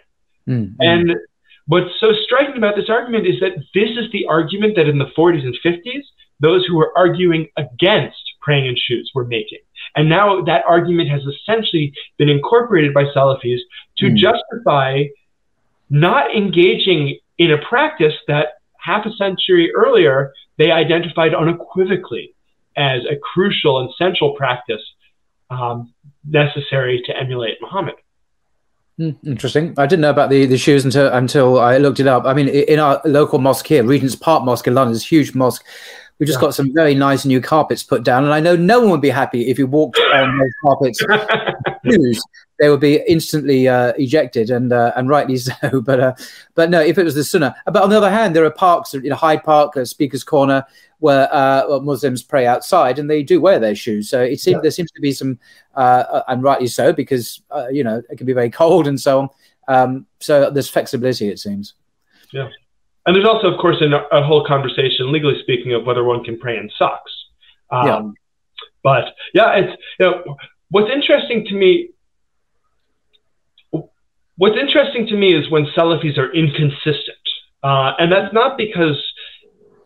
Mm-hmm. 0.48 0.74
And 0.80 1.14
what's 1.66 1.90
so 2.00 2.12
striking 2.24 2.56
about 2.56 2.76
this 2.76 2.90
argument 2.90 3.26
is 3.26 3.40
that 3.40 3.56
this 3.74 3.90
is 3.96 4.10
the 4.12 4.26
argument 4.26 4.76
that 4.76 4.88
in 4.88 4.98
the 4.98 5.10
40s 5.16 5.44
and 5.44 5.56
50s, 5.64 6.02
those 6.40 6.66
who 6.66 6.76
were 6.76 6.92
arguing 6.96 7.48
against 7.56 8.18
praying 8.42 8.66
in 8.66 8.76
shoes 8.76 9.10
were 9.14 9.24
making. 9.24 9.60
And 9.96 10.08
now 10.08 10.42
that 10.42 10.64
argument 10.68 11.08
has 11.08 11.22
essentially 11.22 11.92
been 12.18 12.28
incorporated 12.28 12.92
by 12.92 13.04
Salafis 13.04 13.60
to 13.98 14.06
mm. 14.06 14.16
justify 14.16 15.04
not 15.90 16.34
engaging 16.34 17.18
in 17.38 17.50
a 17.50 17.58
practice 17.68 18.14
that 18.28 18.48
half 18.78 19.06
a 19.06 19.12
century 19.12 19.72
earlier 19.74 20.32
they 20.58 20.70
identified 20.70 21.34
unequivocally 21.34 22.34
as 22.76 23.02
a 23.10 23.16
crucial 23.16 23.80
and 23.80 23.90
central 23.98 24.34
practice 24.34 24.82
um, 25.50 25.92
necessary 26.26 27.02
to 27.06 27.16
emulate 27.16 27.56
Muhammad. 27.60 27.94
Hmm, 28.96 29.10
interesting. 29.26 29.74
I 29.76 29.86
didn't 29.86 30.02
know 30.02 30.10
about 30.10 30.30
the, 30.30 30.46
the 30.46 30.56
shoes 30.56 30.84
until 30.84 31.12
until 31.12 31.58
I 31.58 31.78
looked 31.78 31.98
it 31.98 32.06
up. 32.06 32.24
I 32.26 32.34
mean, 32.34 32.48
in 32.48 32.78
our 32.78 33.00
local 33.04 33.40
mosque 33.40 33.66
here, 33.66 33.82
Regent's 33.82 34.14
Park 34.14 34.44
Mosque 34.44 34.68
in 34.68 34.74
London, 34.74 34.94
is 34.94 35.02
a 35.02 35.06
huge 35.06 35.34
mosque. 35.34 35.64
We 36.18 36.26
just 36.26 36.38
yeah. 36.38 36.42
got 36.42 36.54
some 36.54 36.72
very 36.72 36.94
nice 36.94 37.24
new 37.24 37.40
carpets 37.40 37.82
put 37.82 38.04
down, 38.04 38.24
and 38.24 38.32
I 38.32 38.40
know 38.40 38.54
no 38.54 38.80
one 38.80 38.90
would 38.90 39.00
be 39.00 39.10
happy 39.10 39.50
if 39.50 39.58
you 39.58 39.66
walked 39.66 39.98
on 39.98 40.38
those 40.38 40.52
carpets 40.62 41.02
shoes. 41.84 42.22
They 42.60 42.68
would 42.68 42.80
be 42.80 43.02
instantly 43.08 43.66
uh, 43.66 43.94
ejected, 43.98 44.50
and 44.50 44.72
uh, 44.72 44.92
and 44.94 45.08
rightly 45.08 45.36
so. 45.38 45.80
But 45.80 46.00
uh, 46.00 46.14
but 46.54 46.70
no, 46.70 46.80
if 46.80 46.98
it 46.98 47.04
was 47.04 47.16
the 47.16 47.24
Sunnah. 47.24 47.56
But 47.66 47.82
on 47.82 47.90
the 47.90 47.96
other 47.96 48.10
hand, 48.10 48.36
there 48.36 48.44
are 48.44 48.50
parks, 48.50 48.94
you 48.94 49.10
know, 49.10 49.16
Hyde 49.16 49.42
Park, 49.42 49.76
uh, 49.76 49.84
Speaker's 49.84 50.22
Corner, 50.22 50.64
where 51.00 51.28
uh, 51.34 51.80
Muslims 51.80 52.22
pray 52.22 52.46
outside, 52.46 53.00
and 53.00 53.10
they 53.10 53.24
do 53.24 53.40
wear 53.40 53.58
their 53.58 53.74
shoes. 53.74 54.08
So 54.08 54.22
it 54.22 54.40
seems 54.40 54.56
yeah. 54.56 54.60
there 54.62 54.70
seems 54.70 54.92
to 54.92 55.00
be 55.00 55.12
some, 55.12 55.38
uh, 55.74 56.22
and 56.28 56.44
rightly 56.44 56.68
so, 56.68 56.92
because 56.92 57.42
you 57.72 57.82
know 57.82 58.02
it 58.08 58.18
can 58.18 58.26
be 58.26 58.32
very 58.32 58.50
cold 58.50 58.86
and 58.86 59.00
so 59.00 59.18
on. 59.18 59.28
Um, 59.66 60.06
so 60.20 60.50
there's 60.50 60.68
flexibility, 60.68 61.28
it 61.28 61.38
seems. 61.40 61.74
Yeah. 62.32 62.48
And 63.06 63.14
there's 63.14 63.26
also, 63.26 63.48
of 63.48 63.60
course, 63.60 63.82
a, 63.82 64.16
a 64.16 64.22
whole 64.22 64.44
conversation, 64.46 65.12
legally 65.12 65.38
speaking, 65.42 65.74
of 65.74 65.84
whether 65.84 66.04
one 66.04 66.24
can 66.24 66.38
pray 66.38 66.56
in 66.56 66.70
socks. 66.78 67.12
Um, 67.70 67.86
yeah. 67.86 68.02
But 68.82 69.04
yeah, 69.34 69.52
it's 69.56 69.82
you 69.98 70.06
know, 70.06 70.36
what's 70.70 70.90
interesting 70.92 71.46
to 71.46 71.54
me. 71.54 71.90
What's 74.36 74.56
interesting 74.60 75.06
to 75.08 75.16
me 75.16 75.34
is 75.34 75.48
when 75.50 75.66
Salafis 75.76 76.18
are 76.18 76.32
inconsistent, 76.32 77.24
uh, 77.62 77.92
and 77.98 78.10
that's 78.10 78.34
not 78.34 78.58
because, 78.58 79.00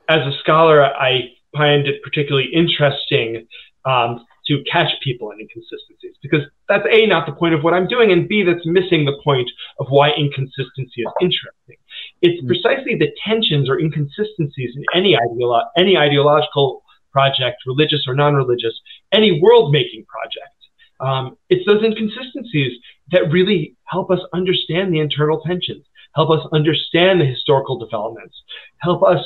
as 0.08 0.20
a 0.20 0.32
scholar, 0.40 0.84
I 0.84 1.32
find 1.54 1.86
it 1.86 2.02
particularly 2.02 2.48
interesting 2.52 3.46
um, 3.84 4.24
to 4.46 4.64
catch 4.70 4.90
people 5.04 5.30
in 5.32 5.40
inconsistencies 5.40 6.16
because 6.22 6.40
that's 6.68 6.86
a 6.90 7.06
not 7.06 7.26
the 7.26 7.32
point 7.32 7.54
of 7.54 7.62
what 7.62 7.74
I'm 7.74 7.86
doing, 7.86 8.10
and 8.10 8.26
b 8.26 8.42
that's 8.42 8.64
missing 8.64 9.04
the 9.04 9.20
point 9.22 9.50
of 9.78 9.86
why 9.90 10.10
inconsistency 10.10 11.02
is 11.02 11.12
interesting. 11.20 11.76
It's 12.22 12.40
mm-hmm. 12.40 12.48
precisely 12.48 12.96
the 12.96 13.08
tensions 13.24 13.68
or 13.68 13.78
inconsistencies 13.78 14.76
in 14.76 14.84
any 14.94 15.16
ideolo- 15.16 15.66
any 15.76 15.96
ideological 15.96 16.82
project, 17.12 17.58
religious 17.66 18.04
or 18.06 18.14
non-religious, 18.14 18.78
any 19.12 19.40
world-making 19.40 20.04
project. 20.04 20.54
Um, 21.00 21.36
it's 21.48 21.64
those 21.66 21.82
inconsistencies 21.82 22.78
that 23.12 23.30
really 23.30 23.76
help 23.84 24.10
us 24.10 24.20
understand 24.34 24.92
the 24.92 25.00
internal 25.00 25.40
tensions, 25.40 25.84
help 26.14 26.30
us 26.30 26.46
understand 26.52 27.20
the 27.20 27.24
historical 27.24 27.78
developments, 27.78 28.34
help 28.78 29.02
us 29.02 29.24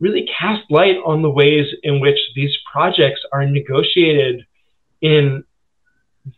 really 0.00 0.28
cast 0.38 0.62
light 0.70 0.96
on 1.04 1.22
the 1.22 1.30
ways 1.30 1.66
in 1.82 2.00
which 2.00 2.18
these 2.36 2.54
projects 2.70 3.20
are 3.32 3.44
negotiated 3.46 4.44
in 5.00 5.42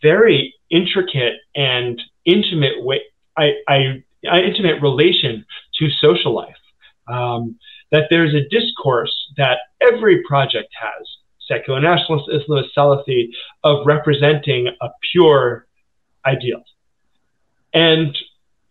very 0.01 0.53
intricate 0.69 1.35
and 1.55 2.01
intimate 2.25 2.83
way, 2.83 3.01
I, 3.37 3.51
I, 3.67 4.03
I 4.29 4.39
intimate 4.39 4.81
relation 4.81 5.45
to 5.81 5.89
social 5.89 6.33
life. 6.33 6.55
Um, 7.07 7.57
that 7.91 8.05
there's 8.09 8.33
a 8.33 8.47
discourse 8.49 9.13
that 9.35 9.57
every 9.81 10.23
project 10.23 10.69
has, 10.79 11.07
secular 11.47 11.81
nationalist, 11.81 12.29
Islamist, 12.29 12.69
Salafi, 12.77 13.29
of 13.63 13.85
representing 13.85 14.69
a 14.81 14.87
pure 15.11 15.67
ideal. 16.25 16.63
And 17.73 18.15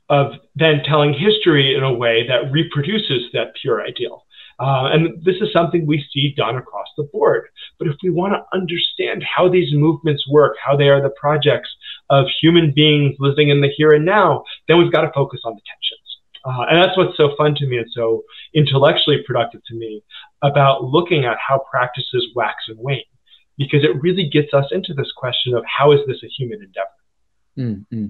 of 0.09 0.33
then 0.57 0.83
telling 0.85 1.13
history 1.13 1.75
in 1.75 1.83
a 1.83 1.93
way 1.93 2.27
that 2.27 2.51
reproduces 2.51 3.31
that 3.33 3.55
pure 3.61 3.83
ideal. 3.83 4.25
Uh, 4.59 4.91
and 4.93 5.25
this 5.25 5.37
is 5.41 5.53
something 5.53 5.87
we 5.87 6.05
see 6.13 6.35
done 6.37 6.57
across 6.57 6.89
the 6.99 7.05
board. 7.05 7.45
But 7.79 7.89
if 7.89 7.97
we 8.03 8.11
want 8.11 8.35
to 8.35 8.45
understand 8.53 9.25
how 9.25 9.49
these 9.49 9.73
movements 9.73 10.29
work, 10.29 10.57
how 10.63 10.77
they 10.77 10.89
are 10.89 11.01
the 11.01 11.15
projects 11.19 11.71
of 12.11 12.27
human 12.43 12.73
beings 12.75 13.17
living 13.19 13.49
in 13.49 13.63
the 13.63 13.71
here 13.75 13.93
and 13.93 14.05
now, 14.05 14.45
then 14.69 14.79
we've 14.79 14.93
got 14.93 15.03
to 15.03 15.13
focus 15.15 15.41
on 15.45 15.55
the 15.55 15.63
tensions. 15.65 16.10
Uh, 16.45 16.62
and 16.70 16.82
that's 16.82 16.97
what's 16.97 17.16
so 17.16 17.34
fun 17.36 17.55
to 17.55 17.66
me 17.66 17.76
and 17.76 17.86
so 17.93 18.22
intellectually 18.55 19.22
productive 19.26 19.61
to 19.66 19.74
me 19.74 20.03
about 20.43 20.84
looking 20.84 21.24
at 21.24 21.36
how 21.47 21.62
practices 21.70 22.26
wax 22.34 22.64
and 22.68 22.78
wane. 22.78 23.03
because 23.59 23.84
it 23.84 24.01
really 24.01 24.28
gets 24.28 24.55
us 24.55 24.64
into 24.72 24.95
this 24.95 25.12
question 25.16 25.55
of 25.55 25.62
how 25.66 25.93
is 25.93 26.01
this 26.07 26.16
a 26.24 26.28
human 26.28 26.61
endeavor? 26.62 26.88
Mm-hmm. 27.59 28.07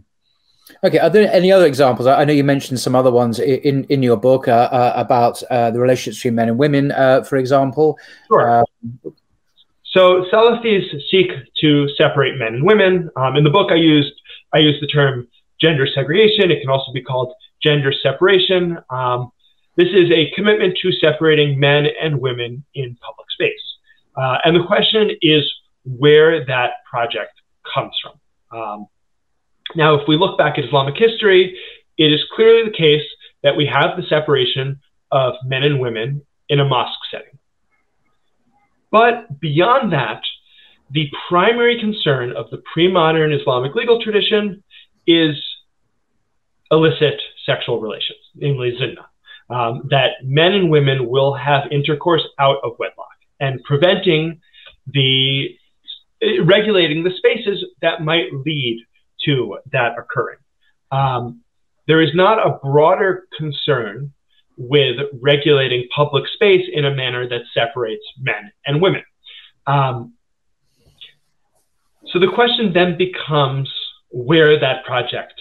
Okay, 0.85 0.99
are 0.99 1.11
there 1.11 1.31
any 1.33 1.51
other 1.51 1.67
examples? 1.67 2.07
I 2.07 2.25
know 2.25 2.33
you 2.33 2.45
mentioned 2.45 2.79
some 2.79 2.95
other 2.95 3.11
ones 3.11 3.41
in 3.41 3.85
in 3.85 4.03
your 4.03 4.17
book 4.17 4.47
uh, 4.47 4.69
uh, 4.71 4.93
about 4.95 5.43
uh, 5.51 5.73
the 5.73 5.81
relationships 5.81 6.19
between 6.19 6.37
men 6.37 6.49
and 6.49 6.59
women, 6.59 6.93
uh, 6.93 7.25
for 7.25 7.37
example. 7.37 7.99
Sure. 8.29 8.61
Um, 8.61 9.15
so 9.85 10.25
Salafis 10.33 10.85
seek 11.11 11.31
to 11.61 11.89
separate 11.97 12.39
men 12.39 12.55
and 12.55 12.65
women. 12.65 13.11
Um, 13.17 13.37
in 13.37 13.43
the 13.43 13.51
book, 13.51 13.73
I 13.73 13.77
used 13.77 14.13
I 14.55 14.59
used 14.59 14.81
the 14.81 14.87
term 14.87 15.27
gender 15.61 15.87
segregation. 15.93 16.51
It 16.53 16.61
can 16.61 16.71
also 16.71 16.93
be 16.93 17.03
called 17.03 17.35
gender 17.63 17.93
separation. 18.03 18.79
Um, 18.91 19.33
this 19.77 19.89
is 19.89 20.11
a 20.11 20.31
commitment 20.35 20.79
to 20.83 20.93
separating 20.93 21.59
men 21.59 21.87
and 22.01 22.21
women 22.21 22.65
in 22.75 22.97
public 22.97 23.31
space. 23.31 23.53
Uh, 24.17 24.39
and 24.45 24.57
the 24.57 24.67
question 24.67 25.11
is 25.23 25.43
where 25.85 26.45
that 26.47 26.71
project 26.91 27.33
comes 27.73 27.93
from. 28.03 28.59
Um, 28.59 28.87
now, 29.77 29.95
if 29.95 30.09
we 30.09 30.17
look 30.17 30.37
back 30.37 30.59
at 30.59 30.65
Islamic 30.65 30.97
history, 30.97 31.57
it 31.97 32.13
is 32.13 32.21
clearly 32.35 32.71
the 32.71 32.77
case 32.77 33.07
that 33.43 33.57
we 33.57 33.67
have 33.67 33.97
the 33.97 34.03
separation 34.09 34.81
of 35.13 35.35
men 35.45 35.63
and 35.63 35.81
women 35.81 36.23
in 36.49 36.61
a 36.61 36.65
mosque 36.65 36.99
setting. 37.11 37.39
But 38.91 39.41
beyond 39.41 39.93
that, 39.93 40.23
the 40.91 41.09
primary 41.29 41.79
concern 41.79 42.33
of 42.33 42.51
the 42.51 42.61
pre 42.73 42.91
modern 42.91 43.33
Islamic 43.33 43.75
legal 43.75 44.03
tradition 44.03 44.63
is 45.07 45.37
illicit 46.71 47.21
sexual 47.51 47.81
relations, 47.81 48.19
namely 48.35 48.73
zina. 48.79 49.07
Um, 49.49 49.89
that 49.91 50.11
men 50.23 50.53
and 50.53 50.71
women 50.71 51.09
will 51.09 51.35
have 51.35 51.65
intercourse 51.73 52.23
out 52.39 52.59
of 52.63 52.73
wedlock 52.79 53.09
and 53.41 53.61
preventing 53.65 54.41
the 54.87 55.49
regulating 56.45 57.03
the 57.03 57.11
spaces 57.17 57.65
that 57.83 58.03
might 58.03 58.27
lead 58.47 58.85
to 59.25 59.59
that 59.73 59.99
occurring. 59.99 60.39
Um, 60.93 61.41
there 61.89 62.01
is 62.01 62.11
not 62.15 62.39
a 62.39 62.59
broader 62.63 63.27
concern 63.37 64.13
with 64.57 64.97
regulating 65.21 65.89
public 65.95 66.25
space 66.35 66.67
in 66.73 66.85
a 66.85 66.95
manner 66.95 67.29
that 67.29 67.41
separates 67.55 68.05
men 68.21 68.53
and 68.67 68.81
women. 68.81 69.03
Um, 69.67 70.15
so 72.13 72.19
the 72.19 72.31
question 72.35 72.73
then 72.73 72.99
becomes 72.99 73.73
where 74.11 74.61
that 74.61 74.85
project 74.85 75.41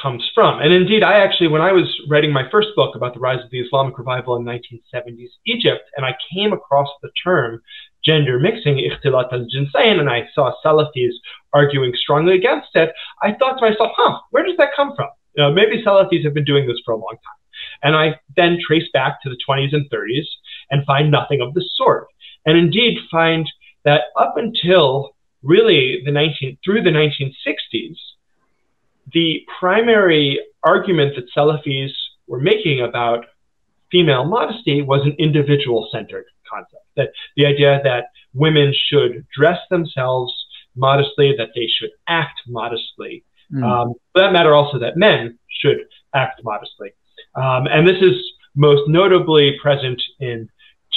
comes 0.00 0.28
from. 0.34 0.60
And 0.60 0.72
indeed, 0.72 1.02
I 1.02 1.20
actually, 1.20 1.48
when 1.48 1.62
I 1.62 1.72
was 1.72 1.86
writing 2.08 2.32
my 2.32 2.48
first 2.50 2.68
book 2.76 2.96
about 2.96 3.14
the 3.14 3.20
rise 3.20 3.42
of 3.44 3.50
the 3.50 3.60
Islamic 3.60 3.98
revival 3.98 4.36
in 4.36 4.44
1970s 4.44 5.28
Egypt, 5.46 5.82
and 5.96 6.06
I 6.06 6.16
came 6.32 6.52
across 6.52 6.88
the 7.02 7.10
term 7.22 7.62
gender 8.04 8.38
mixing, 8.38 8.76
ikhtilat 8.76 9.32
al-jinsayn, 9.32 10.00
and 10.00 10.08
I 10.08 10.28
saw 10.34 10.52
Salafis 10.64 11.12
arguing 11.52 11.92
strongly 11.94 12.34
against 12.34 12.68
it, 12.74 12.92
I 13.22 13.32
thought 13.32 13.58
to 13.58 13.70
myself, 13.70 13.92
huh, 13.96 14.20
where 14.30 14.44
does 14.44 14.56
that 14.56 14.70
come 14.74 14.94
from? 14.96 15.08
You 15.36 15.44
know, 15.44 15.52
maybe 15.52 15.82
Salafis 15.82 16.24
have 16.24 16.34
been 16.34 16.44
doing 16.44 16.66
this 16.66 16.80
for 16.84 16.92
a 16.92 16.96
long 16.96 17.14
time. 17.14 17.40
And 17.82 17.96
I 17.96 18.18
then 18.36 18.58
trace 18.66 18.88
back 18.92 19.22
to 19.22 19.28
the 19.28 19.36
20s 19.48 19.74
and 19.74 19.88
30s 19.90 20.26
and 20.70 20.84
find 20.86 21.10
nothing 21.10 21.40
of 21.40 21.54
the 21.54 21.64
sort. 21.76 22.06
And 22.46 22.56
indeed 22.56 22.98
find 23.10 23.46
that 23.84 24.04
up 24.18 24.34
until 24.36 25.14
really 25.42 26.02
the 26.04 26.10
19, 26.10 26.58
through 26.64 26.82
the 26.82 26.90
1960s, 26.90 27.96
the 29.12 29.40
primary 29.58 30.40
argument 30.62 31.16
that 31.16 31.26
Salafis 31.36 31.90
were 32.26 32.40
making 32.40 32.80
about 32.80 33.24
female 33.90 34.24
modesty 34.24 34.82
was 34.82 35.04
an 35.04 35.16
individual 35.18 35.88
centered 35.92 36.26
concept. 36.48 36.84
That 36.96 37.08
the 37.36 37.46
idea 37.46 37.80
that 37.84 38.06
women 38.34 38.72
should 38.88 39.26
dress 39.36 39.58
themselves 39.70 40.32
modestly, 40.76 41.34
that 41.36 41.50
they 41.54 41.66
should 41.66 41.90
act 42.08 42.40
modestly. 42.46 43.24
Mm. 43.52 43.64
Um, 43.64 43.94
for 44.12 44.22
that 44.22 44.32
matter, 44.32 44.54
also 44.54 44.78
that 44.78 44.96
men 44.96 45.38
should 45.60 45.78
act 46.14 46.40
modestly. 46.44 46.90
Um, 47.34 47.66
and 47.66 47.86
this 47.86 48.00
is 48.00 48.14
most 48.54 48.88
notably 48.88 49.56
present 49.60 50.00
in 50.20 50.48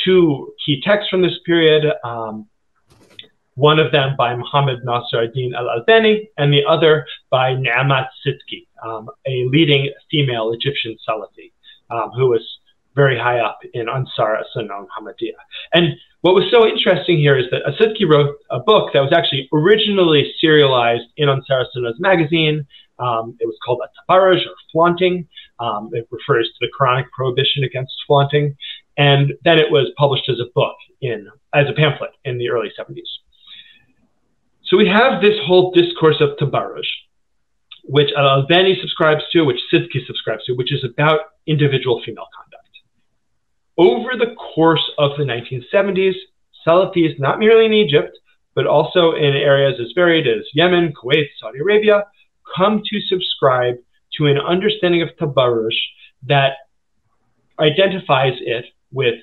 two 0.03 0.53
key 0.65 0.81
texts 0.83 1.09
from 1.09 1.21
this 1.21 1.37
period. 1.45 1.85
Um, 2.03 2.47
one 3.55 3.79
of 3.79 3.91
them 3.91 4.15
by 4.17 4.35
Muhammad 4.35 4.79
Nasr 4.83 5.23
ad-Din 5.23 5.53
al-Albani, 5.55 6.29
and 6.37 6.51
the 6.51 6.63
other 6.67 7.05
by 7.29 7.53
Ni'mat 7.53 8.07
Sidki, 8.25 8.67
um, 8.83 9.09
a 9.27 9.45
leading 9.45 9.91
female 10.09 10.51
Egyptian 10.51 10.95
Salafi, 11.07 11.51
um, 11.89 12.11
who 12.11 12.29
was 12.29 12.41
very 12.95 13.17
high 13.17 13.39
up 13.39 13.59
in 13.73 13.89
Ansar 13.89 14.37
as-Sunnah 14.37 14.85
Muhammadiyah. 14.85 15.41
And 15.73 15.95
what 16.21 16.35
was 16.35 16.45
so 16.51 16.65
interesting 16.65 17.17
here 17.17 17.37
is 17.37 17.45
that 17.51 17.63
Asidki 17.65 18.07
wrote 18.07 18.35
a 18.49 18.59
book 18.59 18.91
that 18.93 19.01
was 19.01 19.11
actually 19.11 19.49
originally 19.53 20.31
serialized 20.39 21.09
in 21.17 21.29
Ansar 21.29 21.61
as-Sunnah's 21.61 21.99
magazine. 21.99 22.65
Um, 22.99 23.35
it 23.39 23.45
was 23.45 23.57
called 23.65 23.81
At-Tabarruj, 23.83 24.45
or 24.45 24.55
flaunting. 24.71 25.27
Um, 25.59 25.89
it 25.93 26.07
refers 26.11 26.47
to 26.47 26.67
the 26.67 26.71
Quranic 26.77 27.05
prohibition 27.15 27.63
against 27.63 27.93
flaunting. 28.07 28.55
And 28.97 29.33
then 29.43 29.57
it 29.57 29.71
was 29.71 29.91
published 29.97 30.29
as 30.29 30.39
a 30.39 30.49
book 30.53 30.75
in 31.01 31.27
as 31.53 31.65
a 31.69 31.73
pamphlet 31.73 32.11
in 32.25 32.37
the 32.37 32.49
early 32.49 32.69
70s. 32.79 33.01
So 34.73 34.77
we 34.77 34.87
have 34.87 35.21
this 35.21 35.37
whole 35.45 35.71
discourse 35.71 36.19
of 36.19 36.35
tabarruj, 36.37 36.81
which 37.83 38.09
Al-Albani 38.17 38.75
subscribes 38.81 39.21
to, 39.31 39.43
which 39.43 39.59
Sidki 39.71 40.03
subscribes 40.07 40.45
to, 40.45 40.53
which 40.53 40.73
is 40.73 40.83
about 40.83 41.19
individual 41.45 42.01
female 42.03 42.25
conduct. 42.35 42.69
Over 43.77 44.17
the 44.17 44.33
course 44.33 44.81
of 44.97 45.11
the 45.15 45.25
1970s, 45.25 46.15
Salafis, 46.65 47.19
not 47.19 47.37
merely 47.37 47.67
in 47.67 47.73
Egypt, 47.73 48.17
but 48.55 48.65
also 48.65 49.11
in 49.11 49.35
areas 49.35 49.79
as 49.79 49.91
varied 49.93 50.25
as 50.25 50.43
Yemen, 50.55 50.91
Kuwait, 50.91 51.27
Saudi 51.39 51.59
Arabia, 51.59 52.05
come 52.57 52.81
to 52.83 52.99
subscribe 53.01 53.75
to 54.17 54.25
an 54.25 54.39
understanding 54.39 55.03
of 55.03 55.09
tabarruj 55.21 55.75
that 56.23 56.53
identifies 57.59 58.33
it 58.39 58.65
with 58.91 59.19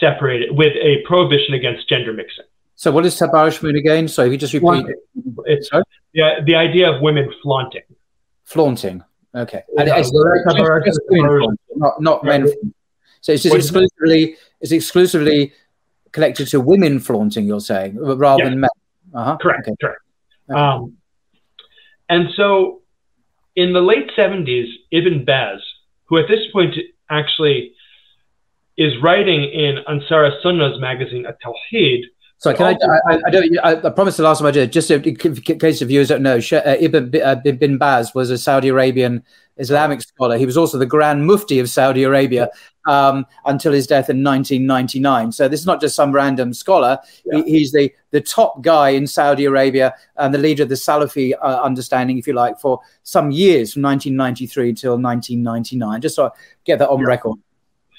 separated 0.00 0.48
with 0.50 0.72
a 0.74 1.06
prohibition 1.06 1.54
against 1.54 1.88
gender 1.88 2.12
mixing. 2.12 2.49
So 2.80 2.90
what 2.90 3.04
does 3.04 3.20
tabarruj 3.20 3.62
mean 3.62 3.76
again? 3.76 4.08
So 4.08 4.24
if 4.24 4.32
you 4.32 4.38
just 4.38 4.54
repeat 4.54 4.86
it. 4.86 4.96
It's 5.44 5.68
yeah, 6.14 6.40
the 6.42 6.54
idea 6.54 6.90
of 6.90 7.02
women 7.02 7.30
flaunting. 7.42 7.82
Flaunting. 8.44 9.04
Okay. 9.34 9.62
And 9.76 9.86
it's, 9.86 10.08
it's 10.08 10.98
women, 11.10 11.58
not, 11.76 12.00
not 12.00 12.24
men. 12.24 12.48
So 13.20 13.32
it's 13.32 13.42
just 13.42 13.54
exclusively 13.54 14.38
it's 14.62 14.72
exclusively 14.72 15.52
connected 16.12 16.48
to 16.48 16.60
women 16.62 17.00
flaunting, 17.00 17.44
you're 17.44 17.60
saying, 17.60 17.98
rather 18.02 18.44
yeah. 18.44 18.48
than 18.48 18.60
men. 18.60 18.70
Uh-huh. 19.12 19.36
Correct, 19.36 19.68
okay. 19.68 19.76
correct. 19.78 20.00
Okay. 20.50 20.58
Um, 20.58 20.96
and 22.08 22.30
so 22.34 22.80
in 23.56 23.74
the 23.74 23.82
late 23.82 24.10
70s, 24.16 24.72
Ibn 24.90 25.26
Baz, 25.26 25.60
who 26.06 26.16
at 26.16 26.28
this 26.28 26.50
point 26.50 26.74
actually 27.10 27.74
is 28.78 28.94
writing 29.02 29.44
in 29.44 29.80
Ansar 29.86 30.30
Sunnah's 30.42 30.80
magazine, 30.80 31.26
At 31.26 31.36
Tawheed, 31.42 32.04
so 32.40 32.54
can 32.54 32.68
I, 32.68 33.12
I, 33.12 33.20
I, 33.26 33.30
don't, 33.30 33.58
I, 33.62 33.72
I 33.86 33.90
promised 33.90 34.16
the 34.16 34.22
last 34.22 34.38
time 34.38 34.46
I 34.46 34.50
did, 34.50 34.72
just 34.72 34.90
in 34.90 35.14
case 35.14 35.80
the 35.80 35.84
viewers 35.84 36.08
don't 36.08 36.22
know, 36.22 36.40
uh, 36.52 36.76
Ibn 36.80 37.20
uh, 37.22 37.34
bin 37.34 37.76
Baz 37.76 38.14
was 38.14 38.30
a 38.30 38.38
Saudi 38.38 38.68
Arabian 38.68 39.22
Islamic 39.58 40.00
scholar. 40.00 40.38
He 40.38 40.46
was 40.46 40.56
also 40.56 40.78
the 40.78 40.86
Grand 40.86 41.26
Mufti 41.26 41.58
of 41.58 41.68
Saudi 41.68 42.02
Arabia 42.02 42.48
um, 42.86 43.26
until 43.44 43.74
his 43.74 43.86
death 43.86 44.08
in 44.08 44.24
1999. 44.24 45.32
So 45.32 45.48
this 45.48 45.60
is 45.60 45.66
not 45.66 45.82
just 45.82 45.94
some 45.94 46.12
random 46.12 46.54
scholar. 46.54 46.98
Yeah. 47.26 47.42
He, 47.44 47.58
he's 47.58 47.72
the, 47.72 47.92
the 48.10 48.22
top 48.22 48.62
guy 48.62 48.88
in 48.88 49.06
Saudi 49.06 49.44
Arabia 49.44 49.94
and 50.16 50.32
the 50.32 50.38
leader 50.38 50.62
of 50.62 50.70
the 50.70 50.76
Salafi 50.76 51.34
uh, 51.42 51.60
understanding, 51.62 52.16
if 52.16 52.26
you 52.26 52.32
like, 52.32 52.58
for 52.58 52.80
some 53.02 53.30
years 53.30 53.74
from 53.74 53.82
1993 53.82 54.72
till 54.72 54.92
1999. 54.92 56.00
Just 56.00 56.16
so 56.16 56.28
I 56.28 56.30
get 56.64 56.78
that 56.78 56.88
on 56.88 57.00
yeah. 57.00 57.06
record. 57.06 57.38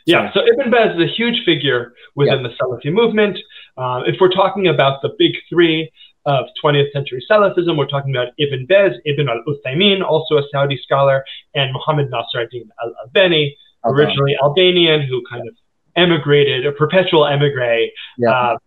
Yeah, 0.08 0.34
so 0.34 0.42
Ibn 0.42 0.72
Baz 0.72 0.96
is 0.96 1.04
a 1.04 1.14
huge 1.14 1.46
figure 1.46 1.94
within 2.16 2.42
yeah. 2.42 2.48
the 2.48 2.56
Salafi 2.56 2.92
movement. 2.92 3.38
Uh, 3.78 4.02
if 4.06 4.16
we're 4.20 4.32
talking 4.32 4.68
about 4.68 5.02
the 5.02 5.10
big 5.18 5.34
three 5.50 5.92
of 6.26 6.46
20th 6.64 6.92
century 6.92 7.24
Salafism, 7.30 7.78
we're 7.78 7.88
talking 7.88 8.16
about 8.16 8.30
Ibn 8.38 8.66
Baz, 8.68 8.92
Ibn 9.06 9.28
al-Uthaymin, 9.30 10.04
also 10.04 10.38
a 10.38 10.44
Saudi 10.52 10.80
scholar, 10.84 11.24
and 11.56 11.74
Muhammad 11.74 12.10
Nasr 12.12 12.42
ad-Din 12.42 12.70
al-Albani, 12.84 13.58
okay. 13.86 13.94
originally 13.94 14.36
Albanian, 14.42 15.02
who 15.02 15.24
kind 15.30 15.48
of 15.48 15.56
emigrated, 15.96 16.66
a 16.66 16.72
perpetual 16.72 17.26
emigre 17.26 17.88
yeah. 18.18 18.30
uh, 18.30 18.58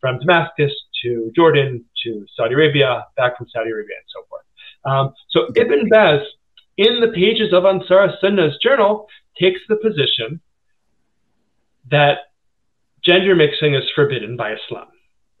from 0.00 0.18
Damascus 0.18 0.72
to 1.02 1.30
Jordan 1.34 1.84
to 2.04 2.26
Saudi 2.36 2.54
Arabia, 2.54 3.04
back 3.16 3.36
from 3.38 3.46
Saudi 3.48 3.70
Arabia, 3.70 3.96
and 3.96 4.06
so 4.08 4.26
forth. 4.28 4.44
Um, 4.84 5.14
so 5.30 5.48
Ibn 5.54 5.88
Baz, 5.88 6.20
in 6.76 7.00
the 7.00 7.08
pages 7.08 7.52
of 7.52 7.64
Ansar 7.64 8.10
Sunnah's 8.20 8.56
journal, 8.62 9.08
takes 9.40 9.60
the 9.68 9.76
position 9.76 10.40
that 11.90 12.18
gender 13.06 13.34
mixing 13.34 13.74
is 13.74 13.84
forbidden 13.94 14.36
by 14.36 14.54
Islam. 14.54 14.88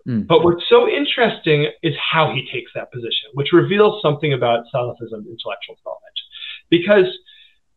Mm. 0.06 0.26
But 0.26 0.44
what's 0.44 0.62
so 0.68 0.88
interesting 0.88 1.68
is 1.82 1.94
how 2.12 2.32
he 2.32 2.48
takes 2.52 2.70
that 2.74 2.92
position, 2.92 3.30
which 3.34 3.52
reveals 3.52 4.00
something 4.00 4.32
about 4.32 4.64
Salafism 4.72 5.26
intellectual 5.26 5.76
knowledge. 5.84 6.20
Because 6.70 7.06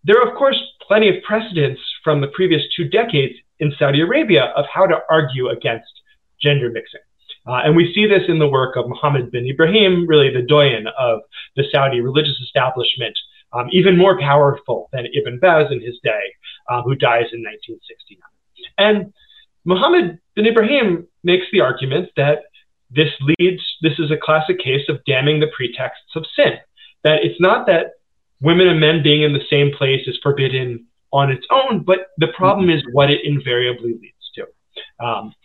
there 0.04 0.22
are, 0.22 0.30
of 0.30 0.38
course, 0.38 0.58
plenty 0.88 1.10
of 1.10 1.24
precedents 1.24 1.82
from 2.04 2.22
the 2.22 2.28
previous 2.28 2.62
two 2.76 2.88
decades 2.88 3.34
in 3.60 3.74
Saudi 3.78 4.02
Arabia 4.02 4.54
of 4.56 4.66
how 4.74 4.86
to 4.86 5.00
argue 5.10 5.50
against 5.50 5.92
gender 6.42 6.70
mixing. 6.70 7.02
Uh, 7.48 7.62
and 7.66 7.76
we 7.76 7.92
see 7.94 8.06
this 8.06 8.24
in 8.28 8.40
the 8.40 8.48
work 8.48 8.76
of 8.76 8.88
Muhammad 8.88 9.32
bin 9.32 9.48
Ibrahim, 9.48 10.06
really 10.08 10.32
the 10.32 10.46
doyen 10.48 10.86
of 11.00 11.22
the 11.56 11.64
Saudi 11.72 12.00
religious 12.00 12.40
establishment, 12.44 13.18
um, 13.54 13.68
even 13.72 13.98
more 13.98 14.20
powerful 14.20 14.90
than 14.94 15.08
Ibn 15.14 15.40
Baz 15.40 15.68
in 15.72 15.82
his 15.82 15.98
day, 16.04 16.22
uh, 16.70 16.84
who 16.84 16.96
dies 16.96 17.26
in 17.34 17.42
1969. 17.42 18.22
And 18.78 19.14
Muhammad 19.70 20.20
bin 20.36 20.48
Ibrahim 20.48 21.08
makes 21.24 21.46
the 21.52 21.62
argument 21.62 22.10
that 22.18 22.40
this 22.90 23.12
leads, 23.22 23.62
this 23.84 24.00
is 24.00 24.10
a 24.10 24.18
classic 24.18 24.58
case 24.58 24.90
of 24.90 24.98
damming 25.06 25.40
the 25.40 25.52
pretexts 25.56 26.16
of 26.16 26.26
sin. 26.36 26.54
That 27.04 27.20
it's 27.22 27.40
not 27.40 27.68
that 27.68 27.92
women 28.42 28.68
and 28.68 28.80
men 28.80 29.04
being 29.04 29.22
in 29.22 29.32
the 29.32 29.46
same 29.48 29.72
place 29.78 30.08
is 30.08 30.18
forbidden 30.24 30.88
on 31.14 31.32
its 31.32 31.46
own, 31.52 31.84
but 31.84 32.00
the 32.18 32.30
problem 32.36 32.72
is 32.72 32.82
what 32.94 33.12
it 33.12 33.22
invariably 33.24 33.94
leads 33.94 34.26
to. 34.36 35.06
Um, 35.06 35.36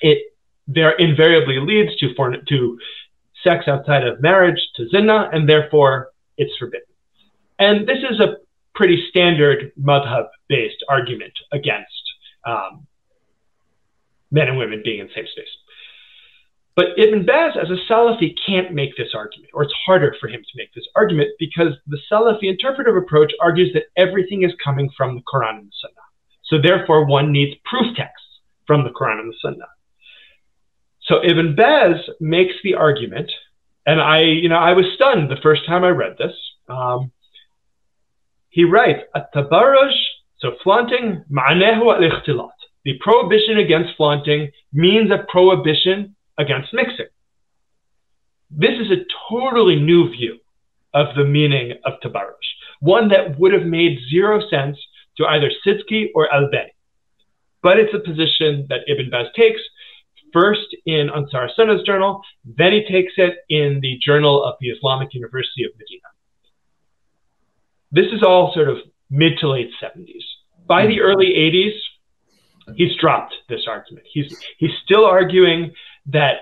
it 0.00 0.18
there 0.68 0.92
invariably 0.92 1.58
leads 1.58 1.96
to 1.96 2.14
for, 2.14 2.30
to 2.30 2.78
sex 3.42 3.66
outside 3.66 4.06
of 4.06 4.22
marriage, 4.22 4.60
to 4.76 4.88
zina, 4.88 5.30
and 5.32 5.48
therefore 5.48 6.10
it's 6.38 6.56
forbidden. 6.58 6.86
And 7.58 7.88
this 7.88 7.98
is 8.08 8.20
a 8.20 8.36
pretty 8.76 9.04
standard 9.10 9.72
madhab-based 9.80 10.84
argument 10.88 11.32
against 11.52 12.04
um, 12.46 12.86
men 14.30 14.48
and 14.48 14.58
women 14.58 14.82
being 14.84 15.00
in 15.00 15.06
the 15.06 15.12
same 15.14 15.26
space. 15.26 15.48
But 16.76 16.98
Ibn 16.98 17.24
Baz, 17.24 17.52
as 17.60 17.70
a 17.70 17.92
Salafi, 17.92 18.34
can't 18.46 18.74
make 18.74 18.96
this 18.96 19.14
argument, 19.14 19.50
or 19.54 19.62
it's 19.62 19.74
harder 19.86 20.16
for 20.20 20.28
him 20.28 20.40
to 20.40 20.56
make 20.56 20.74
this 20.74 20.86
argument 20.96 21.30
because 21.38 21.72
the 21.86 21.98
Salafi 22.10 22.44
interpretive 22.44 22.96
approach 22.96 23.32
argues 23.40 23.72
that 23.74 23.84
everything 23.96 24.42
is 24.42 24.52
coming 24.62 24.90
from 24.96 25.14
the 25.14 25.22
Quran 25.22 25.58
and 25.58 25.68
the 25.68 25.72
Sunnah. 25.80 25.94
So 26.44 26.60
therefore, 26.60 27.06
one 27.06 27.30
needs 27.30 27.56
proof 27.64 27.96
texts 27.96 28.26
from 28.66 28.82
the 28.82 28.90
Quran 28.90 29.20
and 29.20 29.30
the 29.30 29.36
Sunnah. 29.40 29.68
So 31.02 31.22
Ibn 31.22 31.54
Baz 31.54 31.96
makes 32.20 32.54
the 32.64 32.74
argument, 32.74 33.30
and 33.86 34.00
I, 34.00 34.22
you 34.22 34.48
know, 34.48 34.56
I 34.56 34.72
was 34.72 34.86
stunned 34.96 35.30
the 35.30 35.40
first 35.42 35.66
time 35.66 35.84
I 35.84 35.90
read 35.90 36.16
this. 36.18 36.32
Um, 36.68 37.12
he 38.48 38.64
writes, 38.64 39.02
"At-tabarruj, 39.14 39.92
so 40.38 40.56
flaunting, 40.62 41.24
ma'anehu 41.30 41.94
al-ikhtilat. 41.94 42.50
The 42.84 42.98
prohibition 43.00 43.58
against 43.58 43.96
flaunting 43.96 44.50
means 44.72 45.10
a 45.10 45.24
prohibition 45.30 46.16
against 46.38 46.74
mixing. 46.74 47.06
This 48.50 48.78
is 48.78 48.90
a 48.90 49.04
totally 49.30 49.76
new 49.76 50.10
view 50.10 50.38
of 50.92 51.14
the 51.16 51.24
meaning 51.24 51.72
of 51.84 51.94
tabarruj, 52.04 52.44
one 52.80 53.08
that 53.08 53.38
would 53.38 53.52
have 53.52 53.64
made 53.64 53.98
zero 54.10 54.40
sense 54.48 54.78
to 55.16 55.26
either 55.26 55.50
Sidki 55.66 56.08
or 56.14 56.32
Albani. 56.32 56.74
But 57.62 57.78
it's 57.78 57.94
a 57.94 57.98
position 57.98 58.66
that 58.68 58.80
Ibn 58.86 59.10
Baz 59.10 59.26
takes 59.34 59.60
first 60.34 60.76
in 60.84 61.08
Ansar 61.08 61.48
Sunnah's 61.56 61.82
journal, 61.86 62.20
then 62.44 62.72
he 62.72 62.84
takes 62.90 63.12
it 63.16 63.36
in 63.48 63.78
the 63.80 63.96
Journal 64.04 64.44
of 64.44 64.56
the 64.60 64.68
Islamic 64.68 65.14
University 65.14 65.64
of 65.64 65.70
Medina. 65.78 66.10
This 67.92 68.12
is 68.12 68.22
all 68.22 68.52
sort 68.52 68.68
of 68.68 68.78
mid 69.08 69.38
to 69.38 69.48
late 69.48 69.70
70s. 69.80 70.24
By 70.66 70.86
the 70.86 70.96
hmm. 70.96 71.02
early 71.02 71.26
80s, 71.26 71.78
he's 72.76 72.96
dropped 72.96 73.34
this 73.48 73.66
argument. 73.68 74.06
He's, 74.10 74.36
he's 74.58 74.70
still 74.84 75.04
arguing 75.04 75.72
that 76.06 76.36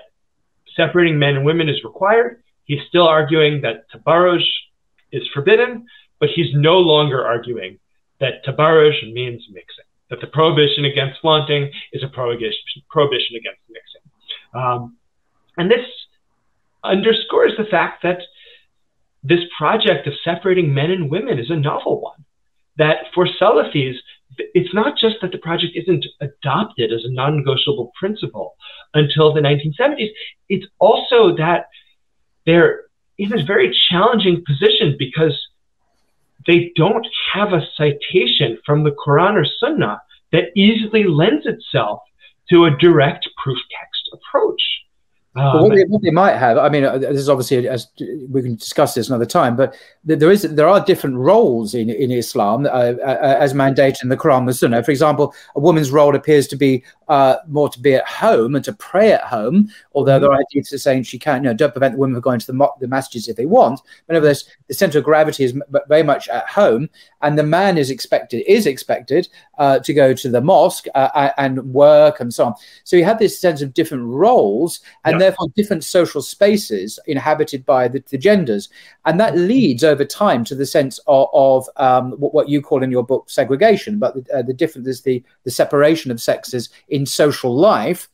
separating 0.75 1.19
men 1.19 1.35
and 1.35 1.45
women 1.45 1.69
is 1.69 1.83
required. 1.83 2.43
He's 2.65 2.81
still 2.87 3.07
arguing 3.07 3.61
that 3.61 3.85
tabarruj 3.91 4.43
is 5.11 5.23
forbidden, 5.33 5.85
but 6.19 6.29
he's 6.33 6.53
no 6.53 6.79
longer 6.79 7.25
arguing 7.25 7.79
that 8.19 8.45
tabarruj 8.45 9.13
means 9.13 9.43
mixing 9.51 9.85
that 10.13 10.21
the 10.21 10.27
prohibition 10.27 10.85
against 10.85 11.19
flaunting 11.21 11.71
is 11.91 12.03
a 12.03 12.07
prohibition, 12.07 12.53
prohibition 12.87 13.35
against 13.35 13.61
mixing. 13.67 14.01
Um, 14.53 14.97
and 15.57 15.71
this 15.71 15.85
underscores 16.83 17.53
the 17.57 17.65
fact 17.65 18.03
that 18.03 18.19
this 19.23 19.39
project 19.57 20.05
of 20.05 20.13
separating 20.23 20.73
men 20.73 20.91
and 20.91 21.09
women 21.09 21.39
is 21.39 21.49
a 21.49 21.55
novel 21.55 21.99
one. 22.01 22.25
That 22.77 23.05
for 23.15 23.27
Salafis, 23.41 23.95
it's 24.37 24.73
not 24.73 24.97
just 24.97 25.17
that 25.21 25.31
the 25.31 25.37
project 25.37 25.73
isn't 25.75 26.05
adopted 26.21 26.91
as 26.91 27.03
a 27.05 27.11
non 27.11 27.37
negotiable 27.37 27.91
principle 27.99 28.55
until 28.93 29.33
the 29.33 29.41
1970s, 29.41 30.09
it's 30.49 30.65
also 30.79 31.35
that 31.37 31.67
they're 32.45 32.83
in 33.17 33.33
a 33.33 33.43
very 33.43 33.75
challenging 33.89 34.43
position 34.45 34.95
because 34.97 35.39
they 36.47 36.71
don't 36.75 37.07
have 37.33 37.53
a 37.53 37.65
citation 37.75 38.57
from 38.65 38.83
the 38.83 38.91
Quran 38.91 39.35
or 39.35 39.45
Sunnah 39.59 40.01
that 40.31 40.51
easily 40.55 41.03
lends 41.03 41.45
itself 41.45 41.99
to 42.49 42.65
a 42.65 42.77
direct 42.77 43.29
proof 43.41 43.59
text 43.79 44.09
approach. 44.11 44.61
Um, 45.35 45.61
what, 45.63 45.75
they, 45.75 45.83
what, 45.85 46.01
they, 46.03 46.11
might 46.11 46.35
have, 46.35 46.59
I 46.59 46.69
mean, 46.69 46.83
uh, 46.83 46.99
this 46.99 47.17
is 47.17 47.29
obviously 47.29 47.67
as 47.67 47.87
we 48.29 48.43
can 48.43 48.55
discuss 48.55 48.93
this 48.93 49.09
another 49.09 49.25
time, 49.25 49.55
but 49.55 49.75
there 50.03 50.29
is 50.29 50.43
there 50.43 50.67
are 50.67 50.79
different 50.85 51.15
roles 51.15 51.73
in 51.73 51.89
in 51.89 52.11
Islam 52.11 52.67
uh, 52.67 52.69
uh, 52.69 53.37
as 53.39 53.53
mandated 53.53 54.03
in 54.03 54.09
the 54.09 54.17
Quran 54.17 54.45
the 54.45 54.53
Sunnah. 54.53 54.83
For 54.83 54.91
example, 54.91 55.33
a 55.55 55.59
woman's 55.59 55.89
role 55.89 56.15
appears 56.15 56.47
to 56.49 56.55
be 56.55 56.83
uh, 57.07 57.37
more 57.47 57.69
to 57.69 57.79
be 57.79 57.95
at 57.95 58.07
home 58.07 58.55
and 58.55 58.63
to 58.65 58.73
pray 58.73 59.11
at 59.11 59.23
home, 59.23 59.69
although 59.93 60.13
mm-hmm. 60.13 60.23
there 60.23 60.31
are 60.31 60.41
ideas 60.51 60.81
saying 60.81 61.03
she 61.03 61.19
can't, 61.19 61.43
you 61.43 61.49
know, 61.49 61.55
don't 61.55 61.73
prevent 61.73 61.93
the 61.93 61.99
women 61.99 62.15
from 62.15 62.21
going 62.21 62.39
to 62.39 62.47
the, 62.47 62.53
mo- 62.53 62.73
the 62.79 62.87
masjids 62.87 63.27
if 63.27 63.35
they 63.35 63.45
want. 63.45 63.81
But 64.07 64.13
nevertheless, 64.13 64.45
the 64.67 64.73
center 64.73 64.99
of 64.99 65.03
gravity 65.03 65.43
is 65.43 65.53
m- 65.53 65.63
very 65.87 66.03
much 66.03 66.27
at 66.29 66.47
home, 66.47 66.89
and 67.21 67.37
the 67.37 67.43
man 67.43 67.77
is 67.77 67.89
expected 67.89 68.43
is 68.47 68.65
expected 68.65 69.27
uh, 69.57 69.79
to 69.79 69.93
go 69.93 70.13
to 70.13 70.29
the 70.29 70.41
mosque 70.41 70.87
uh, 70.95 71.29
and 71.37 71.61
work 71.73 72.19
and 72.19 72.33
so 72.33 72.45
on. 72.45 72.55
So 72.83 72.95
you 72.95 73.05
have 73.05 73.19
this 73.19 73.39
sense 73.39 73.61
of 73.61 73.73
different 73.73 74.05
roles 74.05 74.81
and 75.05 75.13
yeah. 75.13 75.19
therefore 75.19 75.47
different 75.55 75.83
social 75.83 76.21
spaces 76.21 76.99
inhabited 77.07 77.65
by 77.65 77.87
the, 77.87 78.03
the, 78.09 78.17
genders, 78.17 78.69
and 79.05 79.19
that 79.19 79.37
leads 79.37 79.83
over 79.83 80.05
time 80.05 80.43
to 80.45 80.55
the 80.55 80.65
sense 80.65 80.99
of, 81.07 81.27
of 81.33 81.69
um, 81.77 82.13
what 82.13 82.49
you 82.49 82.61
call 82.61 82.83
in 82.83 82.91
your 82.91 83.03
book 83.03 83.29
segregation, 83.29 83.99
but 83.99 84.15
the, 84.15 84.37
uh, 84.37 84.41
the 84.41 84.53
difference 84.53 84.87
is 84.87 85.01
the 85.01 85.23
the 85.43 85.51
separation 85.51 86.11
of 86.11 86.21
sexes 86.21 86.69
in 86.89 87.02
social 87.05 87.55
life. 87.55 88.09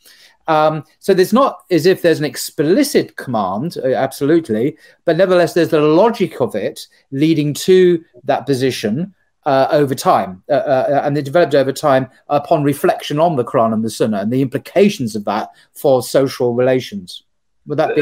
Um, 0.48 0.84
so 0.98 1.14
there's 1.14 1.34
not 1.34 1.60
as 1.70 1.86
if 1.86 2.02
there's 2.02 2.20
an 2.20 2.26
explicit 2.26 3.16
command, 3.18 3.78
uh, 3.84 3.90
absolutely, 3.90 4.78
but 5.06 5.16
nevertheless, 5.16 5.54
there's 5.54 5.70
the 5.70 5.80
logic 5.80 6.42
of 6.42 6.56
it 6.56 6.88
leading 7.12 7.54
to 7.54 8.04
that 8.24 8.48
position 8.48 9.14
uh, 9.46 9.68
over 9.72 9.96
time, 9.96 10.44
uh, 10.50 10.54
uh, 10.54 11.02
and 11.04 11.16
they 11.16 11.22
developed 11.22 11.56
over 11.56 11.72
time 11.72 12.10
upon 12.28 12.64
reflection 12.64 13.20
on 13.20 13.36
the 13.36 13.44
Quran 13.44 13.74
and 13.74 13.84
the 13.84 13.90
Sunnah 13.90 14.22
and 14.22 14.32
the 14.32 14.42
implications 14.42 15.16
of 15.16 15.24
that 15.26 15.50
for 15.74 16.02
social 16.02 16.54
relations. 16.54 17.24
Would 17.68 17.78
that 17.78 17.96
be 17.96 18.02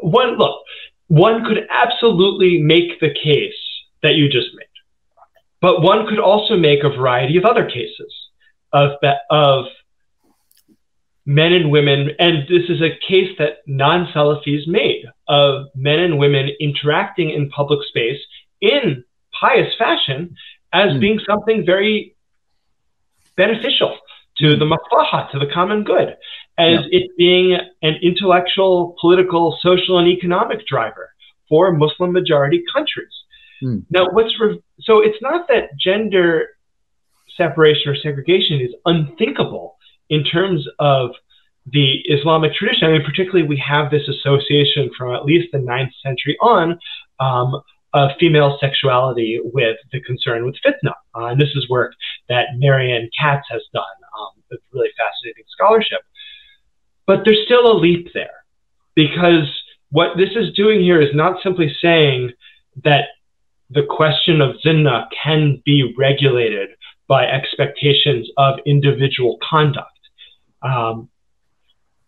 one? 0.00 0.38
Look, 0.38 0.62
one 1.08 1.44
could 1.44 1.66
absolutely 1.70 2.60
make 2.60 2.98
the 3.00 3.14
case 3.22 3.54
that 4.02 4.14
you 4.14 4.28
just 4.28 4.48
made, 4.54 4.66
but 5.60 5.82
one 5.82 6.06
could 6.06 6.18
also 6.18 6.56
make 6.56 6.84
a 6.84 6.88
variety 6.88 7.36
of 7.36 7.44
other 7.44 7.66
cases 7.66 8.12
of 8.72 8.92
of 9.30 9.66
men 11.26 11.52
and 11.52 11.70
women, 11.70 12.10
and 12.20 12.46
this 12.48 12.70
is 12.70 12.80
a 12.80 12.96
case 13.06 13.36
that 13.38 13.58
non 13.66 14.06
Salafis 14.14 14.66
made 14.66 15.04
of 15.28 15.66
men 15.74 15.98
and 15.98 16.18
women 16.18 16.48
interacting 16.60 17.30
in 17.30 17.50
public 17.50 17.80
space 17.88 18.20
in 18.60 19.04
pious 19.38 19.74
fashion 19.76 20.34
as 20.72 20.92
mm. 20.92 21.00
being 21.00 21.20
something 21.28 21.66
very 21.66 22.14
beneficial 23.36 23.98
to 24.38 24.56
the 24.56 24.64
maslaha, 24.64 25.30
to 25.32 25.38
the 25.38 25.46
common 25.52 25.82
good, 25.82 26.16
as 26.58 26.80
yeah. 26.90 27.00
it 27.00 27.10
being 27.18 27.58
an 27.82 27.94
intellectual, 28.02 28.94
political, 29.00 29.58
social, 29.60 29.98
and 29.98 30.08
economic 30.08 30.66
driver 30.66 31.10
for 31.48 31.72
Muslim 31.72 32.12
majority 32.12 32.62
countries. 32.72 33.12
Mm. 33.62 33.84
Now, 33.90 34.08
what's 34.10 34.38
re- 34.40 34.62
so 34.80 35.00
it's 35.00 35.20
not 35.20 35.48
that 35.48 35.70
gender 35.78 36.48
separation 37.36 37.90
or 37.90 37.96
segregation 37.96 38.60
is 38.60 38.70
unthinkable 38.84 39.75
in 40.10 40.24
terms 40.24 40.66
of 40.78 41.10
the 41.72 42.00
Islamic 42.06 42.54
tradition. 42.54 42.88
I 42.88 42.92
mean, 42.92 43.04
particularly 43.04 43.46
we 43.46 43.62
have 43.66 43.90
this 43.90 44.08
association 44.08 44.90
from 44.96 45.14
at 45.14 45.24
least 45.24 45.48
the 45.52 45.58
ninth 45.58 45.92
century 46.02 46.36
on 46.40 46.78
um, 47.18 47.60
of 47.92 48.10
female 48.20 48.58
sexuality 48.60 49.40
with 49.42 49.76
the 49.92 50.00
concern 50.02 50.44
with 50.44 50.56
fitna. 50.64 50.92
Uh, 51.14 51.26
and 51.26 51.40
this 51.40 51.48
is 51.54 51.68
work 51.68 51.92
that 52.28 52.46
Marion 52.56 53.08
Katz 53.18 53.46
has 53.50 53.62
done 53.72 53.84
um, 54.20 54.58
really 54.72 54.90
fascinating 54.96 55.44
scholarship. 55.48 56.00
But 57.06 57.20
there's 57.24 57.44
still 57.46 57.70
a 57.70 57.78
leap 57.78 58.08
there 58.12 58.44
because 58.94 59.48
what 59.90 60.16
this 60.16 60.30
is 60.36 60.54
doing 60.54 60.80
here 60.80 61.00
is 61.00 61.14
not 61.14 61.42
simply 61.42 61.74
saying 61.80 62.32
that 62.84 63.06
the 63.70 63.86
question 63.88 64.40
of 64.40 64.60
zina 64.60 65.08
can 65.22 65.62
be 65.64 65.94
regulated 65.96 66.70
by 67.08 67.24
expectations 67.26 68.28
of 68.36 68.58
individual 68.66 69.38
conduct. 69.48 69.95
Um, 70.66 71.08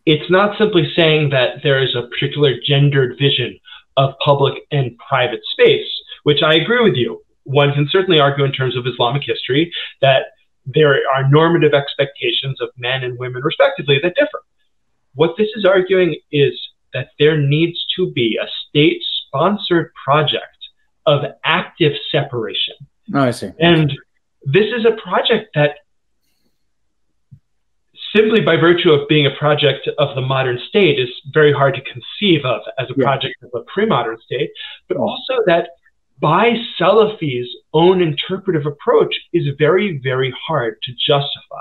it's 0.06 0.30
not 0.30 0.56
simply 0.58 0.90
saying 0.96 1.30
that 1.30 1.62
there 1.62 1.82
is 1.82 1.94
a 1.94 2.08
particular 2.08 2.54
gendered 2.66 3.16
vision 3.18 3.58
of 3.96 4.14
public 4.24 4.54
and 4.70 4.96
private 5.06 5.40
space, 5.52 5.88
which 6.22 6.42
I 6.42 6.54
agree 6.54 6.82
with 6.82 6.94
you. 6.94 7.22
One 7.44 7.72
can 7.72 7.88
certainly 7.90 8.20
argue 8.20 8.44
in 8.44 8.52
terms 8.52 8.76
of 8.76 8.86
Islamic 8.86 9.22
history 9.24 9.72
that 10.00 10.26
there 10.64 10.94
are 11.14 11.28
normative 11.28 11.74
expectations 11.74 12.60
of 12.60 12.68
men 12.76 13.04
and 13.04 13.18
women, 13.18 13.42
respectively, 13.42 13.98
that 14.02 14.14
differ. 14.14 14.42
what 15.14 15.34
this 15.36 15.48
is 15.56 15.64
arguing 15.64 16.16
is 16.30 16.54
that 16.94 17.08
there 17.18 17.36
needs 17.36 17.78
to 17.96 18.10
be 18.12 18.38
a 18.40 18.46
state 18.68 19.02
sponsored 19.26 19.92
project 20.04 20.56
of 21.06 21.24
active 21.44 21.92
separation. 22.10 22.74
Oh, 23.14 23.22
I 23.22 23.30
see. 23.30 23.50
And 23.58 23.92
this 24.44 24.66
is 24.66 24.84
a 24.84 24.92
project 25.02 25.50
that 25.54 25.78
simply 28.14 28.40
by 28.40 28.56
virtue 28.56 28.90
of 28.90 29.08
being 29.08 29.26
a 29.26 29.38
project 29.38 29.88
of 29.98 30.14
the 30.14 30.20
modern 30.20 30.58
state 30.68 30.98
is 30.98 31.08
very 31.32 31.52
hard 31.52 31.74
to 31.74 31.80
conceive 31.82 32.44
of 32.44 32.60
as 32.78 32.88
a 32.90 32.94
yeah. 32.96 33.04
project 33.04 33.36
of 33.42 33.50
a 33.54 33.62
pre-modern 33.72 34.18
state, 34.24 34.50
but 34.88 34.96
also 34.96 35.34
that 35.46 35.70
by 36.20 36.54
Salafi's 36.80 37.48
own 37.72 38.02
interpretive 38.02 38.66
approach 38.66 39.14
is 39.32 39.44
very, 39.58 40.00
very 40.02 40.34
hard 40.46 40.78
to 40.82 40.92
justify. 40.92 41.60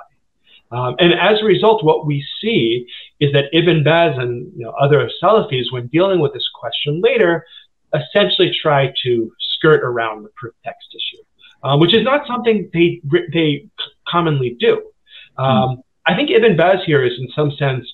Um, 0.71 0.95
and 0.99 1.13
as 1.13 1.41
a 1.41 1.45
result, 1.45 1.83
what 1.83 2.05
we 2.05 2.25
see 2.41 2.87
is 3.19 3.31
that 3.33 3.45
Ibn 3.53 3.83
Baz 3.83 4.15
and 4.17 4.51
you 4.57 4.65
know, 4.65 4.71
other 4.71 5.09
Salafis, 5.21 5.71
when 5.71 5.87
dealing 5.87 6.19
with 6.19 6.33
this 6.33 6.47
question 6.59 7.01
later, 7.01 7.45
essentially 7.93 8.51
try 8.61 8.93
to 9.03 9.31
skirt 9.55 9.81
around 9.83 10.23
the 10.23 10.29
proof 10.35 10.53
text 10.65 10.87
issue, 10.93 11.23
uh, 11.63 11.77
which 11.77 11.95
is 11.95 12.03
not 12.03 12.27
something 12.27 12.69
they 12.73 13.01
they 13.31 13.67
commonly 14.07 14.57
do. 14.59 14.91
Um, 15.37 15.83
I 16.07 16.15
think 16.15 16.29
Ibn 16.31 16.55
Baz 16.55 16.79
here 16.85 17.03
is, 17.03 17.13
in 17.19 17.27
some 17.35 17.51
sense, 17.51 17.85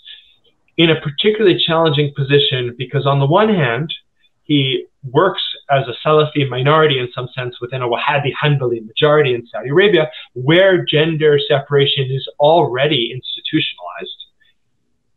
in 0.77 0.89
a 0.89 1.01
particularly 1.01 1.61
challenging 1.65 2.13
position 2.15 2.75
because, 2.77 3.05
on 3.05 3.19
the 3.19 3.25
one 3.25 3.49
hand, 3.49 3.93
he 4.43 4.85
works 5.11 5.41
as 5.69 5.83
a 5.87 6.07
Salafi 6.07 6.47
minority 6.47 6.99
in 6.99 7.09
some 7.13 7.27
sense 7.35 7.55
within 7.59 7.81
a 7.81 7.87
Wahhabi 7.87 8.31
Hanbali 8.41 8.85
majority 8.85 9.33
in 9.33 9.47
Saudi 9.47 9.69
Arabia, 9.69 10.09
where 10.33 10.85
gender 10.85 11.39
separation 11.47 12.11
is 12.11 12.27
already 12.39 13.11
institutionalized. 13.11 14.17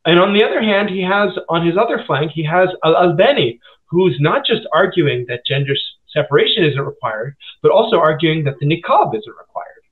And 0.04 0.18
on 0.20 0.32
the 0.32 0.44
other 0.44 0.62
hand, 0.62 0.88
he 0.88 1.02
has, 1.02 1.30
on 1.48 1.66
his 1.66 1.76
other 1.76 2.02
flank, 2.06 2.32
he 2.32 2.44
has 2.44 2.68
Al 2.84 2.96
Albani, 2.96 3.60
who's 3.86 4.16
not 4.20 4.46
just 4.46 4.62
arguing 4.72 5.26
that 5.28 5.44
gender 5.46 5.74
separation 6.12 6.64
isn't 6.64 6.80
required, 6.80 7.36
but 7.62 7.72
also 7.72 7.98
arguing 7.98 8.44
that 8.44 8.58
the 8.60 8.66
niqab 8.66 9.14
isn't 9.16 9.36
required. 9.36 9.82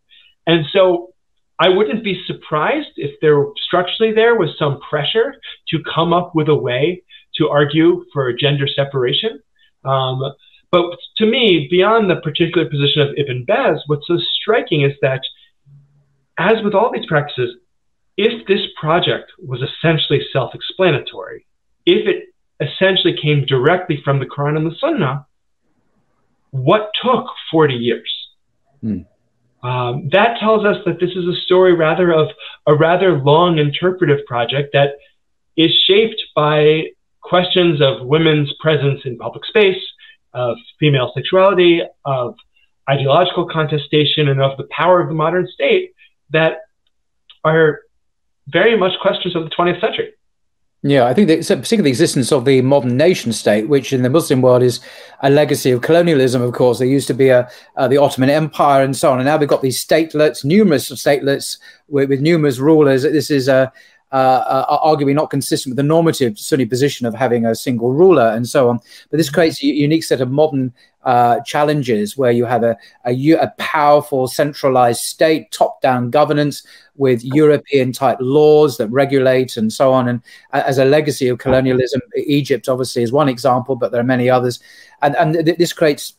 And 0.46 0.64
so 0.72 1.13
I 1.58 1.68
wouldn't 1.68 2.02
be 2.02 2.22
surprised 2.26 2.90
if 2.96 3.20
there 3.20 3.44
structurally 3.64 4.12
there 4.12 4.34
was 4.34 4.50
some 4.58 4.80
pressure 4.80 5.34
to 5.68 5.78
come 5.94 6.12
up 6.12 6.34
with 6.34 6.48
a 6.48 6.54
way 6.54 7.02
to 7.36 7.48
argue 7.48 8.04
for 8.12 8.32
gender 8.32 8.66
separation. 8.66 9.40
Um, 9.84 10.20
but 10.72 10.96
to 11.18 11.26
me, 11.26 11.68
beyond 11.70 12.10
the 12.10 12.16
particular 12.16 12.68
position 12.68 13.02
of 13.02 13.14
Ibn 13.16 13.44
Baz, 13.44 13.80
what's 13.86 14.06
so 14.08 14.18
striking 14.40 14.82
is 14.82 14.92
that, 15.02 15.20
as 16.38 16.54
with 16.64 16.74
all 16.74 16.90
these 16.92 17.06
practices, 17.06 17.56
if 18.16 18.46
this 18.46 18.60
project 18.80 19.30
was 19.38 19.62
essentially 19.62 20.20
self 20.32 20.54
explanatory, 20.54 21.46
if 21.86 22.08
it 22.08 22.34
essentially 22.60 23.16
came 23.20 23.44
directly 23.44 24.00
from 24.04 24.18
the 24.18 24.26
Quran 24.26 24.56
and 24.56 24.66
the 24.66 24.76
Sunnah, 24.80 25.26
what 26.50 26.90
took 27.02 27.26
40 27.50 27.74
years? 27.74 28.12
Hmm. 28.80 29.02
Um, 29.64 30.10
that 30.12 30.36
tells 30.38 30.66
us 30.66 30.76
that 30.84 31.00
this 31.00 31.10
is 31.10 31.26
a 31.26 31.40
story 31.46 31.72
rather 31.72 32.12
of 32.12 32.28
a 32.66 32.74
rather 32.74 33.18
long 33.18 33.58
interpretive 33.58 34.24
project 34.26 34.70
that 34.74 34.90
is 35.56 35.72
shaped 35.86 36.20
by 36.36 36.82
questions 37.22 37.80
of 37.80 38.06
women's 38.06 38.52
presence 38.60 39.00
in 39.06 39.16
public 39.16 39.44
space, 39.46 39.82
of 40.34 40.58
female 40.78 41.10
sexuality, 41.14 41.80
of 42.04 42.34
ideological 42.90 43.48
contestation, 43.48 44.28
and 44.28 44.42
of 44.42 44.58
the 44.58 44.68
power 44.70 45.00
of 45.00 45.08
the 45.08 45.14
modern 45.14 45.48
state 45.48 45.94
that 46.30 46.58
are 47.42 47.80
very 48.48 48.76
much 48.76 48.92
questions 49.00 49.34
of 49.34 49.44
the 49.44 49.50
20th 49.50 49.80
century. 49.80 50.12
Yeah, 50.86 51.06
I 51.06 51.14
think 51.14 51.28
that 51.28 51.38
particularly 51.38 51.84
the 51.84 51.88
existence 51.88 52.30
of 52.30 52.44
the 52.44 52.60
modern 52.60 52.98
nation 52.98 53.32
state, 53.32 53.70
which 53.70 53.94
in 53.94 54.02
the 54.02 54.10
Muslim 54.10 54.42
world 54.42 54.62
is 54.62 54.80
a 55.22 55.30
legacy 55.30 55.70
of 55.70 55.80
colonialism. 55.80 56.42
Of 56.42 56.52
course, 56.52 56.78
there 56.78 56.86
used 56.86 57.06
to 57.06 57.14
be 57.14 57.30
a 57.30 57.48
uh, 57.78 57.88
the 57.88 57.96
Ottoman 57.96 58.28
Empire 58.28 58.84
and 58.84 58.94
so 58.94 59.10
on, 59.10 59.18
and 59.18 59.24
now 59.24 59.38
we've 59.38 59.48
got 59.48 59.62
these 59.62 59.82
statelets, 59.82 60.44
numerous 60.44 60.90
statelets 60.90 61.56
with, 61.88 62.10
with 62.10 62.20
numerous 62.20 62.58
rulers. 62.58 63.02
This 63.02 63.30
is 63.30 63.48
a 63.48 63.72
uh, 64.14 64.64
are 64.68 64.96
arguably 64.96 65.14
not 65.14 65.28
consistent 65.28 65.72
with 65.72 65.76
the 65.76 65.82
normative 65.82 66.38
Sunni 66.38 66.66
position 66.66 67.04
of 67.04 67.14
having 67.14 67.44
a 67.44 67.54
single 67.54 67.92
ruler 67.92 68.28
and 68.28 68.48
so 68.48 68.68
on. 68.68 68.78
But 69.10 69.16
this 69.16 69.28
creates 69.28 69.60
a 69.62 69.66
unique 69.66 70.04
set 70.04 70.20
of 70.20 70.30
modern 70.30 70.72
uh, 71.02 71.40
challenges 71.40 72.16
where 72.16 72.30
you 72.30 72.44
have 72.44 72.62
a, 72.62 72.76
a, 73.04 73.32
a 73.32 73.52
powerful 73.58 74.28
centralized 74.28 75.00
state, 75.00 75.50
top 75.50 75.82
down 75.82 76.10
governance 76.10 76.64
with 76.94 77.24
European 77.24 77.92
type 77.92 78.18
laws 78.20 78.76
that 78.76 78.86
regulate 78.88 79.56
and 79.56 79.72
so 79.72 79.92
on. 79.92 80.08
And 80.08 80.22
as 80.52 80.78
a 80.78 80.84
legacy 80.84 81.26
of 81.26 81.38
colonialism, 81.38 82.00
Egypt 82.16 82.68
obviously 82.68 83.02
is 83.02 83.10
one 83.10 83.28
example, 83.28 83.74
but 83.74 83.90
there 83.90 84.00
are 84.00 84.04
many 84.04 84.30
others. 84.30 84.60
And, 85.02 85.16
and 85.16 85.44
th- 85.44 85.58
this 85.58 85.72
creates 85.72 86.14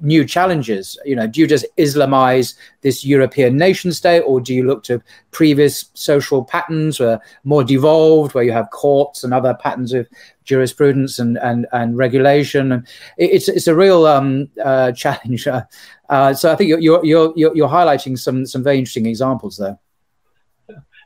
new 0.00 0.24
challenges? 0.24 0.98
You 1.04 1.16
know, 1.16 1.26
do 1.26 1.40
you 1.40 1.46
just 1.46 1.66
Islamize 1.78 2.54
this 2.80 3.04
European 3.04 3.56
nation 3.56 3.92
state, 3.92 4.20
or 4.20 4.40
do 4.40 4.54
you 4.54 4.64
look 4.64 4.82
to 4.84 5.02
previous 5.30 5.90
social 5.94 6.44
patterns, 6.44 6.98
where 6.98 7.20
more 7.44 7.64
devolved, 7.64 8.34
where 8.34 8.44
you 8.44 8.52
have 8.52 8.70
courts 8.70 9.24
and 9.24 9.34
other 9.34 9.54
patterns 9.54 9.92
of 9.92 10.08
jurisprudence 10.44 11.18
and 11.18 11.38
and, 11.38 11.66
and 11.72 11.96
regulation? 11.96 12.72
And 12.72 12.86
it's 13.18 13.48
it's 13.48 13.66
a 13.66 13.74
real 13.74 14.06
um, 14.06 14.48
uh, 14.62 14.92
challenge. 15.02 15.46
Uh, 15.46 16.34
so 16.34 16.52
I 16.52 16.56
think 16.56 16.68
you're, 16.68 16.80
you're 16.80 17.02
you're 17.04 17.56
you're 17.56 17.68
highlighting 17.68 18.18
some 18.18 18.46
some 18.46 18.62
very 18.62 18.78
interesting 18.78 19.06
examples 19.06 19.56
there. 19.56 19.78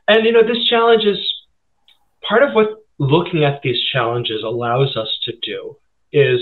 And 0.07 0.25
you 0.25 0.31
know, 0.31 0.43
this 0.43 0.65
challenge 0.65 1.03
is 1.03 1.19
part 2.27 2.43
of 2.43 2.53
what 2.53 2.83
looking 2.99 3.43
at 3.43 3.61
these 3.61 3.79
challenges 3.91 4.43
allows 4.43 4.95
us 4.95 5.09
to 5.23 5.33
do 5.43 5.77
is 6.11 6.41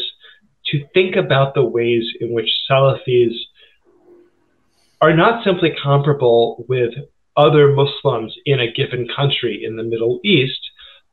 to 0.80 0.88
think 0.94 1.16
about 1.16 1.54
the 1.54 1.64
ways 1.64 2.06
in 2.20 2.34
which 2.34 2.50
Salafis 2.70 3.34
are 5.02 5.16
not 5.16 5.44
simply 5.44 5.74
comparable 5.82 6.66
with 6.68 6.94
other 7.38 7.74
Muslims 7.74 8.36
in 8.46 8.60
a 8.60 8.72
given 8.72 9.08
country 9.14 9.64
in 9.66 9.76
the 9.76 9.84
Middle 9.84 10.20
East, 10.24 10.60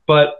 but 0.07 0.37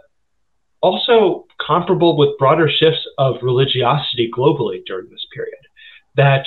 also 0.81 1.45
comparable 1.65 2.17
with 2.17 2.37
broader 2.37 2.69
shifts 2.69 3.05
of 3.17 3.35
religiosity 3.41 4.29
globally 4.35 4.83
during 4.85 5.09
this 5.09 5.25
period. 5.33 5.59
That 6.15 6.45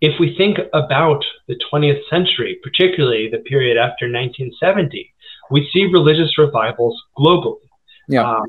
if 0.00 0.18
we 0.20 0.36
think 0.36 0.58
about 0.72 1.24
the 1.46 1.58
20th 1.72 2.00
century, 2.10 2.58
particularly 2.62 3.28
the 3.30 3.38
period 3.38 3.76
after 3.76 4.06
1970, 4.06 5.12
we 5.50 5.68
see 5.72 5.90
religious 5.92 6.36
revivals 6.38 7.00
globally. 7.16 7.68
Yeah. 8.08 8.28
Um, 8.30 8.46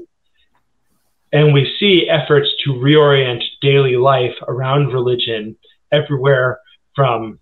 and 1.32 1.54
we 1.54 1.72
see 1.80 2.10
efforts 2.10 2.50
to 2.64 2.72
reorient 2.72 3.44
daily 3.62 3.98
life 3.98 4.36
around 4.48 4.88
religion 4.88 5.56
everywhere 5.92 6.60
from 6.96 7.40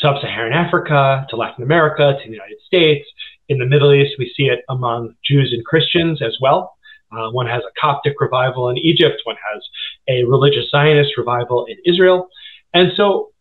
sub 0.00 0.16
Saharan 0.20 0.52
Africa 0.52 1.26
to 1.30 1.36
Latin 1.36 1.62
America 1.62 2.16
to 2.18 2.24
the 2.24 2.32
United 2.32 2.58
States. 2.66 3.08
In 3.48 3.58
the 3.58 3.66
Middle 3.66 3.92
East, 3.92 4.14
we 4.18 4.32
see 4.36 4.44
it 4.44 4.60
among 4.68 5.14
Jews 5.24 5.52
and 5.52 5.64
Christians 5.64 6.22
as 6.22 6.36
well. 6.40 6.74
Uh, 7.12 7.30
one 7.30 7.46
has 7.46 7.62
a 7.62 7.80
Coptic 7.80 8.20
revival 8.20 8.70
in 8.70 8.78
Egypt, 8.78 9.20
one 9.24 9.36
has 9.52 9.62
a 10.08 10.24
religious 10.24 10.70
Zionist 10.70 11.16
revival 11.18 11.66
in 11.66 11.76
Israel. 11.84 12.28
And 12.72 12.92
so 12.96 13.32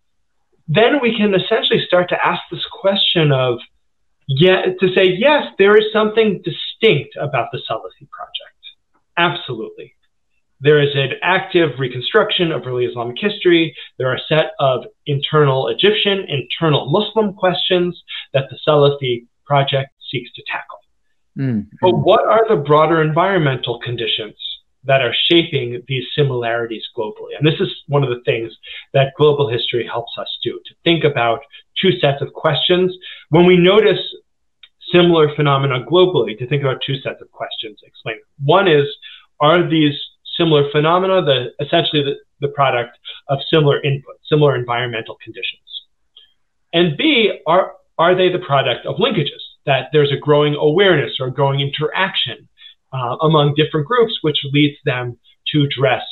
then 0.67 0.99
we 1.01 1.15
can 1.15 1.33
essentially 1.33 1.83
start 1.85 2.09
to 2.09 2.25
ask 2.25 2.41
this 2.51 2.65
question 2.81 3.31
of, 3.31 3.59
yeah, 4.27 4.63
to 4.79 4.93
say, 4.93 5.05
yes, 5.17 5.45
there 5.57 5.77
is 5.77 5.85
something 5.93 6.41
distinct 6.43 7.15
about 7.19 7.47
the 7.51 7.59
Salafi 7.59 8.09
project. 8.09 8.50
Absolutely. 9.21 9.93
There 10.61 10.81
is 10.81 10.89
an 10.95 11.11
active 11.21 11.71
reconstruction 11.79 12.51
of 12.51 12.65
early 12.65 12.85
Islamic 12.85 13.17
history. 13.19 13.75
There 13.97 14.09
are 14.11 14.15
a 14.15 14.27
set 14.27 14.51
of 14.59 14.85
internal 15.05 15.67
Egyptian, 15.69 16.25
internal 16.27 16.89
Muslim 16.89 17.33
questions 17.33 18.01
that 18.33 18.45
the 18.49 18.57
Salafi 18.67 19.25
project 19.45 19.91
seeks 20.11 20.31
to 20.33 20.43
tackle. 20.51 20.79
Mm-hmm. 21.37 21.75
But 21.81 21.97
what 22.09 22.25
are 22.25 22.45
the 22.47 22.61
broader 22.61 23.01
environmental 23.01 23.79
conditions 23.79 24.35
that 24.83 25.01
are 25.01 25.15
shaping 25.29 25.81
these 25.87 26.05
similarities 26.15 26.83
globally? 26.97 27.33
And 27.37 27.47
this 27.47 27.59
is 27.59 27.69
one 27.87 28.03
of 28.03 28.09
the 28.09 28.21
things 28.25 28.51
that 28.93 29.13
global 29.17 29.49
history 29.49 29.85
helps 29.85 30.13
us 30.17 30.29
do 30.43 30.59
to 30.65 30.73
think 30.83 31.03
about 31.03 31.39
two 31.81 31.91
sets 31.99 32.21
of 32.21 32.33
questions. 32.33 32.95
When 33.29 33.45
we 33.45 33.57
notice 33.57 34.01
similar 34.91 35.33
phenomena 35.35 35.85
globally 35.89 36.37
to 36.37 36.47
think 36.47 36.61
about 36.63 36.81
two 36.85 36.95
sets 37.01 37.21
of 37.21 37.31
questions. 37.31 37.79
Explain. 37.83 38.17
One 38.43 38.67
is, 38.67 38.85
are 39.41 39.67
these 39.67 39.93
similar 40.37 40.69
phenomena 40.71 41.21
the 41.21 41.47
essentially 41.63 42.03
the, 42.03 42.15
the 42.39 42.53
product 42.53 42.97
of 43.29 43.39
similar 43.51 43.81
input, 43.81 44.15
similar 44.29 44.55
environmental 44.55 45.17
conditions? 45.23 45.61
And 46.73 46.97
B, 46.97 47.39
are 47.45 47.73
are 47.97 48.15
they 48.15 48.29
the 48.29 48.39
product 48.39 48.85
of 48.85 48.95
linkages? 48.95 49.43
That 49.65 49.89
there's 49.91 50.11
a 50.11 50.17
growing 50.17 50.55
awareness 50.55 51.17
or 51.19 51.29
growing 51.29 51.59
interaction 51.59 52.47
uh, 52.93 53.17
among 53.21 53.55
different 53.55 53.87
groups, 53.87 54.13
which 54.21 54.37
leads 54.53 54.77
them 54.85 55.17
to 55.51 55.67
dress 55.67 56.03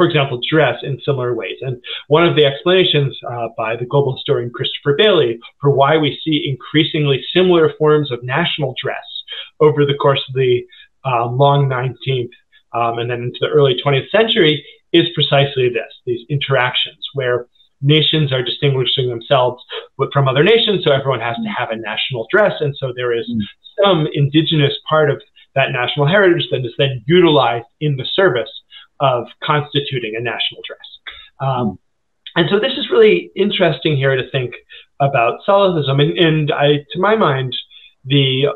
for 0.00 0.06
example, 0.06 0.40
dress 0.50 0.76
in 0.82 0.98
similar 1.04 1.34
ways. 1.34 1.58
And 1.60 1.76
one 2.08 2.26
of 2.26 2.34
the 2.34 2.46
explanations 2.46 3.18
uh, 3.30 3.48
by 3.54 3.76
the 3.76 3.84
global 3.84 4.16
historian 4.16 4.50
Christopher 4.50 4.94
Bayly 4.96 5.38
for 5.60 5.68
why 5.68 5.98
we 5.98 6.18
see 6.24 6.48
increasingly 6.48 7.22
similar 7.34 7.74
forms 7.78 8.10
of 8.10 8.22
national 8.22 8.74
dress 8.82 9.04
over 9.60 9.84
the 9.84 9.98
course 10.00 10.22
of 10.26 10.34
the 10.34 10.62
uh, 11.04 11.26
long 11.26 11.68
19th 11.68 12.30
um, 12.72 12.98
and 12.98 13.10
then 13.10 13.22
into 13.22 13.38
the 13.40 13.48
early 13.48 13.76
20th 13.84 14.10
century 14.10 14.64
is 14.92 15.06
precisely 15.14 15.68
this 15.68 15.92
these 16.06 16.26
interactions 16.28 17.04
where 17.14 17.46
nations 17.82 18.32
are 18.32 18.42
distinguishing 18.42 19.08
themselves 19.08 19.62
from 20.12 20.28
other 20.28 20.44
nations, 20.44 20.84
so 20.84 20.92
everyone 20.92 21.20
has 21.20 21.36
to 21.36 21.48
have 21.48 21.70
a 21.70 21.76
national 21.76 22.26
dress, 22.30 22.52
and 22.60 22.74
so 22.78 22.92
there 22.94 23.16
is 23.16 23.28
mm. 23.30 23.40
some 23.82 24.06
indigenous 24.12 24.74
part 24.88 25.10
of 25.10 25.22
that 25.54 25.72
national 25.72 26.06
heritage 26.06 26.46
that 26.50 26.64
is 26.64 26.74
then 26.78 27.02
utilized 27.06 27.66
in 27.80 27.96
the 27.96 28.06
service 28.14 28.50
of 29.00 29.24
constituting 29.42 30.14
a 30.16 30.20
national 30.20 30.62
dress. 30.66 30.88
Um, 31.40 31.78
and 32.36 32.48
so 32.50 32.60
this 32.60 32.72
is 32.78 32.90
really 32.90 33.30
interesting 33.34 33.96
here 33.96 34.14
to 34.14 34.30
think 34.30 34.54
about 35.00 35.40
Salafism, 35.48 36.00
and, 36.00 36.18
and 36.18 36.52
I, 36.52 36.84
to 36.92 36.98
my 36.98 37.16
mind, 37.16 37.56
the 38.04 38.54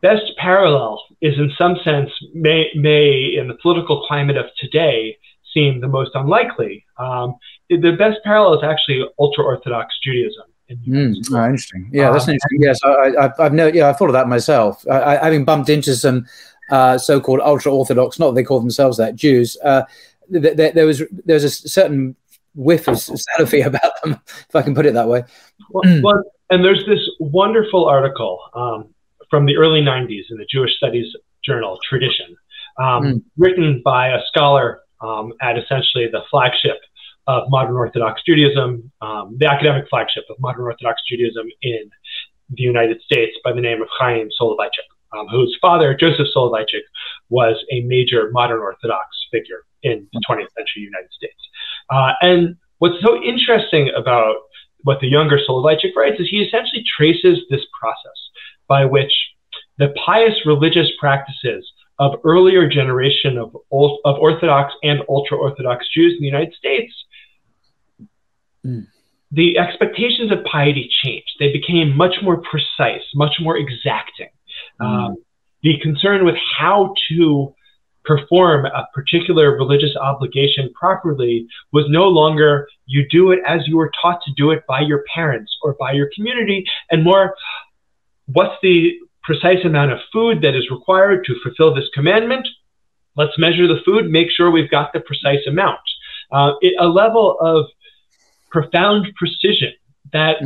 best 0.00 0.24
parallel 0.36 1.02
is 1.20 1.34
in 1.38 1.50
some 1.58 1.76
sense 1.84 2.10
may, 2.34 2.70
may 2.74 3.34
in 3.38 3.48
the 3.48 3.56
political 3.60 4.06
climate 4.06 4.36
of 4.36 4.46
today 4.58 5.16
seem 5.52 5.80
the 5.80 5.88
most 5.88 6.10
unlikely. 6.14 6.84
Um, 6.98 7.36
the 7.70 7.96
best 7.98 8.18
parallel 8.24 8.58
is 8.58 8.64
actually 8.64 9.06
ultra 9.18 9.44
Orthodox 9.44 9.94
Judaism. 10.02 10.44
Mm, 10.86 11.14
oh, 11.32 11.44
interesting. 11.44 11.88
Yeah, 11.92 12.10
that's 12.10 12.28
um, 12.28 12.34
interesting. 12.34 12.58
Yes, 12.60 12.78
I, 12.84 13.42
have 13.42 13.54
no, 13.54 13.68
yeah, 13.68 13.88
I 13.88 13.94
thought 13.94 14.10
of 14.10 14.12
that 14.12 14.28
myself. 14.28 14.84
I, 14.90 15.16
I, 15.16 15.24
having 15.24 15.44
bumped 15.44 15.70
into 15.70 15.96
some 15.96 16.26
uh, 16.70 16.98
so-called 16.98 17.40
ultra 17.40 17.72
Orthodox, 17.72 18.18
not 18.18 18.30
that 18.30 18.34
they 18.34 18.44
call 18.44 18.60
themselves 18.60 18.98
that, 18.98 19.16
Jews. 19.16 19.56
Uh, 19.64 19.84
th- 20.30 20.56
th- 20.56 20.74
there 20.74 20.84
was 20.84 21.02
there 21.24 21.34
was 21.34 21.44
a 21.44 21.50
certain 21.50 22.16
whiff 22.54 22.86
of 22.86 22.96
Salafi 22.96 23.64
about 23.66 23.92
them, 24.02 24.20
if 24.26 24.54
I 24.54 24.60
can 24.60 24.74
put 24.74 24.84
it 24.84 24.92
that 24.92 25.08
way. 25.08 25.24
Well, 25.70 26.02
well 26.02 26.22
and 26.50 26.64
there's 26.64 26.84
this 26.86 27.00
wonderful 27.18 27.86
article 27.86 28.40
um, 28.54 28.88
from 29.30 29.46
the 29.46 29.56
early 29.56 29.80
'90s 29.80 30.24
in 30.30 30.36
the 30.36 30.46
Jewish 30.50 30.76
Studies 30.76 31.14
journal 31.44 31.78
Tradition, 31.88 32.36
um, 32.78 33.02
mm. 33.02 33.22
written 33.36 33.82
by 33.84 34.08
a 34.08 34.20
scholar 34.28 34.80
um, 35.00 35.32
at 35.40 35.58
essentially 35.58 36.08
the 36.10 36.22
flagship 36.30 36.78
of 37.26 37.44
modern 37.50 37.76
Orthodox 37.76 38.22
Judaism, 38.26 38.90
um, 39.02 39.36
the 39.38 39.46
academic 39.46 39.84
flagship 39.90 40.24
of 40.30 40.36
modern 40.40 40.62
Orthodox 40.62 41.02
Judaism 41.08 41.46
in 41.62 41.90
the 42.50 42.62
United 42.62 43.00
States 43.02 43.36
by 43.44 43.52
the 43.52 43.60
name 43.60 43.82
of 43.82 43.88
Chaim 43.98 44.28
Soloveitchik, 44.40 44.88
um, 45.16 45.26
whose 45.28 45.56
father, 45.60 45.94
Joseph 45.94 46.26
Soloveitchik, 46.34 46.84
was 47.28 47.62
a 47.70 47.82
major 47.82 48.30
modern 48.32 48.60
Orthodox 48.60 49.06
figure 49.30 49.64
in 49.82 50.08
the 50.12 50.20
20th 50.28 50.48
century 50.56 50.82
United 50.82 51.12
States. 51.12 51.36
Uh, 51.90 52.12
and 52.22 52.56
what's 52.78 53.00
so 53.02 53.22
interesting 53.22 53.90
about 53.94 54.36
what 54.84 55.00
the 55.00 55.08
younger 55.08 55.38
Soloveitchik 55.38 55.94
writes 55.94 56.20
is 56.20 56.28
he 56.30 56.38
essentially 56.38 56.82
traces 56.96 57.40
this 57.50 57.62
process 57.78 58.27
by 58.68 58.84
which 58.84 59.12
the 59.78 59.94
pious 60.04 60.34
religious 60.44 60.88
practices 60.98 61.70
of 61.98 62.12
earlier 62.24 62.68
generation 62.68 63.38
of, 63.38 63.54
of 63.72 64.16
Orthodox 64.18 64.72
and 64.82 65.00
ultra 65.08 65.36
Orthodox 65.36 65.86
Jews 65.92 66.14
in 66.14 66.20
the 66.20 66.26
United 66.26 66.54
States, 66.54 66.92
mm. 68.64 68.86
the 69.32 69.58
expectations 69.58 70.30
of 70.30 70.44
piety 70.44 70.88
changed. 71.02 71.30
They 71.40 71.52
became 71.52 71.96
much 71.96 72.16
more 72.22 72.40
precise, 72.42 73.02
much 73.14 73.36
more 73.40 73.56
exacting. 73.56 74.30
Mm. 74.80 74.86
Um, 74.86 75.16
the 75.62 75.78
concern 75.82 76.24
with 76.24 76.36
how 76.58 76.94
to 77.10 77.54
perform 78.04 78.64
a 78.64 78.86
particular 78.94 79.56
religious 79.56 79.94
obligation 80.00 80.72
properly 80.72 81.46
was 81.72 81.84
no 81.88 82.04
longer 82.04 82.66
you 82.86 83.06
do 83.10 83.32
it 83.32 83.40
as 83.46 83.60
you 83.66 83.76
were 83.76 83.90
taught 84.00 84.20
to 84.24 84.32
do 84.36 84.50
it 84.50 84.62
by 84.66 84.80
your 84.80 85.04
parents 85.14 85.54
or 85.62 85.76
by 85.78 85.92
your 85.92 86.08
community, 86.14 86.64
and 86.90 87.04
more 87.04 87.34
what's 88.32 88.54
the 88.62 88.98
precise 89.28 89.62
amount 89.64 89.92
of 89.92 89.98
food 90.10 90.40
that 90.40 90.54
is 90.54 90.70
required 90.70 91.22
to 91.26 91.34
fulfill 91.42 91.74
this 91.74 91.88
commandment. 91.92 92.48
Let's 93.14 93.38
measure 93.38 93.68
the 93.68 93.80
food, 93.84 94.10
make 94.10 94.28
sure 94.34 94.50
we've 94.50 94.70
got 94.70 94.94
the 94.94 95.00
precise 95.00 95.46
amount. 95.46 95.80
Uh, 96.32 96.52
it, 96.62 96.74
a 96.80 96.86
level 96.86 97.36
of 97.40 97.66
profound 98.50 99.06
precision 99.16 99.72
that 100.14 100.36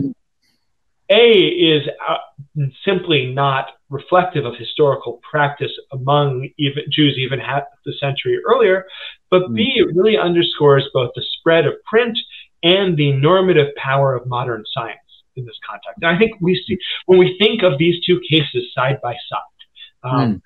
A 1.10 1.30
is 1.30 1.86
uh, 2.08 2.62
simply 2.84 3.26
not 3.26 3.66
reflective 3.88 4.44
of 4.44 4.54
historical 4.56 5.20
practice 5.28 5.70
among 5.92 6.48
even 6.58 6.82
Jews 6.90 7.16
even 7.18 7.38
half 7.38 7.62
the 7.84 7.92
century 8.00 8.40
earlier, 8.44 8.86
but 9.30 9.54
B 9.54 9.74
it 9.76 9.94
really 9.94 10.18
underscores 10.18 10.88
both 10.92 11.12
the 11.14 11.22
spread 11.38 11.66
of 11.66 11.74
print 11.84 12.18
and 12.64 12.96
the 12.96 13.12
normative 13.12 13.74
power 13.76 14.14
of 14.14 14.26
modern 14.26 14.64
science 14.72 14.98
in 15.36 15.44
this 15.44 15.58
context. 15.68 15.98
And 16.02 16.14
I 16.14 16.18
think 16.18 16.32
we 16.40 16.60
see 16.66 16.78
when 17.06 17.18
we 17.18 17.36
think 17.40 17.62
of 17.62 17.78
these 17.78 18.04
two 18.04 18.20
cases 18.30 18.72
side 18.74 18.98
by 19.02 19.12
side, 19.12 19.58
um, 20.04 20.34
mm. 20.34 20.40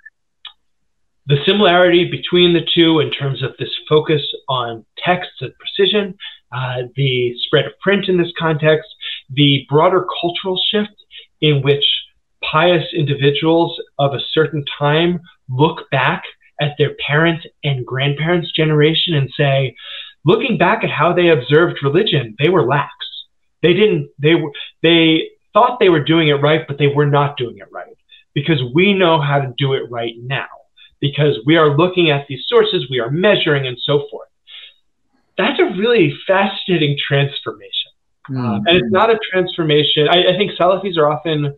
the 1.27 1.37
similarity 1.47 2.11
between 2.11 2.53
the 2.53 2.67
two 2.75 3.01
in 3.01 3.11
terms 3.11 3.43
of 3.43 3.53
this 3.59 3.71
focus 3.89 4.23
on 4.49 4.85
text 5.05 5.31
and 5.41 5.53
precision, 5.59 6.15
uh, 6.53 6.83
the 6.95 7.35
spread 7.39 7.67
of 7.67 7.73
print 7.81 8.09
in 8.09 8.17
this 8.17 8.33
context, 8.39 8.89
the 9.31 9.67
broader 9.69 10.07
cultural 10.21 10.61
shift 10.71 10.95
in 11.41 11.63
which 11.63 11.85
pious 12.43 12.85
individuals 12.95 13.81
of 13.99 14.15
a 14.15 14.21
certain 14.33 14.65
time 14.79 15.21
look 15.49 15.89
back 15.91 16.23
at 16.61 16.75
their 16.79 16.95
parents 17.07 17.45
and 17.65 17.85
grandparents' 17.85 18.53
generation 18.53 19.15
and 19.15 19.29
say, 19.37 19.75
looking 20.25 20.57
back 20.57 20.85
at 20.85 20.91
how 20.91 21.13
they 21.13 21.29
observed 21.29 21.79
religion, 21.83 22.35
they 22.39 22.49
were 22.49 22.67
lax. 22.67 22.91
They 23.67 23.75
didn't. 23.75 24.11
They 24.21 24.37
were. 24.37 24.53
They 24.85 25.31
thought 25.53 25.81
they 25.81 25.89
were 25.89 26.05
doing 26.05 26.29
it 26.29 26.35
right, 26.35 26.61
but 26.69 26.79
they 26.79 26.87
were 26.87 27.07
not 27.07 27.37
doing 27.37 27.59
it 27.59 27.67
right 27.73 27.97
because 28.33 28.63
we 28.73 28.95
know 28.95 29.21
how 29.21 29.41
to 29.41 29.53
do 29.59 29.73
it 29.73 29.91
right 29.91 30.15
now 30.23 30.47
because 31.01 31.37
we 31.45 31.57
are 31.57 31.77
looking 31.77 32.11
at 32.11 32.27
these 32.29 32.45
sources, 32.47 32.87
we 32.89 33.01
are 33.01 33.11
measuring, 33.11 33.67
and 33.67 33.77
so 33.81 34.07
forth. 34.09 34.29
That's 35.37 35.59
a 35.59 35.77
really 35.77 36.15
fascinating 36.29 36.97
transformation. 37.09 37.91
Mm-hmm. 38.31 38.39
Um, 38.39 38.63
and 38.67 38.77
it's 38.77 38.93
not 38.93 39.11
a 39.11 39.19
transformation. 39.33 40.07
I, 40.09 40.35
I 40.35 40.37
think 40.37 40.53
Salafis 40.53 40.97
are 40.97 41.11
often 41.11 41.53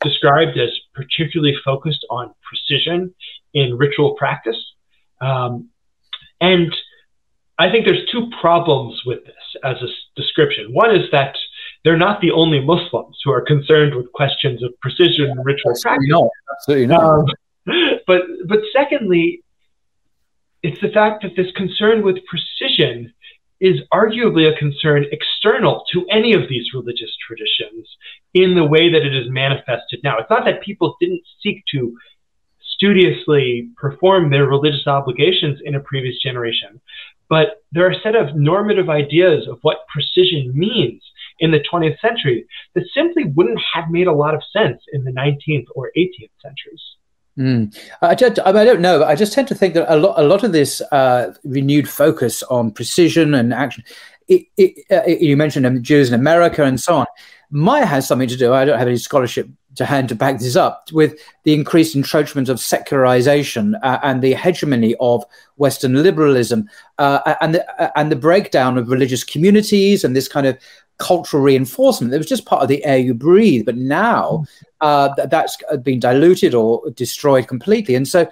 described 0.00 0.56
as 0.56 0.70
particularly 0.94 1.56
focused 1.62 2.06
on 2.08 2.32
precision 2.42 3.14
in 3.52 3.76
ritual 3.76 4.14
practice. 4.14 4.56
Um, 5.20 5.68
and 6.40 6.74
I 7.58 7.70
think 7.70 7.86
there's 7.86 8.06
two 8.10 8.30
problems 8.40 9.02
with 9.04 9.24
this 9.24 9.34
as 9.64 9.76
a 9.82 9.88
description. 10.20 10.72
One 10.72 10.94
is 10.94 11.10
that 11.10 11.34
they're 11.84 11.96
not 11.96 12.20
the 12.20 12.30
only 12.30 12.60
Muslims 12.60 13.18
who 13.24 13.32
are 13.32 13.40
concerned 13.40 13.94
with 13.94 14.12
questions 14.12 14.62
of 14.62 14.78
precision 14.80 15.30
and 15.30 15.44
ritual 15.44 15.72
practice. 15.82 16.06
No, 16.08 16.30
absolutely 16.52 16.86
not. 16.86 17.02
Um, 17.02 17.26
but 18.06 18.22
but 18.46 18.60
secondly, 18.72 19.42
it's 20.62 20.80
the 20.80 20.90
fact 20.90 21.22
that 21.22 21.32
this 21.36 21.50
concern 21.56 22.02
with 22.02 22.16
precision 22.26 23.12
is 23.60 23.80
arguably 23.92 24.48
a 24.48 24.56
concern 24.56 25.04
external 25.10 25.84
to 25.92 26.06
any 26.10 26.32
of 26.32 26.42
these 26.48 26.72
religious 26.72 27.10
traditions 27.26 27.88
in 28.34 28.54
the 28.54 28.64
way 28.64 28.90
that 28.92 29.02
it 29.02 29.14
is 29.14 29.28
manifested 29.30 30.00
now. 30.04 30.16
It's 30.18 30.30
not 30.30 30.44
that 30.44 30.62
people 30.62 30.96
didn't 31.00 31.22
seek 31.42 31.64
to 31.72 31.96
studiously 32.78 33.68
perform 33.76 34.30
their 34.30 34.46
religious 34.46 34.86
obligations 34.86 35.58
in 35.64 35.74
a 35.74 35.80
previous 35.80 36.22
generation, 36.22 36.80
but 37.28 37.62
there 37.72 37.86
are 37.86 37.90
a 37.90 38.00
set 38.00 38.16
of 38.16 38.34
normative 38.34 38.88
ideas 38.88 39.46
of 39.48 39.58
what 39.62 39.86
precision 39.92 40.52
means 40.54 41.02
in 41.40 41.50
the 41.50 41.60
20th 41.72 42.00
century 42.00 42.46
that 42.74 42.84
simply 42.94 43.24
wouldn't 43.24 43.60
have 43.72 43.90
made 43.90 44.06
a 44.06 44.12
lot 44.12 44.34
of 44.34 44.42
sense 44.52 44.82
in 44.92 45.04
the 45.04 45.12
19th 45.12 45.66
or 45.74 45.90
18th 45.96 46.30
centuries. 46.42 46.82
Mm. 47.38 47.76
I, 48.02 48.14
just, 48.14 48.40
I, 48.40 48.52
don't 48.64 48.80
know. 48.80 49.04
I 49.04 49.14
just 49.14 49.32
tend 49.32 49.46
to 49.48 49.54
think 49.54 49.74
that 49.74 49.92
a 49.92 49.96
lot, 49.96 50.18
a 50.18 50.24
lot 50.24 50.42
of 50.42 50.52
this 50.52 50.80
uh, 50.90 51.32
renewed 51.44 51.88
focus 51.88 52.42
on 52.44 52.72
precision 52.72 53.34
and 53.34 53.54
action. 53.54 53.84
It, 54.26 54.46
it, 54.56 54.84
uh, 54.90 55.08
you 55.08 55.36
mentioned 55.36 55.64
um, 55.64 55.82
Jews 55.82 56.08
in 56.08 56.18
America 56.18 56.64
and 56.64 56.80
so 56.80 56.96
on. 56.96 57.06
Might 57.50 57.84
have 57.84 58.04
something 58.04 58.28
to 58.28 58.36
do. 58.36 58.52
I 58.52 58.64
don't 58.64 58.78
have 58.78 58.88
any 58.88 58.96
scholarship 58.96 59.48
to 59.78 59.86
hand 59.86 60.08
to 60.08 60.14
back 60.14 60.38
this 60.40 60.56
up 60.56 60.90
with 60.92 61.18
the 61.44 61.54
increased 61.54 61.94
entrenchment 61.94 62.48
of 62.48 62.60
secularization 62.60 63.76
uh, 63.76 63.98
and 64.02 64.22
the 64.22 64.34
hegemony 64.34 64.94
of 65.00 65.24
Western 65.56 66.02
liberalism 66.02 66.68
uh, 66.98 67.34
and 67.40 67.54
the 67.54 67.82
uh, 67.82 67.90
and 67.96 68.12
the 68.12 68.16
breakdown 68.16 68.76
of 68.76 68.90
religious 68.90 69.24
communities 69.24 70.04
and 70.04 70.14
this 70.14 70.28
kind 70.28 70.46
of 70.46 70.58
cultural 70.98 71.40
reinforcement 71.40 72.10
that 72.10 72.18
was 72.18 72.26
just 72.26 72.44
part 72.44 72.60
of 72.60 72.68
the 72.68 72.84
air 72.84 72.98
you 72.98 73.14
breathe. 73.14 73.64
But 73.64 73.76
now 73.76 74.44
uh, 74.80 75.14
th- 75.14 75.30
that's 75.30 75.56
been 75.82 76.00
diluted 76.00 76.54
or 76.54 76.90
destroyed 76.90 77.48
completely, 77.48 77.94
and 77.94 78.06
so. 78.06 78.28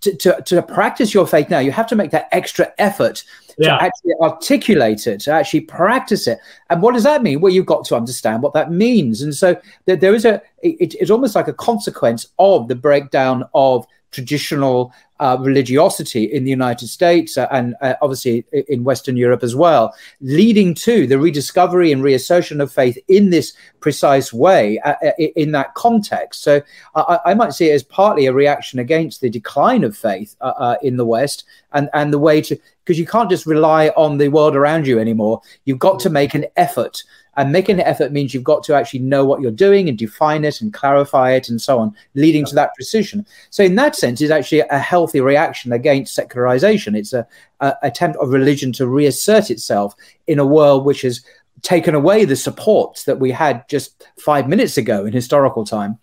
To, 0.00 0.16
to, 0.16 0.42
to 0.46 0.62
practice 0.62 1.12
your 1.12 1.26
faith 1.26 1.50
now, 1.50 1.58
you 1.58 1.70
have 1.70 1.86
to 1.88 1.96
make 1.96 2.12
that 2.12 2.28
extra 2.32 2.72
effort 2.78 3.24
yeah. 3.58 3.76
to 3.76 3.82
actually 3.82 4.12
articulate 4.22 5.06
it, 5.06 5.20
to 5.20 5.32
actually 5.32 5.60
practice 5.60 6.26
it. 6.26 6.38
And 6.70 6.80
what 6.80 6.94
does 6.94 7.02
that 7.02 7.22
mean? 7.22 7.42
Well, 7.42 7.52
you've 7.52 7.66
got 7.66 7.84
to 7.86 7.96
understand 7.96 8.42
what 8.42 8.54
that 8.54 8.70
means. 8.72 9.20
And 9.20 9.34
so 9.34 9.60
there, 9.84 9.96
there 9.96 10.14
is 10.14 10.24
a, 10.24 10.40
it, 10.62 10.94
it's 10.94 11.10
almost 11.10 11.34
like 11.34 11.48
a 11.48 11.52
consequence 11.52 12.28
of 12.38 12.68
the 12.68 12.74
breakdown 12.74 13.44
of 13.52 13.86
traditional 14.12 14.92
uh, 15.20 15.36
religiosity 15.40 16.24
in 16.24 16.44
the 16.44 16.50
United 16.50 16.88
States 16.88 17.38
uh, 17.38 17.46
and 17.50 17.74
uh, 17.80 17.94
obviously 18.02 18.44
in 18.68 18.84
Western 18.84 19.16
Europe 19.16 19.42
as 19.42 19.54
well, 19.54 19.94
leading 20.20 20.74
to 20.74 21.06
the 21.06 21.18
rediscovery 21.18 21.92
and 21.92 22.02
reassertion 22.02 22.60
of 22.60 22.72
faith 22.72 22.98
in 23.08 23.30
this 23.30 23.52
precise 23.80 24.32
way 24.32 24.78
uh, 24.80 24.94
uh, 25.04 25.12
in 25.18 25.52
that 25.52 25.74
context. 25.74 26.42
So 26.42 26.60
I, 26.94 27.18
I, 27.26 27.34
might 27.34 27.54
see 27.54 27.70
it 27.70 27.74
as 27.74 27.82
partly 27.82 28.26
a 28.26 28.32
reaction 28.32 28.78
against 28.78 29.20
the 29.20 29.30
decline 29.30 29.84
of 29.84 29.96
faith 29.96 30.36
uh, 30.40 30.76
in 30.82 30.96
the 30.96 31.06
West 31.06 31.44
and, 31.72 31.88
and 31.94 32.12
the 32.12 32.18
way 32.18 32.40
to, 32.40 32.58
because 32.84 32.98
you 32.98 33.06
can't 33.06 33.30
just 33.30 33.46
rely 33.46 33.88
on 33.90 34.18
the 34.18 34.28
world 34.28 34.56
around 34.56 34.86
you 34.86 34.98
anymore. 34.98 35.40
You've 35.64 35.78
got 35.78 36.00
to 36.00 36.10
make 36.10 36.34
an 36.34 36.46
effort 36.56 37.02
and 37.36 37.52
making 37.52 37.80
an 37.80 37.86
effort 37.86 38.12
means 38.12 38.34
you've 38.34 38.44
got 38.44 38.62
to 38.64 38.74
actually 38.74 39.00
know 39.00 39.24
what 39.24 39.40
you're 39.40 39.50
doing 39.50 39.88
and 39.88 39.96
define 39.96 40.44
it 40.44 40.60
and 40.60 40.72
clarify 40.72 41.32
it 41.32 41.48
and 41.48 41.60
so 41.60 41.78
on, 41.78 41.94
leading 42.14 42.44
to 42.44 42.54
that 42.54 42.74
precision. 42.74 43.26
So, 43.50 43.62
in 43.62 43.74
that 43.76 43.96
sense, 43.96 44.20
it's 44.20 44.30
actually 44.30 44.60
a 44.60 44.78
healthy 44.78 45.20
reaction 45.20 45.72
against 45.72 46.14
secularization. 46.14 46.94
It's 46.94 47.12
a, 47.12 47.26
a 47.60 47.74
attempt 47.82 48.18
of 48.18 48.30
religion 48.30 48.72
to 48.72 48.86
reassert 48.86 49.50
itself 49.50 49.94
in 50.26 50.38
a 50.38 50.46
world 50.46 50.84
which 50.84 51.02
has 51.02 51.24
taken 51.62 51.94
away 51.94 52.24
the 52.24 52.36
support 52.36 53.02
that 53.06 53.18
we 53.18 53.30
had 53.30 53.66
just 53.68 54.06
five 54.18 54.48
minutes 54.48 54.76
ago 54.76 55.06
in 55.06 55.12
historical 55.12 55.64
time. 55.64 55.98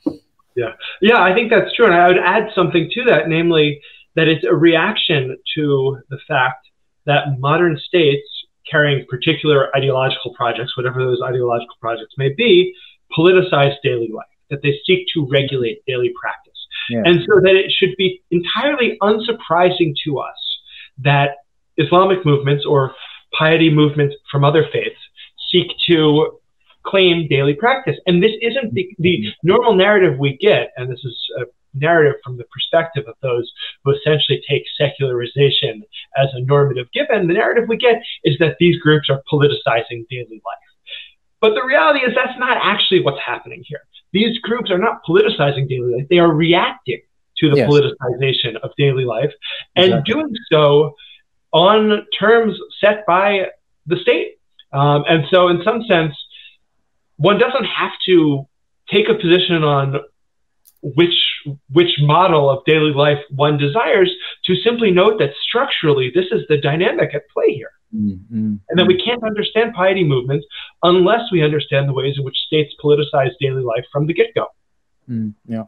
Yeah, 0.56 0.74
yeah, 1.02 1.22
I 1.22 1.34
think 1.34 1.52
that's 1.52 1.74
true, 1.76 1.86
and 1.86 1.94
I 1.94 2.08
would 2.08 2.18
add 2.18 2.50
something 2.56 2.90
to 2.94 3.04
that, 3.06 3.28
namely 3.28 3.82
that 4.16 4.28
it's 4.28 4.44
a 4.44 4.56
reaction 4.56 5.38
to 5.56 6.00
the 6.10 6.18
fact 6.28 6.68
that 7.06 7.40
modern 7.40 7.78
states 7.78 8.28
carrying 8.70 9.06
particular 9.08 9.76
ideological 9.76 10.34
projects, 10.36 10.76
whatever 10.78 11.04
those 11.04 11.22
ideological 11.24 11.76
projects 11.80 12.14
may 12.18 12.30
be, 12.36 12.74
politicize 13.18 13.74
daily 13.84 14.10
life, 14.14 14.26
that 14.50 14.62
they 14.62 14.74
seek 14.86 15.06
to 15.14 15.28
regulate 15.30 15.84
daily 15.88 16.14
practice. 16.20 16.54
Yeah. 16.90 17.02
And 17.06 17.20
so 17.28 17.40
that 17.42 17.56
it 17.56 17.72
should 17.72 17.96
be 17.98 18.22
entirely 18.32 18.98
unsurprising 19.02 19.94
to 20.06 20.20
us 20.20 20.60
that 21.04 21.38
Islamic 21.78 22.26
movements 22.26 22.66
or 22.68 22.94
piety 23.38 23.70
movements 23.70 24.16
from 24.32 24.44
other 24.44 24.66
faiths 24.72 25.00
seek 25.52 25.68
to 25.88 26.40
claim 26.86 27.28
daily 27.30 27.54
practice. 27.54 27.96
And 28.06 28.22
this 28.24 28.32
isn't 28.42 28.74
the, 28.74 28.90
the 29.00 29.18
mm-hmm. 29.18 29.48
normal 29.48 29.76
narrative 29.76 30.18
we 30.18 30.38
get, 30.38 30.72
and 30.78 30.92
this 30.92 31.00
is 31.04 31.16
a 31.40 31.46
narrative 31.74 32.16
from 32.24 32.38
the 32.38 32.46
perspective 32.46 33.06
of 33.08 33.16
those 33.22 33.52
who 33.84 33.92
essentially 33.92 34.42
take 34.50 34.64
secularization 34.78 35.84
as 36.18 36.28
a 36.34 36.42
normative 36.42 36.88
given, 36.94 37.28
the 37.28 37.34
narrative 37.34 37.66
we 37.68 37.78
get 37.78 38.02
is 38.24 38.38
that 38.40 38.58
these 38.60 38.78
groups 38.80 39.10
are 39.10 39.22
politicizing 39.32 40.08
daily 40.10 40.42
life. 40.46 40.70
But 41.42 41.54
the 41.54 41.64
reality 41.64 42.00
is 42.00 42.14
that's 42.16 42.38
not 42.38 42.58
actually 42.62 43.02
what's 43.02 43.22
happening 43.26 43.64
here. 43.66 43.82
These 44.12 44.40
groups 44.40 44.72
are 44.72 44.78
not 44.78 45.02
politicizing 45.08 45.70
daily 45.70 45.96
life, 45.96 46.08
they 46.10 46.20
are 46.20 46.34
reacting 46.34 47.02
to 47.38 47.50
the 47.50 47.58
yes. 47.58 47.70
politicization 47.70 48.58
of 48.64 48.72
daily 48.78 49.06
life 49.06 49.32
and 49.76 49.86
exactly. 49.86 50.14
doing 50.14 50.34
so 50.52 50.96
on 51.54 52.06
terms 52.20 52.58
set 52.82 53.06
by 53.06 53.48
the 53.86 53.98
state. 53.98 54.40
Um, 54.74 55.04
and 55.08 55.24
so, 55.32 55.48
in 55.48 55.62
some 55.64 55.84
sense, 55.88 56.14
one 57.18 57.40
doesn't 57.40 57.66
have 57.66 57.92
to 58.06 58.48
take 58.92 59.10
a 59.10 59.16
position 59.16 59.64
on 59.64 59.96
which 60.82 61.16
which 61.70 61.92
model 62.00 62.50
of 62.50 62.64
daily 62.66 62.92
life 62.92 63.20
one 63.36 63.58
desires 63.58 64.12
to 64.46 64.56
simply 64.56 64.92
note 64.92 65.20
that 65.20 65.32
structurally 65.48 66.12
this 66.14 66.26
is 66.32 66.42
the 66.48 66.58
dynamic 66.58 67.14
at 67.14 67.28
play 67.30 67.54
here. 67.54 67.72
Mm-hmm. 67.96 68.54
and 68.70 68.78
that 68.78 68.86
we 68.86 69.02
can't 69.04 69.24
understand 69.24 69.74
piety 69.74 70.04
movements 70.04 70.46
unless 70.84 71.22
we 71.32 71.44
understand 71.44 71.90
the 71.90 71.94
ways 71.94 72.14
in 72.20 72.24
which 72.24 72.38
states 72.46 72.72
politicize 72.84 73.32
daily 73.42 73.64
life 73.64 73.84
from 73.92 74.06
the 74.06 74.14
get-go. 74.14 74.46
Mm, 75.10 75.34
yeah. 75.48 75.64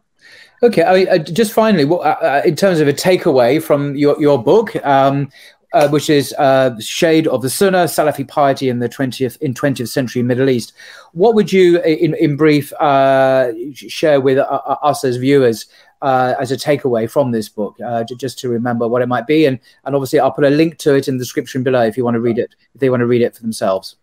Okay 0.62 0.84
I 0.84 0.94
mean, 0.94 1.08
uh, 1.08 1.18
just 1.18 1.52
finally 1.52 1.84
well, 1.84 2.02
uh, 2.02 2.18
uh, 2.22 2.42
in 2.46 2.56
terms 2.56 2.80
of 2.80 2.88
a 2.88 2.94
takeaway 2.94 3.60
from 3.60 3.96
your, 3.96 4.22
your 4.22 4.42
book 4.42 4.76
um, 4.86 5.30
uh, 5.74 5.88
which 5.90 6.10
is 6.10 6.34
uh, 6.38 6.78
Shade 6.80 7.28
of 7.28 7.42
the 7.42 7.48
Sunna, 7.48 7.86
Salafi 7.86 8.28
piety 8.28 8.70
in 8.70 8.80
the 8.80 8.90
20th 8.90 9.38
in 9.42 9.54
20th 9.54 9.90
century 9.90 10.22
Middle 10.22 10.50
East. 10.50 10.74
What 11.14 11.36
would 11.36 11.52
you, 11.52 11.82
in, 11.82 12.14
in 12.16 12.36
brief, 12.36 12.74
uh, 12.74 13.52
share 13.74 14.20
with 14.20 14.38
uh, 14.38 14.42
uh, 14.44 14.78
us 14.82 15.04
as 15.04 15.18
viewers 15.18 15.68
uh, 16.02 16.36
as 16.40 16.52
a 16.52 16.58
takeaway 16.58 17.10
from 17.10 17.32
this 17.32 17.48
book, 17.48 17.78
just 18.18 18.40
to 18.40 18.50
remember 18.50 18.88
what 18.88 19.02
it 19.02 19.08
might 19.08 19.28
be? 19.28 19.46
And, 19.46 19.60
and 19.86 19.96
obviously, 19.96 20.20
I'll 20.20 20.32
put 20.32 20.44
a 20.44 20.50
link 20.50 20.78
to 20.80 20.96
it 20.96 21.08
in 21.08 21.18
the 21.18 21.24
description 21.24 21.64
below 21.64 21.82
if 21.82 21.96
you 21.96 22.04
want 22.04 22.16
to 22.16 22.22
read 22.22 22.38
it, 22.38 22.56
if 22.74 22.82
they 22.82 22.90
want 22.90 23.02
to 23.02 23.08
read 23.08 23.22
it 23.22 23.36
for 23.36 23.42
themselves. 23.42 23.96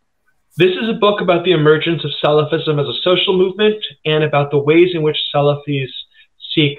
This 0.57 0.73
is 0.73 0.89
a 0.89 0.95
book 0.95 1.21
about 1.21 1.45
the 1.45 1.53
emergence 1.53 2.05
of 2.05 2.11
Salafism 2.23 2.81
as 2.81 2.89
a 2.89 3.03
social 3.03 3.37
movement 3.37 3.77
and 4.05 4.25
about 4.25 4.51
the 4.51 4.59
ways 4.59 4.91
in 4.93 5.03
which 5.03 5.16
Salafis 5.33 5.87
seek 6.53 6.79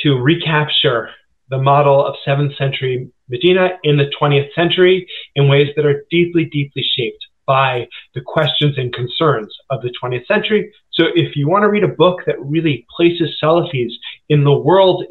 to 0.00 0.14
recapture 0.14 1.10
the 1.50 1.58
model 1.58 2.06
of 2.06 2.14
7th 2.26 2.56
century 2.56 3.10
Medina 3.28 3.70
in 3.82 3.96
the 3.96 4.10
20th 4.20 4.52
century 4.54 5.06
in 5.34 5.48
ways 5.48 5.68
that 5.76 5.86
are 5.86 6.04
deeply, 6.10 6.44
deeply 6.44 6.84
shaped 6.96 7.24
by 7.46 7.88
the 8.14 8.20
questions 8.20 8.76
and 8.76 8.92
concerns 8.92 9.56
of 9.70 9.80
the 9.80 9.92
20th 10.02 10.26
century. 10.26 10.70
So 10.92 11.04
if 11.14 11.34
you 11.34 11.48
want 11.48 11.62
to 11.62 11.68
read 11.68 11.84
a 11.84 11.88
book 11.88 12.20
that 12.26 12.38
really 12.40 12.86
places 12.94 13.38
Salafis 13.42 13.92
in 14.28 14.44
the 14.44 14.52
world 14.52 15.04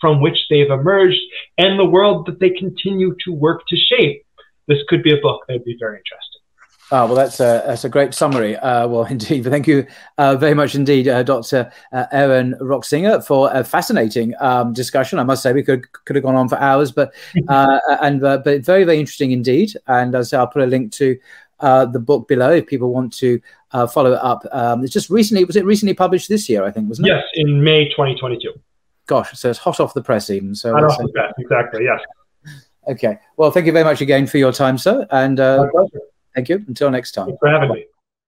from 0.00 0.20
which 0.20 0.38
they've 0.48 0.70
emerged 0.70 1.20
and 1.58 1.78
the 1.78 1.84
world 1.84 2.26
that 2.26 2.38
they 2.38 2.50
continue 2.50 3.16
to 3.24 3.32
work 3.32 3.62
to 3.68 3.76
shape, 3.76 4.24
this 4.68 4.78
could 4.88 5.02
be 5.02 5.12
a 5.12 5.20
book 5.20 5.42
that 5.48 5.54
would 5.54 5.64
be 5.64 5.76
very 5.80 5.98
interesting. 5.98 6.29
Oh, 6.92 7.06
well, 7.06 7.14
that's 7.14 7.38
a, 7.38 7.62
that's 7.66 7.84
a 7.84 7.88
great 7.88 8.14
summary. 8.14 8.56
Uh, 8.56 8.88
well, 8.88 9.04
indeed. 9.10 9.44
Thank 9.44 9.68
you 9.68 9.86
uh, 10.18 10.36
very 10.36 10.54
much 10.54 10.74
indeed, 10.74 11.06
uh, 11.06 11.22
Dr. 11.22 11.70
Uh, 11.92 12.06
Aaron 12.10 12.56
Rock-Singer, 12.60 13.22
for 13.22 13.50
a 13.52 13.62
fascinating 13.62 14.34
um, 14.40 14.72
discussion. 14.72 15.18
I 15.18 15.22
must 15.22 15.42
say, 15.42 15.52
we 15.52 15.62
could 15.62 15.90
could 15.92 16.16
have 16.16 16.24
gone 16.24 16.34
on 16.34 16.48
for 16.48 16.58
hours, 16.58 16.90
but 16.90 17.14
uh, 17.48 17.78
and 18.02 18.22
uh, 18.24 18.38
but 18.38 18.64
very, 18.64 18.84
very 18.84 18.98
interesting 18.98 19.30
indeed. 19.30 19.72
And 19.86 20.14
as 20.14 20.32
I'll 20.32 20.48
put 20.48 20.62
a 20.62 20.66
link 20.66 20.92
to 20.92 21.18
the 21.60 22.02
book 22.04 22.26
below 22.26 22.50
if 22.52 22.66
people 22.66 22.92
want 22.92 23.12
to 23.12 23.40
follow 23.92 24.12
it 24.12 24.20
up. 24.22 24.44
Um, 24.50 24.82
it's 24.82 24.92
just 24.92 25.10
recently, 25.10 25.44
was 25.44 25.56
it 25.56 25.64
recently 25.64 25.94
published 25.94 26.28
this 26.28 26.48
year, 26.48 26.64
I 26.64 26.70
think, 26.70 26.88
wasn't 26.88 27.08
it? 27.08 27.10
Yes, 27.10 27.24
in 27.34 27.62
May 27.62 27.88
2022. 27.90 28.52
Gosh, 29.06 29.38
so 29.38 29.50
it's 29.50 29.58
hot 29.58 29.78
off 29.78 29.94
the 29.94 30.02
press 30.02 30.30
even. 30.30 30.54
So 30.54 30.72
hot 30.72 30.84
off 30.84 30.98
the 30.98 31.08
press, 31.08 31.32
exactly, 31.38 31.84
yes. 31.84 32.00
Okay. 32.88 33.18
Well, 33.36 33.50
thank 33.50 33.66
you 33.66 33.72
very 33.72 33.84
much 33.84 34.00
again 34.00 34.26
for 34.26 34.38
your 34.38 34.52
time, 34.52 34.78
sir. 34.78 35.06
And 35.10 35.38
Thank 36.34 36.48
you. 36.48 36.64
Until 36.66 36.90
next 36.90 37.12
time. 37.12 37.26
Thanks 37.26 37.38
for 37.40 37.48
having 37.48 37.70
me. 37.70 37.86